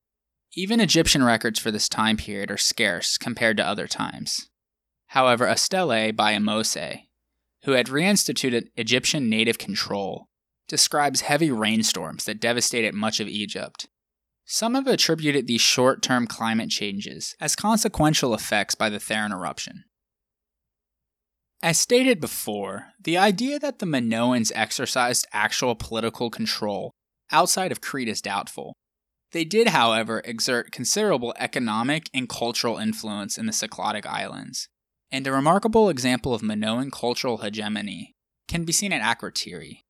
Even 0.54 0.80
Egyptian 0.80 1.22
records 1.22 1.58
for 1.58 1.70
this 1.70 1.88
time 1.88 2.16
period 2.16 2.50
are 2.50 2.56
scarce 2.56 3.18
compared 3.18 3.58
to 3.58 3.66
other 3.66 3.86
times. 3.86 4.48
However, 5.16 5.46
a 5.46 5.56
by 6.12 6.34
Ahmose, 6.34 7.06
who 7.62 7.72
had 7.72 7.86
reinstituted 7.86 8.68
Egyptian 8.76 9.30
native 9.30 9.56
control, 9.56 10.28
describes 10.68 11.22
heavy 11.22 11.50
rainstorms 11.50 12.26
that 12.26 12.38
devastated 12.38 12.92
much 12.92 13.18
of 13.18 13.26
Egypt. 13.26 13.88
Some 14.44 14.74
have 14.74 14.86
attributed 14.86 15.46
these 15.46 15.62
short 15.62 16.02
term 16.02 16.26
climate 16.26 16.68
changes 16.68 17.34
as 17.40 17.56
consequential 17.56 18.34
effects 18.34 18.74
by 18.74 18.90
the 18.90 18.98
Theran 18.98 19.32
eruption. 19.32 19.84
As 21.62 21.80
stated 21.80 22.20
before, 22.20 22.88
the 23.02 23.16
idea 23.16 23.58
that 23.58 23.78
the 23.78 23.86
Minoans 23.86 24.52
exercised 24.54 25.26
actual 25.32 25.74
political 25.74 26.28
control 26.28 26.92
outside 27.32 27.72
of 27.72 27.80
Crete 27.80 28.10
is 28.10 28.20
doubtful. 28.20 28.74
They 29.32 29.46
did, 29.46 29.68
however, 29.68 30.20
exert 30.26 30.72
considerable 30.72 31.32
economic 31.38 32.10
and 32.12 32.28
cultural 32.28 32.76
influence 32.76 33.38
in 33.38 33.46
the 33.46 33.52
Cycladic 33.52 34.04
Islands, 34.04 34.68
and 35.10 35.26
a 35.26 35.32
remarkable 35.32 35.88
example 35.88 36.34
of 36.34 36.42
Minoan 36.42 36.90
cultural 36.90 37.38
hegemony 37.38 38.14
can 38.48 38.64
be 38.64 38.72
seen 38.72 38.92
at 38.92 39.02
Akrotiri. 39.02 39.80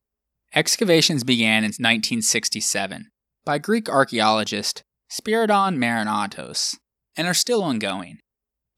Excavations 0.55 1.25
began 1.25 1.59
in 1.59 1.75
1967 1.79 3.11
by 3.45 3.59
Greek 3.59 3.89
archaeologist 3.89 4.83
Spiridon 5.11 5.77
Marinatos 5.77 6.77
and 7.17 7.27
are 7.27 7.35
still 7.35 7.63
ongoing. 7.63 8.19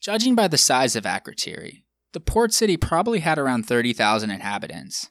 Judging 0.00 0.34
by 0.34 0.48
the 0.48 0.58
size 0.58 0.94
of 0.94 1.04
Akrotiri, 1.04 1.82
the 2.12 2.20
port 2.20 2.52
city 2.52 2.76
probably 2.76 3.20
had 3.20 3.38
around 3.38 3.64
30,000 3.64 4.30
inhabitants. 4.30 5.10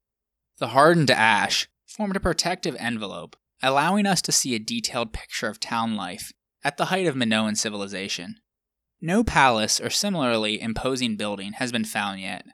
The 0.60 0.70
hardened 0.70 1.12
ash 1.12 1.68
formed 1.86 2.16
a 2.16 2.22
protective 2.22 2.76
envelope, 2.80 3.36
allowing 3.62 4.06
us 4.06 4.22
to 4.24 4.32
see 4.32 4.56
a 4.56 4.60
detailed 4.60 5.14
picture 5.14 5.48
of 5.48 5.60
town 5.60 5.96
life 5.96 6.32
at 6.64 6.78
the 6.78 6.86
height 6.86 7.08
of 7.08 7.16
Minoan 7.16 7.56
civilization. 7.56 8.38
No 9.00 9.24
palace 9.24 9.80
or 9.80 9.90
similarly 9.90 10.60
imposing 10.60 11.18
building 11.18 11.54
has 11.54 11.72
been 11.72 11.86
found 11.86 12.20
yet. 12.20 12.46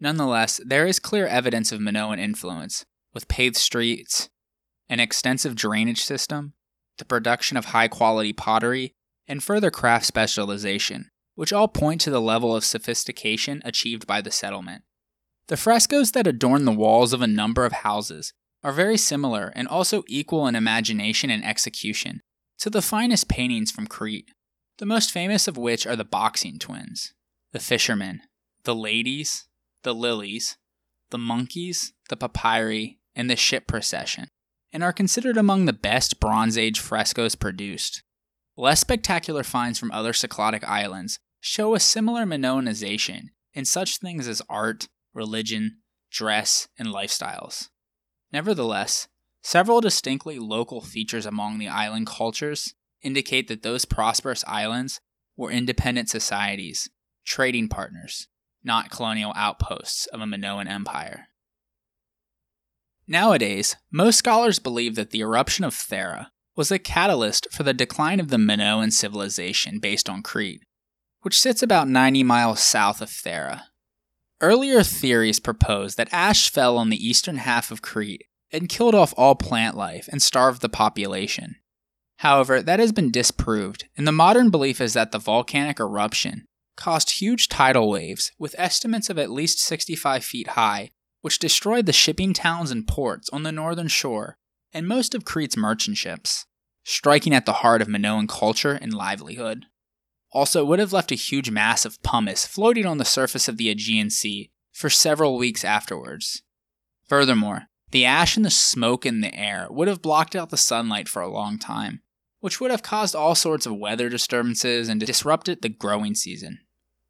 Nonetheless, 0.00 0.60
there 0.64 0.86
is 0.86 0.98
clear 0.98 1.26
evidence 1.26 1.72
of 1.72 1.80
Minoan 1.80 2.18
influence, 2.18 2.84
with 3.12 3.28
paved 3.28 3.56
streets, 3.56 4.28
an 4.88 5.00
extensive 5.00 5.54
drainage 5.54 6.02
system, 6.02 6.54
the 6.98 7.04
production 7.04 7.56
of 7.56 7.66
high 7.66 7.88
quality 7.88 8.32
pottery, 8.32 8.92
and 9.26 9.42
further 9.42 9.70
craft 9.70 10.06
specialization, 10.06 11.10
which 11.34 11.52
all 11.52 11.68
point 11.68 12.00
to 12.02 12.10
the 12.10 12.20
level 12.20 12.54
of 12.54 12.64
sophistication 12.64 13.62
achieved 13.64 14.06
by 14.06 14.20
the 14.20 14.30
settlement. 14.30 14.84
The 15.48 15.56
frescoes 15.56 16.12
that 16.12 16.26
adorn 16.26 16.64
the 16.64 16.72
walls 16.72 17.12
of 17.12 17.20
a 17.20 17.26
number 17.26 17.64
of 17.64 17.72
houses 17.72 18.32
are 18.62 18.72
very 18.72 18.96
similar 18.96 19.52
and 19.54 19.68
also 19.68 20.02
equal 20.08 20.46
in 20.46 20.54
imagination 20.54 21.28
and 21.28 21.44
execution 21.44 22.22
to 22.58 22.70
the 22.70 22.82
finest 22.82 23.28
paintings 23.28 23.70
from 23.70 23.86
Crete 23.86 24.30
the 24.78 24.86
most 24.86 25.10
famous 25.10 25.46
of 25.46 25.56
which 25.56 25.86
are 25.86 25.96
the 25.96 26.04
boxing 26.04 26.58
twins, 26.58 27.14
the 27.52 27.60
fishermen, 27.60 28.22
the 28.64 28.74
ladies, 28.74 29.46
the 29.82 29.94
lilies, 29.94 30.56
the 31.10 31.18
monkeys, 31.18 31.92
the 32.08 32.16
papyri, 32.16 32.98
and 33.14 33.30
the 33.30 33.36
ship 33.36 33.66
procession, 33.66 34.28
and 34.72 34.82
are 34.82 34.92
considered 34.92 35.36
among 35.36 35.64
the 35.64 35.72
best 35.72 36.18
Bronze 36.18 36.58
Age 36.58 36.80
frescoes 36.80 37.34
produced. 37.34 38.02
Less 38.56 38.80
spectacular 38.80 39.42
finds 39.42 39.78
from 39.78 39.92
other 39.92 40.12
Cycladic 40.12 40.64
islands 40.64 41.18
show 41.40 41.74
a 41.74 41.80
similar 41.80 42.24
Minoanization 42.24 43.26
in 43.52 43.64
such 43.64 43.98
things 43.98 44.26
as 44.26 44.42
art, 44.48 44.88
religion, 45.12 45.78
dress, 46.10 46.68
and 46.78 46.88
lifestyles. 46.88 47.68
Nevertheless, 48.32 49.06
several 49.42 49.80
distinctly 49.80 50.38
local 50.38 50.80
features 50.80 51.26
among 51.26 51.58
the 51.58 51.68
island 51.68 52.06
cultures 52.06 52.74
indicate 53.04 53.48
that 53.48 53.62
those 53.62 53.84
prosperous 53.84 54.44
islands 54.46 55.00
were 55.36 55.50
independent 55.50 56.08
societies, 56.08 56.88
trading 57.24 57.68
partners, 57.68 58.28
not 58.62 58.90
colonial 58.90 59.32
outposts 59.36 60.06
of 60.06 60.20
a 60.20 60.26
Minoan 60.26 60.66
empire. 60.66 61.28
Nowadays, 63.06 63.76
most 63.92 64.16
scholars 64.16 64.58
believe 64.58 64.94
that 64.94 65.10
the 65.10 65.20
eruption 65.20 65.64
of 65.64 65.74
Thera 65.74 66.28
was 66.56 66.70
a 66.70 66.78
catalyst 66.78 67.48
for 67.50 67.62
the 67.62 67.74
decline 67.74 68.20
of 68.20 68.28
the 68.28 68.38
Minoan 68.38 68.90
civilization 68.90 69.78
based 69.78 70.08
on 70.08 70.22
Crete, 70.22 70.62
which 71.20 71.38
sits 71.38 71.62
about 71.62 71.88
90 71.88 72.22
miles 72.22 72.60
south 72.60 73.02
of 73.02 73.10
Thera. 73.10 73.62
Earlier 74.40 74.82
theories 74.82 75.40
proposed 75.40 75.96
that 75.96 76.12
ash 76.12 76.50
fell 76.50 76.78
on 76.78 76.90
the 76.90 77.06
eastern 77.06 77.36
half 77.36 77.70
of 77.70 77.82
Crete 77.82 78.24
and 78.52 78.68
killed 78.68 78.94
off 78.94 79.14
all 79.16 79.34
plant 79.34 79.76
life 79.76 80.08
and 80.10 80.22
starved 80.22 80.62
the 80.62 80.68
population. 80.68 81.56
However, 82.24 82.62
that 82.62 82.80
has 82.80 82.90
been 82.90 83.10
disproved, 83.10 83.84
and 83.98 84.06
the 84.06 84.12
modern 84.12 84.48
belief 84.48 84.80
is 84.80 84.94
that 84.94 85.12
the 85.12 85.18
volcanic 85.18 85.78
eruption 85.78 86.46
caused 86.74 87.20
huge 87.20 87.50
tidal 87.50 87.90
waves 87.90 88.32
with 88.38 88.54
estimates 88.56 89.10
of 89.10 89.18
at 89.18 89.30
least 89.30 89.58
65 89.58 90.24
feet 90.24 90.48
high, 90.48 90.92
which 91.20 91.38
destroyed 91.38 91.84
the 91.84 91.92
shipping 91.92 92.32
towns 92.32 92.70
and 92.70 92.88
ports 92.88 93.28
on 93.28 93.42
the 93.42 93.52
northern 93.52 93.88
shore 93.88 94.38
and 94.72 94.88
most 94.88 95.14
of 95.14 95.26
Crete's 95.26 95.54
merchant 95.54 95.98
ships, 95.98 96.46
striking 96.82 97.34
at 97.34 97.44
the 97.44 97.52
heart 97.52 97.82
of 97.82 97.88
Minoan 97.88 98.26
culture 98.26 98.72
and 98.72 98.94
livelihood. 98.94 99.66
Also, 100.32 100.62
it 100.62 100.66
would 100.66 100.78
have 100.78 100.94
left 100.94 101.12
a 101.12 101.16
huge 101.16 101.50
mass 101.50 101.84
of 101.84 102.02
pumice 102.02 102.46
floating 102.46 102.86
on 102.86 102.96
the 102.96 103.04
surface 103.04 103.48
of 103.48 103.58
the 103.58 103.68
Aegean 103.68 104.08
Sea 104.08 104.50
for 104.72 104.88
several 104.88 105.36
weeks 105.36 105.62
afterwards. 105.62 106.42
Furthermore, 107.06 107.64
the 107.90 108.06
ash 108.06 108.34
and 108.34 108.46
the 108.46 108.50
smoke 108.50 109.04
in 109.04 109.20
the 109.20 109.34
air 109.38 109.66
would 109.68 109.88
have 109.88 110.00
blocked 110.00 110.34
out 110.34 110.48
the 110.48 110.56
sunlight 110.56 111.06
for 111.06 111.20
a 111.20 111.30
long 111.30 111.58
time, 111.58 112.00
which 112.44 112.60
would 112.60 112.70
have 112.70 112.82
caused 112.82 113.16
all 113.16 113.34
sorts 113.34 113.64
of 113.64 113.74
weather 113.74 114.10
disturbances 114.10 114.90
and 114.90 115.00
disrupted 115.00 115.62
the 115.62 115.68
growing 115.70 116.14
season. 116.14 116.58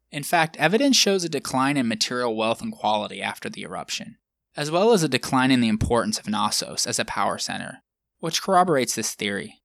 In 0.09 0.23
fact, 0.23 0.55
evidence 0.55 0.95
shows 0.95 1.25
a 1.25 1.29
decline 1.29 1.75
in 1.75 1.89
material 1.89 2.37
wealth 2.37 2.61
and 2.61 2.71
quality 2.71 3.21
after 3.21 3.49
the 3.49 3.63
eruption, 3.63 4.15
as 4.55 4.71
well 4.71 4.93
as 4.93 5.03
a 5.03 5.09
decline 5.09 5.51
in 5.51 5.59
the 5.59 5.67
importance 5.67 6.17
of 6.17 6.29
Knossos 6.29 6.87
as 6.87 6.99
a 6.99 7.03
power 7.03 7.37
center, 7.37 7.83
which 8.19 8.41
corroborates 8.41 8.95
this 8.95 9.13
theory. 9.13 9.61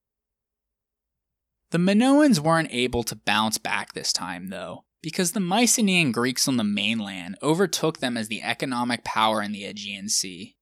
The 1.69 1.77
Minoans 1.77 2.39
weren't 2.39 2.73
able 2.73 3.03
to 3.03 3.15
bounce 3.15 3.57
back 3.57 3.93
this 3.93 4.11
time, 4.11 4.49
though, 4.49 4.83
because 5.01 5.31
the 5.31 5.39
Mycenaean 5.39 6.11
Greeks 6.11 6.49
on 6.49 6.57
the 6.57 6.65
mainland 6.65 7.37
overtook 7.41 7.99
them 7.99 8.17
as 8.17 8.27
the 8.27 8.41
economic 8.41 9.05
power 9.05 9.41
in 9.41 9.53
the 9.53 9.63
Aegean 9.63 10.09
Sea. 10.09 10.57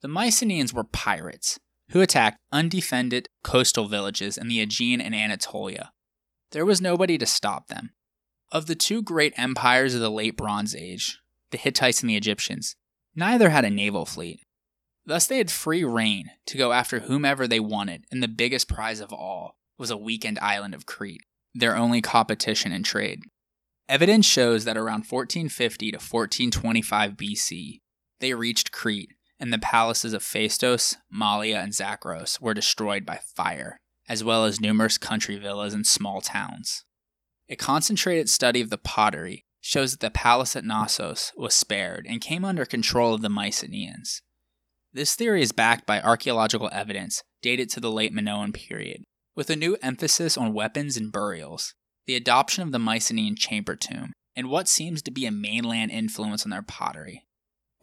The 0.00 0.08
Mycenaeans 0.08 0.72
were 0.72 0.82
pirates, 0.82 1.58
who 1.90 2.00
attacked 2.00 2.38
undefended 2.52 3.28
coastal 3.42 3.88
villages 3.88 4.36
in 4.36 4.48
the 4.48 4.60
Aegean 4.60 5.00
and 5.00 5.14
Anatolia. 5.14 5.92
There 6.52 6.66
was 6.66 6.80
nobody 6.80 7.18
to 7.18 7.26
stop 7.26 7.68
them. 7.68 7.90
Of 8.52 8.66
the 8.66 8.74
two 8.74 9.02
great 9.02 9.34
empires 9.36 9.94
of 9.94 10.00
the 10.00 10.10
late 10.10 10.36
Bronze 10.36 10.74
Age, 10.74 11.20
the 11.50 11.58
Hittites 11.58 12.00
and 12.00 12.10
the 12.10 12.16
Egyptians, 12.16 12.76
neither 13.14 13.50
had 13.50 13.64
a 13.64 13.70
naval 13.70 14.06
fleet. 14.06 14.40
Thus, 15.04 15.26
they 15.26 15.38
had 15.38 15.50
free 15.50 15.84
reign 15.84 16.30
to 16.46 16.58
go 16.58 16.72
after 16.72 17.00
whomever 17.00 17.46
they 17.46 17.60
wanted, 17.60 18.04
and 18.10 18.22
the 18.22 18.28
biggest 18.28 18.68
prize 18.68 19.00
of 19.00 19.12
all 19.12 19.56
was 19.78 19.90
a 19.90 19.96
weakened 19.96 20.38
island 20.40 20.74
of 20.74 20.86
Crete, 20.86 21.22
their 21.54 21.76
only 21.76 22.00
competition 22.00 22.72
in 22.72 22.82
trade. 22.82 23.20
Evidence 23.88 24.26
shows 24.26 24.64
that 24.64 24.76
around 24.76 25.06
1450 25.08 25.92
to 25.92 25.96
1425 25.96 27.12
BC, 27.12 27.80
they 28.18 28.34
reached 28.34 28.72
Crete 28.72 29.12
and 29.38 29.52
the 29.52 29.58
palaces 29.58 30.12
of 30.12 30.22
Phaistos, 30.22 30.96
Mallia, 31.12 31.62
and 31.62 31.72
Zakros 31.72 32.40
were 32.40 32.54
destroyed 32.54 33.04
by 33.04 33.20
fire, 33.34 33.78
as 34.08 34.24
well 34.24 34.44
as 34.44 34.60
numerous 34.60 34.98
country 34.98 35.36
villas 35.36 35.74
and 35.74 35.86
small 35.86 36.20
towns. 36.20 36.84
A 37.48 37.56
concentrated 37.56 38.28
study 38.28 38.60
of 38.60 38.70
the 38.70 38.78
pottery 38.78 39.44
shows 39.60 39.92
that 39.92 40.00
the 40.00 40.10
palace 40.10 40.56
at 40.56 40.64
Knossos 40.64 41.32
was 41.36 41.54
spared 41.54 42.06
and 42.08 42.20
came 42.20 42.44
under 42.44 42.64
control 42.64 43.14
of 43.14 43.22
the 43.22 43.28
Mycenaeans. 43.28 44.22
This 44.92 45.14
theory 45.14 45.42
is 45.42 45.52
backed 45.52 45.86
by 45.86 46.00
archaeological 46.00 46.70
evidence 46.72 47.22
dated 47.42 47.68
to 47.70 47.80
the 47.80 47.90
late 47.90 48.12
Minoan 48.12 48.52
period, 48.52 49.04
with 49.34 49.50
a 49.50 49.56
new 49.56 49.76
emphasis 49.82 50.38
on 50.38 50.54
weapons 50.54 50.96
and 50.96 51.12
burials, 51.12 51.74
the 52.06 52.16
adoption 52.16 52.62
of 52.62 52.72
the 52.72 52.78
Mycenaean 52.78 53.36
chamber 53.36 53.76
tomb, 53.76 54.12
and 54.34 54.48
what 54.48 54.68
seems 54.68 55.02
to 55.02 55.10
be 55.10 55.26
a 55.26 55.30
mainland 55.30 55.90
influence 55.90 56.44
on 56.44 56.50
their 56.50 56.62
pottery. 56.62 57.25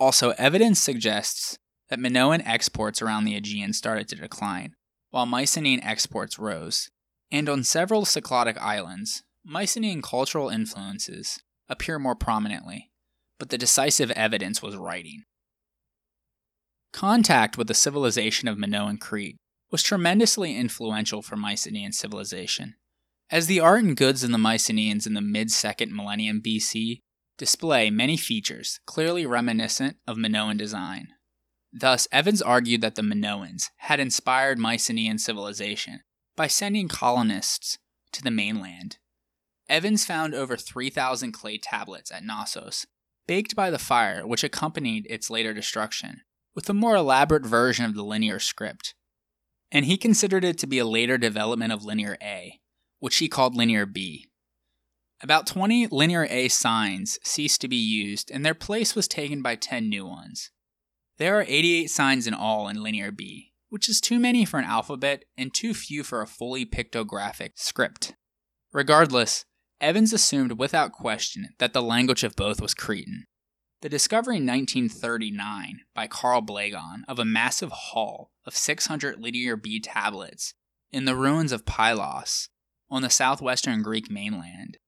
Also, 0.03 0.31
evidence 0.31 0.81
suggests 0.81 1.57
that 1.87 1.97
Minoan 1.97 2.41
exports 2.45 3.01
around 3.01 3.23
the 3.23 3.37
Aegean 3.37 3.71
started 3.71 4.09
to 4.09 4.17
decline, 4.17 4.73
while 5.11 5.25
Mycenaean 5.25 5.81
exports 5.81 6.37
rose. 6.37 6.89
And 7.31 7.47
on 7.47 7.63
several 7.63 8.03
Cycladic 8.03 8.57
islands, 8.57 9.23
Mycenaean 9.45 10.01
cultural 10.01 10.49
influences 10.49 11.39
appear 11.69 11.99
more 11.99 12.15
prominently, 12.15 12.91
but 13.39 13.47
the 13.47 13.57
decisive 13.57 14.11
evidence 14.11 14.61
was 14.61 14.75
writing. 14.75 15.23
Contact 16.91 17.57
with 17.57 17.67
the 17.67 17.73
civilization 17.73 18.49
of 18.49 18.57
Minoan 18.57 18.97
Crete 18.97 19.37
was 19.71 19.83
tremendously 19.83 20.57
influential 20.57 21.21
for 21.21 21.37
Mycenaean 21.37 21.93
civilization. 21.93 22.75
As 23.31 23.47
the 23.47 23.61
art 23.61 23.85
and 23.85 23.95
goods 23.95 24.21
of 24.21 24.31
the 24.31 24.37
Mycenaeans 24.37 25.07
in 25.07 25.13
the 25.13 25.21
mid 25.21 25.47
2nd 25.47 25.91
millennium 25.91 26.41
BC 26.41 26.99
display 27.37 27.89
many 27.89 28.17
features 28.17 28.79
clearly 28.85 29.25
reminiscent 29.25 29.97
of 30.07 30.17
Minoan 30.17 30.57
design. 30.57 31.09
Thus, 31.71 32.07
Evans 32.11 32.41
argued 32.41 32.81
that 32.81 32.95
the 32.95 33.01
Minoans 33.01 33.69
had 33.77 33.99
inspired 33.99 34.59
Mycenaean 34.59 35.17
civilization 35.17 36.01
by 36.35 36.47
sending 36.47 36.87
colonists 36.87 37.79
to 38.11 38.21
the 38.21 38.31
mainland. 38.31 38.97
Evans 39.67 40.05
found 40.05 40.35
over 40.35 40.55
3,000 40.55 41.31
clay 41.31 41.57
tablets 41.57 42.11
at 42.11 42.23
Knossos, 42.23 42.85
baked 43.27 43.55
by 43.55 43.71
the 43.71 43.79
fire 43.79 44.27
which 44.27 44.43
accompanied 44.43 45.07
its 45.09 45.29
later 45.29 45.53
destruction, 45.53 46.21
with 46.53 46.69
a 46.69 46.73
more 46.73 46.95
elaborate 46.95 47.45
version 47.45 47.85
of 47.85 47.95
the 47.95 48.03
linear 48.03 48.39
script. 48.39 48.93
And 49.71 49.85
he 49.85 49.97
considered 49.97 50.43
it 50.43 50.59
to 50.59 50.67
be 50.67 50.77
a 50.77 50.85
later 50.85 51.17
development 51.17 51.73
of 51.73 51.83
Linear 51.83 52.17
A, 52.21 52.59
which 52.99 53.17
he 53.17 53.27
called 53.27 53.55
Linear 53.55 53.87
B. 53.87 54.27
About 55.23 55.47
20 55.47 55.87
Linear 55.87 56.27
A 56.29 56.49
signs 56.49 57.17
ceased 57.23 57.61
to 57.61 57.69
be 57.69 57.77
used, 57.77 58.29
and 58.29 58.45
their 58.45 58.53
place 58.53 58.93
was 58.93 59.07
taken 59.07 59.41
by 59.41 59.55
10 59.55 59.87
new 59.87 60.05
ones. 60.05 60.51
There 61.17 61.39
are 61.39 61.45
88 61.47 61.89
signs 61.89 62.27
in 62.27 62.33
all 62.33 62.67
in 62.67 62.83
Linear 62.83 63.09
B, 63.09 63.53
which 63.69 63.87
is 63.87 64.01
too 64.01 64.19
many 64.19 64.43
for 64.43 64.59
an 64.59 64.65
alphabet 64.65 65.23
and 65.37 65.53
too 65.53 65.73
few 65.73 66.03
for 66.03 66.21
a 66.21 66.27
fully 66.27 66.65
pictographic 66.65 67.51
script. 67.55 68.15
Regardless, 68.73 69.45
Evans 69.79 70.11
assumed 70.11 70.59
without 70.59 70.91
question 70.91 71.49
that 71.57 71.71
the 71.71 71.81
language 71.81 72.25
of 72.25 72.35
both 72.35 72.59
was 72.59 72.73
Cretan. 72.73 73.23
The 73.81 73.87
discovery 73.87 74.37
in 74.37 74.45
1939 74.45 75.79
by 75.95 76.07
Carl 76.07 76.41
Blegen 76.41 77.03
of 77.07 77.17
a 77.17 77.23
massive 77.23 77.71
haul 77.71 78.31
of 78.45 78.57
600 78.57 79.21
Linear 79.21 79.55
B 79.55 79.79
tablets 79.79 80.53
in 80.91 81.05
the 81.05 81.15
ruins 81.15 81.53
of 81.53 81.65
Pylos 81.65 82.49
on 82.89 83.03
the 83.03 83.09
southwestern 83.09 83.81
Greek 83.81 84.11
mainland 84.11 84.79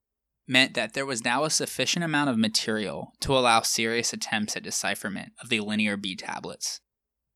meant 0.48 0.74
that 0.76 0.94
there 0.94 1.06
was 1.06 1.24
now 1.24 1.44
a 1.44 1.50
sufficient 1.50 2.06
amount 2.06 2.30
of 2.30 2.38
material 2.38 3.14
to 3.20 3.36
allow 3.36 3.62
serious 3.62 4.14
attempts 4.14 4.56
at 4.56 4.64
decipherment 4.64 5.34
of 5.42 5.50
the 5.50 5.60
Linear 5.60 5.98
B 5.98 6.16
tablets. 6.16 6.82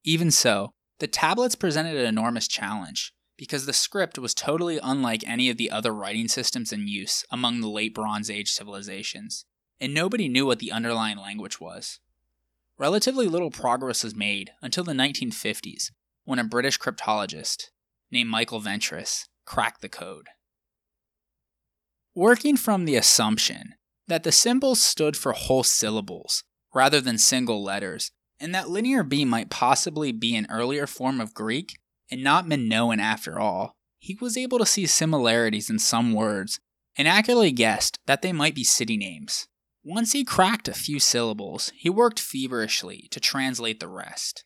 Even 0.03 0.31
so, 0.31 0.71
the 0.99 1.07
tablets 1.07 1.55
presented 1.55 1.95
an 1.95 2.05
enormous 2.05 2.47
challenge, 2.47 3.13
because 3.37 3.65
the 3.65 3.73
script 3.73 4.19
was 4.19 4.33
totally 4.33 4.79
unlike 4.83 5.23
any 5.25 5.49
of 5.49 5.57
the 5.57 5.71
other 5.71 5.93
writing 5.93 6.27
systems 6.27 6.71
in 6.71 6.87
use 6.87 7.23
among 7.31 7.61
the 7.61 7.69
late 7.69 7.95
Bronze 7.95 8.29
Age 8.29 8.51
civilizations, 8.51 9.45
and 9.79 9.93
nobody 9.93 10.27
knew 10.27 10.45
what 10.45 10.59
the 10.59 10.71
underlying 10.71 11.17
language 11.17 11.59
was. 11.59 11.99
Relatively 12.77 13.27
little 13.27 13.51
progress 13.51 14.03
was 14.03 14.15
made 14.15 14.51
until 14.61 14.83
the 14.83 14.93
1950s, 14.93 15.91
when 16.25 16.39
a 16.39 16.43
British 16.43 16.77
cryptologist 16.77 17.69
named 18.11 18.29
Michael 18.29 18.61
Ventris 18.61 19.27
cracked 19.45 19.81
the 19.81 19.89
code 19.89 20.27
working 22.19 22.57
from 22.57 22.83
the 22.83 22.97
assumption 22.97 23.75
that 24.09 24.23
the 24.23 24.31
symbols 24.31 24.81
stood 24.81 25.15
for 25.15 25.31
whole 25.31 25.63
syllables 25.63 26.43
rather 26.75 26.99
than 26.99 27.17
single 27.17 27.63
letters, 27.63 28.11
and 28.41 28.53
that 28.53 28.69
Linear 28.69 29.03
B 29.03 29.23
might 29.23 29.49
possibly 29.49 30.11
be 30.11 30.35
an 30.35 30.45
earlier 30.49 30.85
form 30.85 31.21
of 31.21 31.33
Greek 31.33 31.79
and 32.11 32.21
not 32.21 32.45
Minoan 32.45 32.99
after 32.99 33.39
all, 33.39 33.71
he 33.99 34.17
was 34.19 34.35
able 34.35 34.59
to 34.59 34.65
see 34.65 34.85
similarities 34.85 35.69
in 35.69 35.79
some 35.79 36.11
words 36.11 36.59
and 36.97 37.07
accurately 37.07 37.53
guessed 37.53 37.97
that 38.05 38.21
they 38.21 38.33
might 38.33 38.53
be 38.53 38.65
city 38.65 38.97
names. 38.97 39.47
Once 39.81 40.11
he 40.11 40.25
cracked 40.25 40.67
a 40.67 40.73
few 40.73 40.99
syllables, 40.99 41.71
he 41.77 41.89
worked 41.89 42.19
feverishly 42.19 43.07
to 43.11 43.21
translate 43.21 43.79
the 43.79 43.87
rest. 43.87 44.43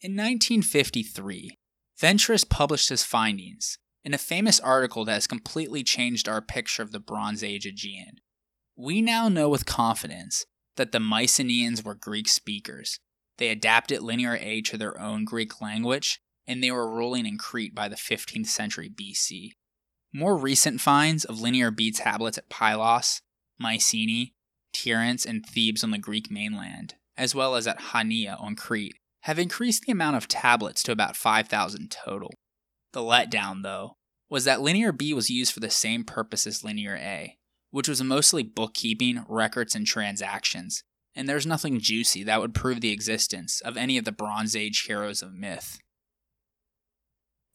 In 0.00 0.16
1953, 0.16 1.56
Ventris 2.00 2.44
published 2.44 2.88
his 2.88 3.04
findings, 3.04 3.78
in 4.06 4.14
a 4.14 4.18
famous 4.18 4.60
article 4.60 5.04
that 5.04 5.14
has 5.14 5.26
completely 5.26 5.82
changed 5.82 6.28
our 6.28 6.40
picture 6.40 6.80
of 6.80 6.92
the 6.92 7.00
Bronze 7.00 7.42
Age 7.42 7.66
Aegean. 7.66 8.20
We 8.76 9.02
now 9.02 9.28
know 9.28 9.48
with 9.48 9.66
confidence 9.66 10.46
that 10.76 10.92
the 10.92 11.00
Mycenaeans 11.00 11.82
were 11.82 11.96
Greek 11.96 12.28
speakers. 12.28 13.00
They 13.38 13.48
adapted 13.48 14.02
Linear 14.02 14.38
A 14.40 14.62
to 14.62 14.78
their 14.78 14.98
own 15.00 15.24
Greek 15.24 15.60
language, 15.60 16.20
and 16.46 16.62
they 16.62 16.70
were 16.70 16.88
ruling 16.88 17.26
in 17.26 17.36
Crete 17.36 17.74
by 17.74 17.88
the 17.88 17.96
15th 17.96 18.46
century 18.46 18.88
BC. 18.88 19.50
More 20.14 20.36
recent 20.36 20.80
finds 20.80 21.24
of 21.24 21.40
Linear 21.40 21.72
B 21.72 21.90
tablets 21.90 22.38
at 22.38 22.48
Pylos, 22.48 23.22
Mycenae, 23.58 24.34
Tiryns, 24.72 25.26
and 25.26 25.44
Thebes 25.44 25.82
on 25.82 25.90
the 25.90 25.98
Greek 25.98 26.30
mainland, 26.30 26.94
as 27.16 27.34
well 27.34 27.56
as 27.56 27.66
at 27.66 27.80
Hania 27.80 28.40
on 28.40 28.54
Crete, 28.54 28.94
have 29.22 29.40
increased 29.40 29.82
the 29.82 29.90
amount 29.90 30.16
of 30.16 30.28
tablets 30.28 30.84
to 30.84 30.92
about 30.92 31.16
5,000 31.16 31.90
total. 31.90 32.30
The 32.92 33.00
letdown, 33.00 33.62
though, 33.62 33.95
was 34.28 34.44
that 34.44 34.60
Linear 34.60 34.92
B 34.92 35.14
was 35.14 35.30
used 35.30 35.52
for 35.52 35.60
the 35.60 35.70
same 35.70 36.04
purpose 36.04 36.46
as 36.46 36.64
Linear 36.64 36.96
A, 36.96 37.36
which 37.70 37.88
was 37.88 38.02
mostly 38.02 38.42
bookkeeping, 38.42 39.24
records, 39.28 39.74
and 39.74 39.86
transactions, 39.86 40.82
and 41.14 41.28
there's 41.28 41.46
nothing 41.46 41.80
juicy 41.80 42.24
that 42.24 42.40
would 42.40 42.54
prove 42.54 42.80
the 42.80 42.92
existence 42.92 43.60
of 43.60 43.76
any 43.76 43.96
of 43.96 44.04
the 44.04 44.12
Bronze 44.12 44.54
Age 44.54 44.84
heroes 44.86 45.22
of 45.22 45.32
myth. 45.32 45.78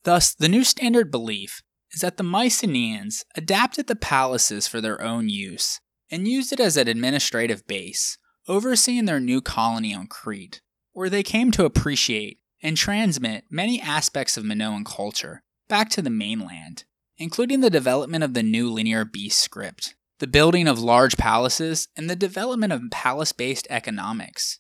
Thus, 0.04 0.34
the 0.34 0.50
new 0.50 0.64
standard 0.64 1.12
belief 1.12 1.62
is 1.92 2.02
that 2.02 2.18
the 2.18 2.24
Mycenaeans 2.24 3.24
adapted 3.36 3.88
the 3.88 3.96
palaces 3.96 4.68
for 4.68 4.82
their 4.82 5.02
own 5.02 5.30
use 5.30 5.80
and 6.10 6.28
used 6.28 6.52
it 6.52 6.60
as 6.60 6.78
an 6.78 6.88
administrative 6.88 7.68
base, 7.68 8.18
overseeing 8.48 9.06
their 9.06 9.20
new 9.20 9.42
colony 9.42 9.94
on 9.94 10.08
Crete, 10.08 10.62
where 10.94 11.10
they 11.10 11.24
came 11.24 11.52
to 11.52 11.66
appreciate 11.66 12.40
and 12.64 12.78
transmit 12.78 13.46
many 13.50 13.82
aspects 13.82 14.38
of 14.38 14.46
Minoan 14.46 14.84
culture 14.84 15.44
back 15.72 15.88
to 15.88 16.02
the 16.02 16.10
mainland, 16.10 16.84
including 17.18 17.62
the 17.62 17.70
development 17.70 18.26
of 18.26 18.34
the 18.34 18.44
new 18.44 18.70
Linear 18.70 19.06
B 19.06 19.30
script, 19.30 19.96
the 20.20 20.28
building 20.28 20.68
of 20.68 20.80
large 20.80 21.16
palaces, 21.16 21.88
and 21.96 22.10
the 22.10 22.16
development 22.18 22.74
of 22.74 22.92
palace 22.92 23.32
based 23.32 23.68
economics. 23.70 24.60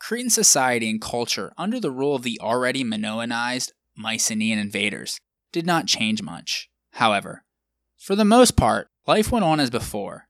Cretan 0.00 0.30
society 0.30 0.88
and 0.88 1.02
culture 1.02 1.52
under 1.58 1.78
the 1.78 1.90
rule 1.90 2.14
of 2.14 2.22
the 2.22 2.40
already 2.40 2.82
Minoanized 2.82 3.72
Mycenaean 3.94 4.58
invaders 4.58 5.20
did 5.52 5.66
not 5.66 5.86
change 5.86 6.22
much. 6.22 6.70
However, 6.92 7.44
for 7.98 8.16
the 8.16 8.24
most 8.24 8.56
part, 8.56 8.88
life 9.06 9.30
went 9.30 9.44
on 9.44 9.60
as 9.60 9.68
before, 9.68 10.28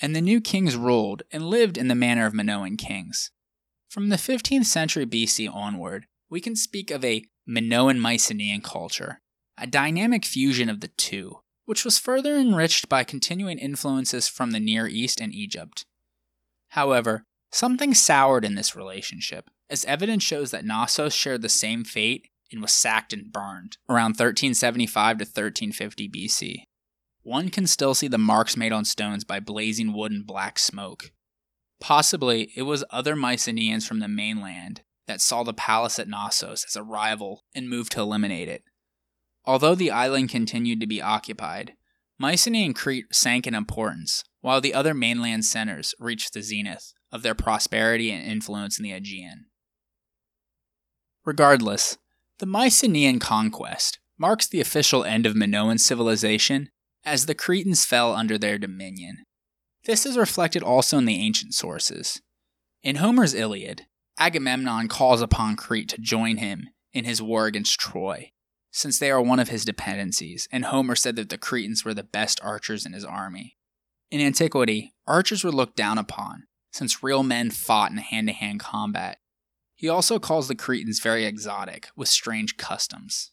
and 0.00 0.16
the 0.16 0.22
new 0.22 0.40
kings 0.40 0.76
ruled 0.76 1.24
and 1.30 1.44
lived 1.44 1.76
in 1.76 1.88
the 1.88 1.94
manner 1.94 2.24
of 2.24 2.32
Minoan 2.32 2.78
kings. 2.78 3.32
From 3.90 4.08
the 4.08 4.16
15th 4.16 4.64
century 4.64 5.04
BC 5.04 5.46
onward, 5.52 6.06
we 6.30 6.40
can 6.40 6.56
speak 6.56 6.90
of 6.90 7.04
a 7.04 7.26
Minoan 7.46 8.00
Mycenaean 8.00 8.62
culture, 8.62 9.20
a 9.60 9.66
dynamic 9.66 10.24
fusion 10.24 10.68
of 10.68 10.80
the 10.80 10.88
two, 10.88 11.40
which 11.64 11.84
was 11.84 11.98
further 11.98 12.36
enriched 12.36 12.88
by 12.88 13.04
continuing 13.04 13.58
influences 13.58 14.28
from 14.28 14.52
the 14.52 14.60
Near 14.60 14.86
East 14.86 15.20
and 15.20 15.34
Egypt. 15.34 15.84
However, 16.68 17.24
something 17.50 17.94
soured 17.94 18.44
in 18.44 18.54
this 18.54 18.76
relationship, 18.76 19.50
as 19.70 19.84
evidence 19.84 20.22
shows 20.22 20.50
that 20.50 20.64
Knossos 20.64 21.14
shared 21.14 21.42
the 21.42 21.48
same 21.48 21.84
fate 21.84 22.28
and 22.50 22.62
was 22.62 22.72
sacked 22.72 23.12
and 23.12 23.32
burned 23.32 23.76
around 23.88 24.10
1375 24.10 25.18
to 25.18 25.24
1350 25.24 26.08
BC. 26.08 26.62
One 27.22 27.50
can 27.50 27.66
still 27.66 27.94
see 27.94 28.08
the 28.08 28.16
marks 28.16 28.56
made 28.56 28.72
on 28.72 28.84
stones 28.84 29.24
by 29.24 29.40
blazing 29.40 29.92
wood 29.92 30.12
and 30.12 30.26
black 30.26 30.58
smoke. 30.58 31.12
Possibly 31.80 32.50
it 32.56 32.62
was 32.62 32.84
other 32.90 33.14
Mycenaeans 33.14 33.86
from 33.86 34.00
the 34.00 34.08
mainland 34.08 34.82
that 35.06 35.20
saw 35.20 35.42
the 35.42 35.52
palace 35.52 35.98
at 35.98 36.08
Knossos 36.08 36.64
as 36.64 36.76
a 36.76 36.82
rival 36.82 37.44
and 37.54 37.68
moved 37.68 37.92
to 37.92 38.00
eliminate 38.00 38.48
it. 38.48 38.62
Although 39.48 39.76
the 39.76 39.90
island 39.90 40.28
continued 40.28 40.78
to 40.80 40.86
be 40.86 41.00
occupied, 41.00 41.72
Mycenae 42.18 42.66
and 42.66 42.76
Crete 42.76 43.06
sank 43.12 43.46
in 43.46 43.54
importance, 43.54 44.22
while 44.42 44.60
the 44.60 44.74
other 44.74 44.92
mainland 44.92 45.46
centers 45.46 45.94
reached 45.98 46.34
the 46.34 46.42
zenith 46.42 46.92
of 47.10 47.22
their 47.22 47.34
prosperity 47.34 48.10
and 48.10 48.22
influence 48.22 48.78
in 48.78 48.82
the 48.82 48.92
Aegean. 48.92 49.46
Regardless, 51.24 51.96
the 52.40 52.44
Mycenaean 52.44 53.20
conquest 53.20 53.98
marks 54.18 54.46
the 54.46 54.60
official 54.60 55.02
end 55.02 55.24
of 55.24 55.34
Minoan 55.34 55.78
civilization 55.78 56.68
as 57.02 57.24
the 57.24 57.34
Cretans 57.34 57.86
fell 57.86 58.14
under 58.14 58.36
their 58.36 58.58
dominion. 58.58 59.24
This 59.86 60.04
is 60.04 60.18
reflected 60.18 60.62
also 60.62 60.98
in 60.98 61.06
the 61.06 61.24
ancient 61.24 61.54
sources. 61.54 62.20
In 62.82 62.96
Homer's 62.96 63.32
Iliad, 63.32 63.86
Agamemnon 64.18 64.88
calls 64.88 65.22
upon 65.22 65.56
Crete 65.56 65.88
to 65.88 65.98
join 65.98 66.36
him 66.36 66.68
in 66.92 67.06
his 67.06 67.22
war 67.22 67.46
against 67.46 67.80
Troy, 67.80 68.32
since 68.78 68.98
they 68.98 69.10
are 69.10 69.20
one 69.20 69.40
of 69.40 69.48
his 69.48 69.64
dependencies, 69.64 70.48
and 70.52 70.66
Homer 70.66 70.94
said 70.94 71.16
that 71.16 71.30
the 71.30 71.38
Cretans 71.38 71.84
were 71.84 71.94
the 71.94 72.02
best 72.02 72.40
archers 72.42 72.86
in 72.86 72.92
his 72.92 73.04
army. 73.04 73.56
In 74.10 74.20
antiquity, 74.20 74.94
archers 75.06 75.44
were 75.44 75.52
looked 75.52 75.76
down 75.76 75.98
upon, 75.98 76.44
since 76.72 77.02
real 77.02 77.22
men 77.22 77.50
fought 77.50 77.90
in 77.90 77.98
hand 77.98 78.28
to 78.28 78.32
hand 78.32 78.60
combat. 78.60 79.18
He 79.74 79.88
also 79.88 80.18
calls 80.18 80.48
the 80.48 80.54
Cretans 80.54 81.00
very 81.00 81.24
exotic, 81.24 81.88
with 81.96 82.08
strange 82.08 82.56
customs. 82.56 83.32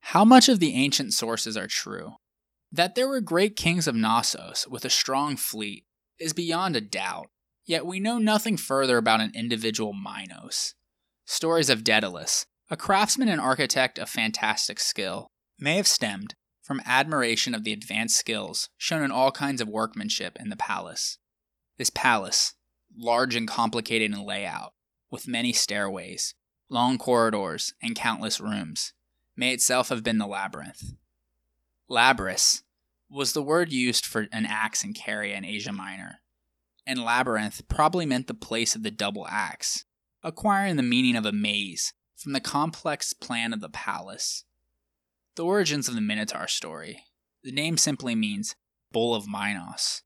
How 0.00 0.24
much 0.24 0.48
of 0.48 0.60
the 0.60 0.74
ancient 0.74 1.12
sources 1.12 1.56
are 1.56 1.66
true? 1.66 2.14
That 2.70 2.94
there 2.94 3.08
were 3.08 3.20
great 3.20 3.56
kings 3.56 3.86
of 3.86 3.94
Knossos 3.94 4.66
with 4.68 4.84
a 4.84 4.90
strong 4.90 5.36
fleet 5.36 5.84
is 6.18 6.32
beyond 6.32 6.76
a 6.76 6.80
doubt, 6.80 7.28
Yet 7.66 7.86
we 7.86 7.98
know 7.98 8.18
nothing 8.18 8.56
further 8.56 8.98
about 8.98 9.20
an 9.20 9.32
individual 9.34 9.94
Minos. 9.94 10.74
Stories 11.24 11.70
of 11.70 11.82
Daedalus, 11.82 12.44
a 12.70 12.76
craftsman 12.76 13.28
and 13.28 13.40
architect 13.40 13.98
of 13.98 14.08
fantastic 14.08 14.80
skill, 14.80 15.30
may 15.58 15.76
have 15.76 15.86
stemmed 15.86 16.34
from 16.62 16.80
admiration 16.86 17.54
of 17.54 17.62
the 17.62 17.72
advanced 17.72 18.16
skills 18.16 18.70
shown 18.78 19.02
in 19.02 19.10
all 19.10 19.30
kinds 19.30 19.60
of 19.60 19.68
workmanship 19.68 20.36
in 20.40 20.48
the 20.48 20.56
palace. 20.56 21.18
This 21.76 21.90
palace, 21.90 22.54
large 22.96 23.34
and 23.34 23.46
complicated 23.46 24.12
in 24.12 24.24
layout, 24.24 24.72
with 25.10 25.28
many 25.28 25.52
stairways, 25.52 26.34
long 26.70 26.96
corridors, 26.96 27.74
and 27.82 27.94
countless 27.94 28.40
rooms, 28.40 28.94
may 29.36 29.52
itself 29.52 29.90
have 29.90 30.02
been 30.02 30.18
the 30.18 30.26
labyrinth. 30.26 30.94
Labrys 31.90 32.62
was 33.10 33.34
the 33.34 33.42
word 33.42 33.72
used 33.72 34.06
for 34.06 34.26
an 34.32 34.46
axe 34.46 34.82
in 34.82 34.94
Caria 34.94 35.36
in 35.36 35.44
Asia 35.44 35.72
Minor, 35.72 36.20
and 36.86 37.04
labyrinth 37.04 37.68
probably 37.68 38.06
meant 38.06 38.26
the 38.26 38.34
place 38.34 38.74
of 38.74 38.82
the 38.82 38.90
double 38.90 39.28
axe, 39.28 39.84
acquiring 40.22 40.76
the 40.76 40.82
meaning 40.82 41.14
of 41.14 41.26
a 41.26 41.32
maze 41.32 41.92
from 42.24 42.32
the 42.32 42.40
complex 42.40 43.12
plan 43.12 43.52
of 43.52 43.60
the 43.60 43.68
palace. 43.68 44.44
The 45.36 45.44
origins 45.44 45.88
of 45.88 45.94
the 45.94 46.00
Minotaur 46.00 46.48
story, 46.48 47.04
the 47.42 47.52
name 47.52 47.76
simply 47.76 48.14
means 48.14 48.56
Bull 48.90 49.14
of 49.14 49.28
Minos, 49.28 50.00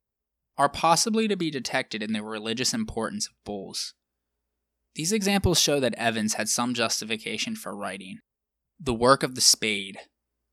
are 0.57 0.67
possibly 0.67 1.29
to 1.29 1.37
be 1.37 1.49
detected 1.49 2.03
in 2.03 2.11
the 2.11 2.21
religious 2.21 2.73
importance 2.73 3.27
of 3.27 3.41
bulls. 3.45 3.93
These 4.95 5.13
examples 5.13 5.61
show 5.61 5.79
that 5.79 5.95
Evans 5.95 6.33
had 6.33 6.49
some 6.49 6.73
justification 6.73 7.55
for 7.55 7.73
writing. 7.73 8.19
The 8.77 8.93
work 8.93 9.23
of 9.23 9.35
the 9.35 9.41
spade 9.41 9.99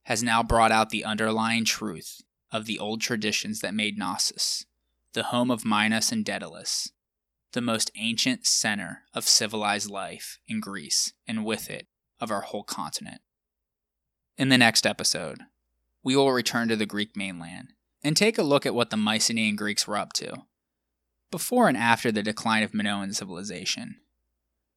has 0.03 0.23
now 0.23 0.41
brought 0.41 0.71
out 0.71 0.89
the 0.89 1.03
underlying 1.03 1.65
truth 1.65 2.21
of 2.49 2.65
the 2.65 2.79
old 2.79 3.01
traditions 3.01 3.59
that 3.59 3.73
made 3.73 3.97
Knossos, 3.97 4.65
the 5.11 5.23
home 5.23 5.51
of 5.51 5.65
Minos 5.65 6.13
and 6.13 6.23
Daedalus, 6.23 6.93
the 7.53 7.61
most 7.61 7.91
ancient 7.95 8.45
center 8.45 9.03
of 9.13 9.27
civilized 9.27 9.89
life 9.89 10.39
in 10.47 10.59
Greece, 10.59 11.13
and 11.27 11.45
with 11.45 11.69
it, 11.69 11.87
of 12.19 12.31
our 12.31 12.41
whole 12.41 12.63
continent. 12.63 13.21
In 14.37 14.49
the 14.49 14.57
next 14.57 14.85
episode, 14.85 15.41
we 16.03 16.15
will 16.15 16.31
return 16.31 16.67
to 16.67 16.75
the 16.75 16.85
Greek 16.85 17.15
mainland 17.15 17.73
and 18.03 18.15
take 18.15 18.37
a 18.37 18.43
look 18.43 18.65
at 18.65 18.75
what 18.75 18.89
the 18.89 18.97
Mycenaean 18.97 19.55
Greeks 19.55 19.87
were 19.87 19.97
up 19.97 20.13
to, 20.13 20.43
before 21.31 21.67
and 21.67 21.77
after 21.77 22.11
the 22.11 22.23
decline 22.23 22.63
of 22.63 22.73
Minoan 22.73 23.13
civilization. 23.13 23.97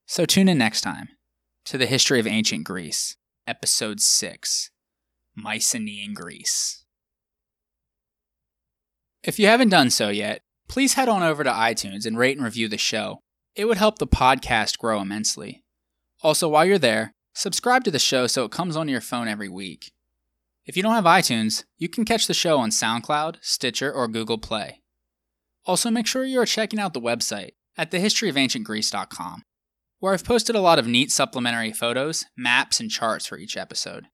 So 0.07 0.25
tune 0.25 0.49
in 0.49 0.59
next 0.59 0.81
time 0.81 1.11
to 1.66 1.79
the 1.79 1.87
History 1.87 2.18
of 2.18 2.27
Ancient 2.27 2.64
Greece, 2.64 3.16
Episode 3.47 4.01
6 4.01 4.71
Mycenaean 5.37 6.14
Greece. 6.14 6.85
If 9.23 9.39
you 9.39 9.47
haven't 9.47 9.68
done 9.68 9.91
so 9.91 10.09
yet, 10.09 10.43
please 10.71 10.95
head 10.95 11.09
on 11.09 11.21
over 11.21 11.43
to 11.43 11.51
iTunes 11.51 12.07
and 12.07 12.16
rate 12.16 12.37
and 12.37 12.45
review 12.45 12.68
the 12.68 12.79
show. 12.79 13.18
It 13.57 13.64
would 13.64 13.77
help 13.77 13.99
the 13.99 14.07
podcast 14.07 14.79
grow 14.79 15.01
immensely. 15.01 15.64
Also, 16.23 16.49
while 16.49 16.64
you're 16.64 16.79
there, 16.79 17.12
subscribe 17.35 17.83
to 17.83 17.91
the 17.91 17.99
show 17.99 18.29
so 18.29 18.45
it 18.45 18.53
comes 18.53 18.77
on 18.77 18.89
your 18.89 19.01
phone 19.01 19.27
every 19.27 19.49
week. 19.49 19.91
If 20.64 20.77
you 20.77 20.85
don't 20.85 20.95
have 20.95 21.05
iTunes, 21.05 21.64
you 21.77 21.89
can 21.89 22.05
catch 22.05 22.29
the 22.29 22.35
show 22.35 22.59
on 22.59 22.71
SoundCloud, 22.71 23.39
Stitcher, 23.41 23.93
or 23.93 24.07
Google 24.07 24.39
Play. 24.39 24.81
Also, 25.66 25.91
make 25.91 26.07
sure 26.07 26.23
you 26.23 26.41
are 26.41 26.47
checking 26.47 26.79
out 26.79 26.95
the 26.95 27.01
website 27.01 27.51
at 27.77 27.91
thehistoryofancientgreece.com, 27.91 29.43
where 29.99 30.14
I've 30.14 30.25
posted 30.25 30.55
a 30.55 30.61
lot 30.61 30.79
of 30.79 30.87
neat 30.87 31.11
supplementary 31.11 31.73
photos, 31.73 32.27
maps, 32.37 32.79
and 32.79 32.89
charts 32.89 33.27
for 33.27 33.39
each 33.39 33.57
episode. 33.57 34.07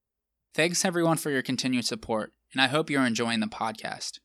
Thanks 0.55 0.87
everyone 0.87 1.19
for 1.19 1.29
your 1.29 1.43
continued 1.43 1.85
support, 1.85 2.33
and 2.55 2.63
I 2.63 2.69
hope 2.69 2.89
you're 2.89 3.05
enjoying 3.05 3.41
the 3.41 3.47
podcast. 3.47 4.21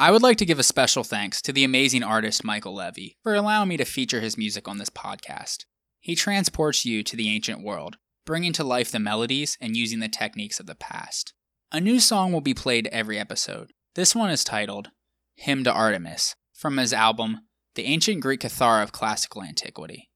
I 0.00 0.12
would 0.12 0.22
like 0.22 0.36
to 0.36 0.46
give 0.46 0.60
a 0.60 0.62
special 0.62 1.02
thanks 1.02 1.42
to 1.42 1.52
the 1.52 1.64
amazing 1.64 2.04
artist 2.04 2.44
Michael 2.44 2.72
Levy 2.72 3.16
for 3.24 3.34
allowing 3.34 3.68
me 3.68 3.76
to 3.78 3.84
feature 3.84 4.20
his 4.20 4.38
music 4.38 4.68
on 4.68 4.78
this 4.78 4.90
podcast. 4.90 5.64
He 5.98 6.14
transports 6.14 6.84
you 6.84 7.02
to 7.02 7.16
the 7.16 7.28
ancient 7.28 7.64
world, 7.64 7.96
bringing 8.24 8.52
to 8.52 8.62
life 8.62 8.92
the 8.92 9.00
melodies 9.00 9.58
and 9.60 9.76
using 9.76 9.98
the 9.98 10.08
techniques 10.08 10.60
of 10.60 10.66
the 10.66 10.76
past. 10.76 11.32
A 11.72 11.80
new 11.80 11.98
song 11.98 12.32
will 12.32 12.40
be 12.40 12.54
played 12.54 12.86
every 12.92 13.18
episode. 13.18 13.72
This 13.96 14.14
one 14.14 14.30
is 14.30 14.44
titled 14.44 14.90
Hymn 15.34 15.64
to 15.64 15.72
Artemis 15.72 16.36
from 16.54 16.76
his 16.76 16.92
album 16.92 17.40
The 17.74 17.86
Ancient 17.86 18.20
Greek 18.20 18.42
Kithara 18.42 18.84
of 18.84 18.92
Classical 18.92 19.42
Antiquity. 19.42 20.10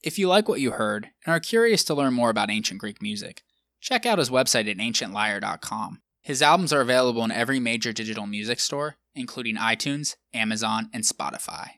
If 0.00 0.16
you 0.16 0.28
like 0.28 0.48
what 0.48 0.60
you 0.60 0.70
heard 0.70 1.08
and 1.26 1.34
are 1.34 1.40
curious 1.40 1.82
to 1.86 1.94
learn 1.94 2.14
more 2.14 2.30
about 2.30 2.52
ancient 2.52 2.78
Greek 2.78 3.02
music, 3.02 3.42
check 3.80 4.06
out 4.06 4.20
his 4.20 4.30
website 4.30 4.70
at 4.70 4.76
ancientlyre.com. 4.76 6.02
His 6.24 6.40
albums 6.40 6.72
are 6.72 6.80
available 6.80 7.22
in 7.22 7.30
every 7.30 7.60
major 7.60 7.92
digital 7.92 8.26
music 8.26 8.58
store, 8.58 8.96
including 9.14 9.56
iTunes, 9.56 10.16
Amazon, 10.32 10.88
and 10.94 11.04
Spotify. 11.04 11.72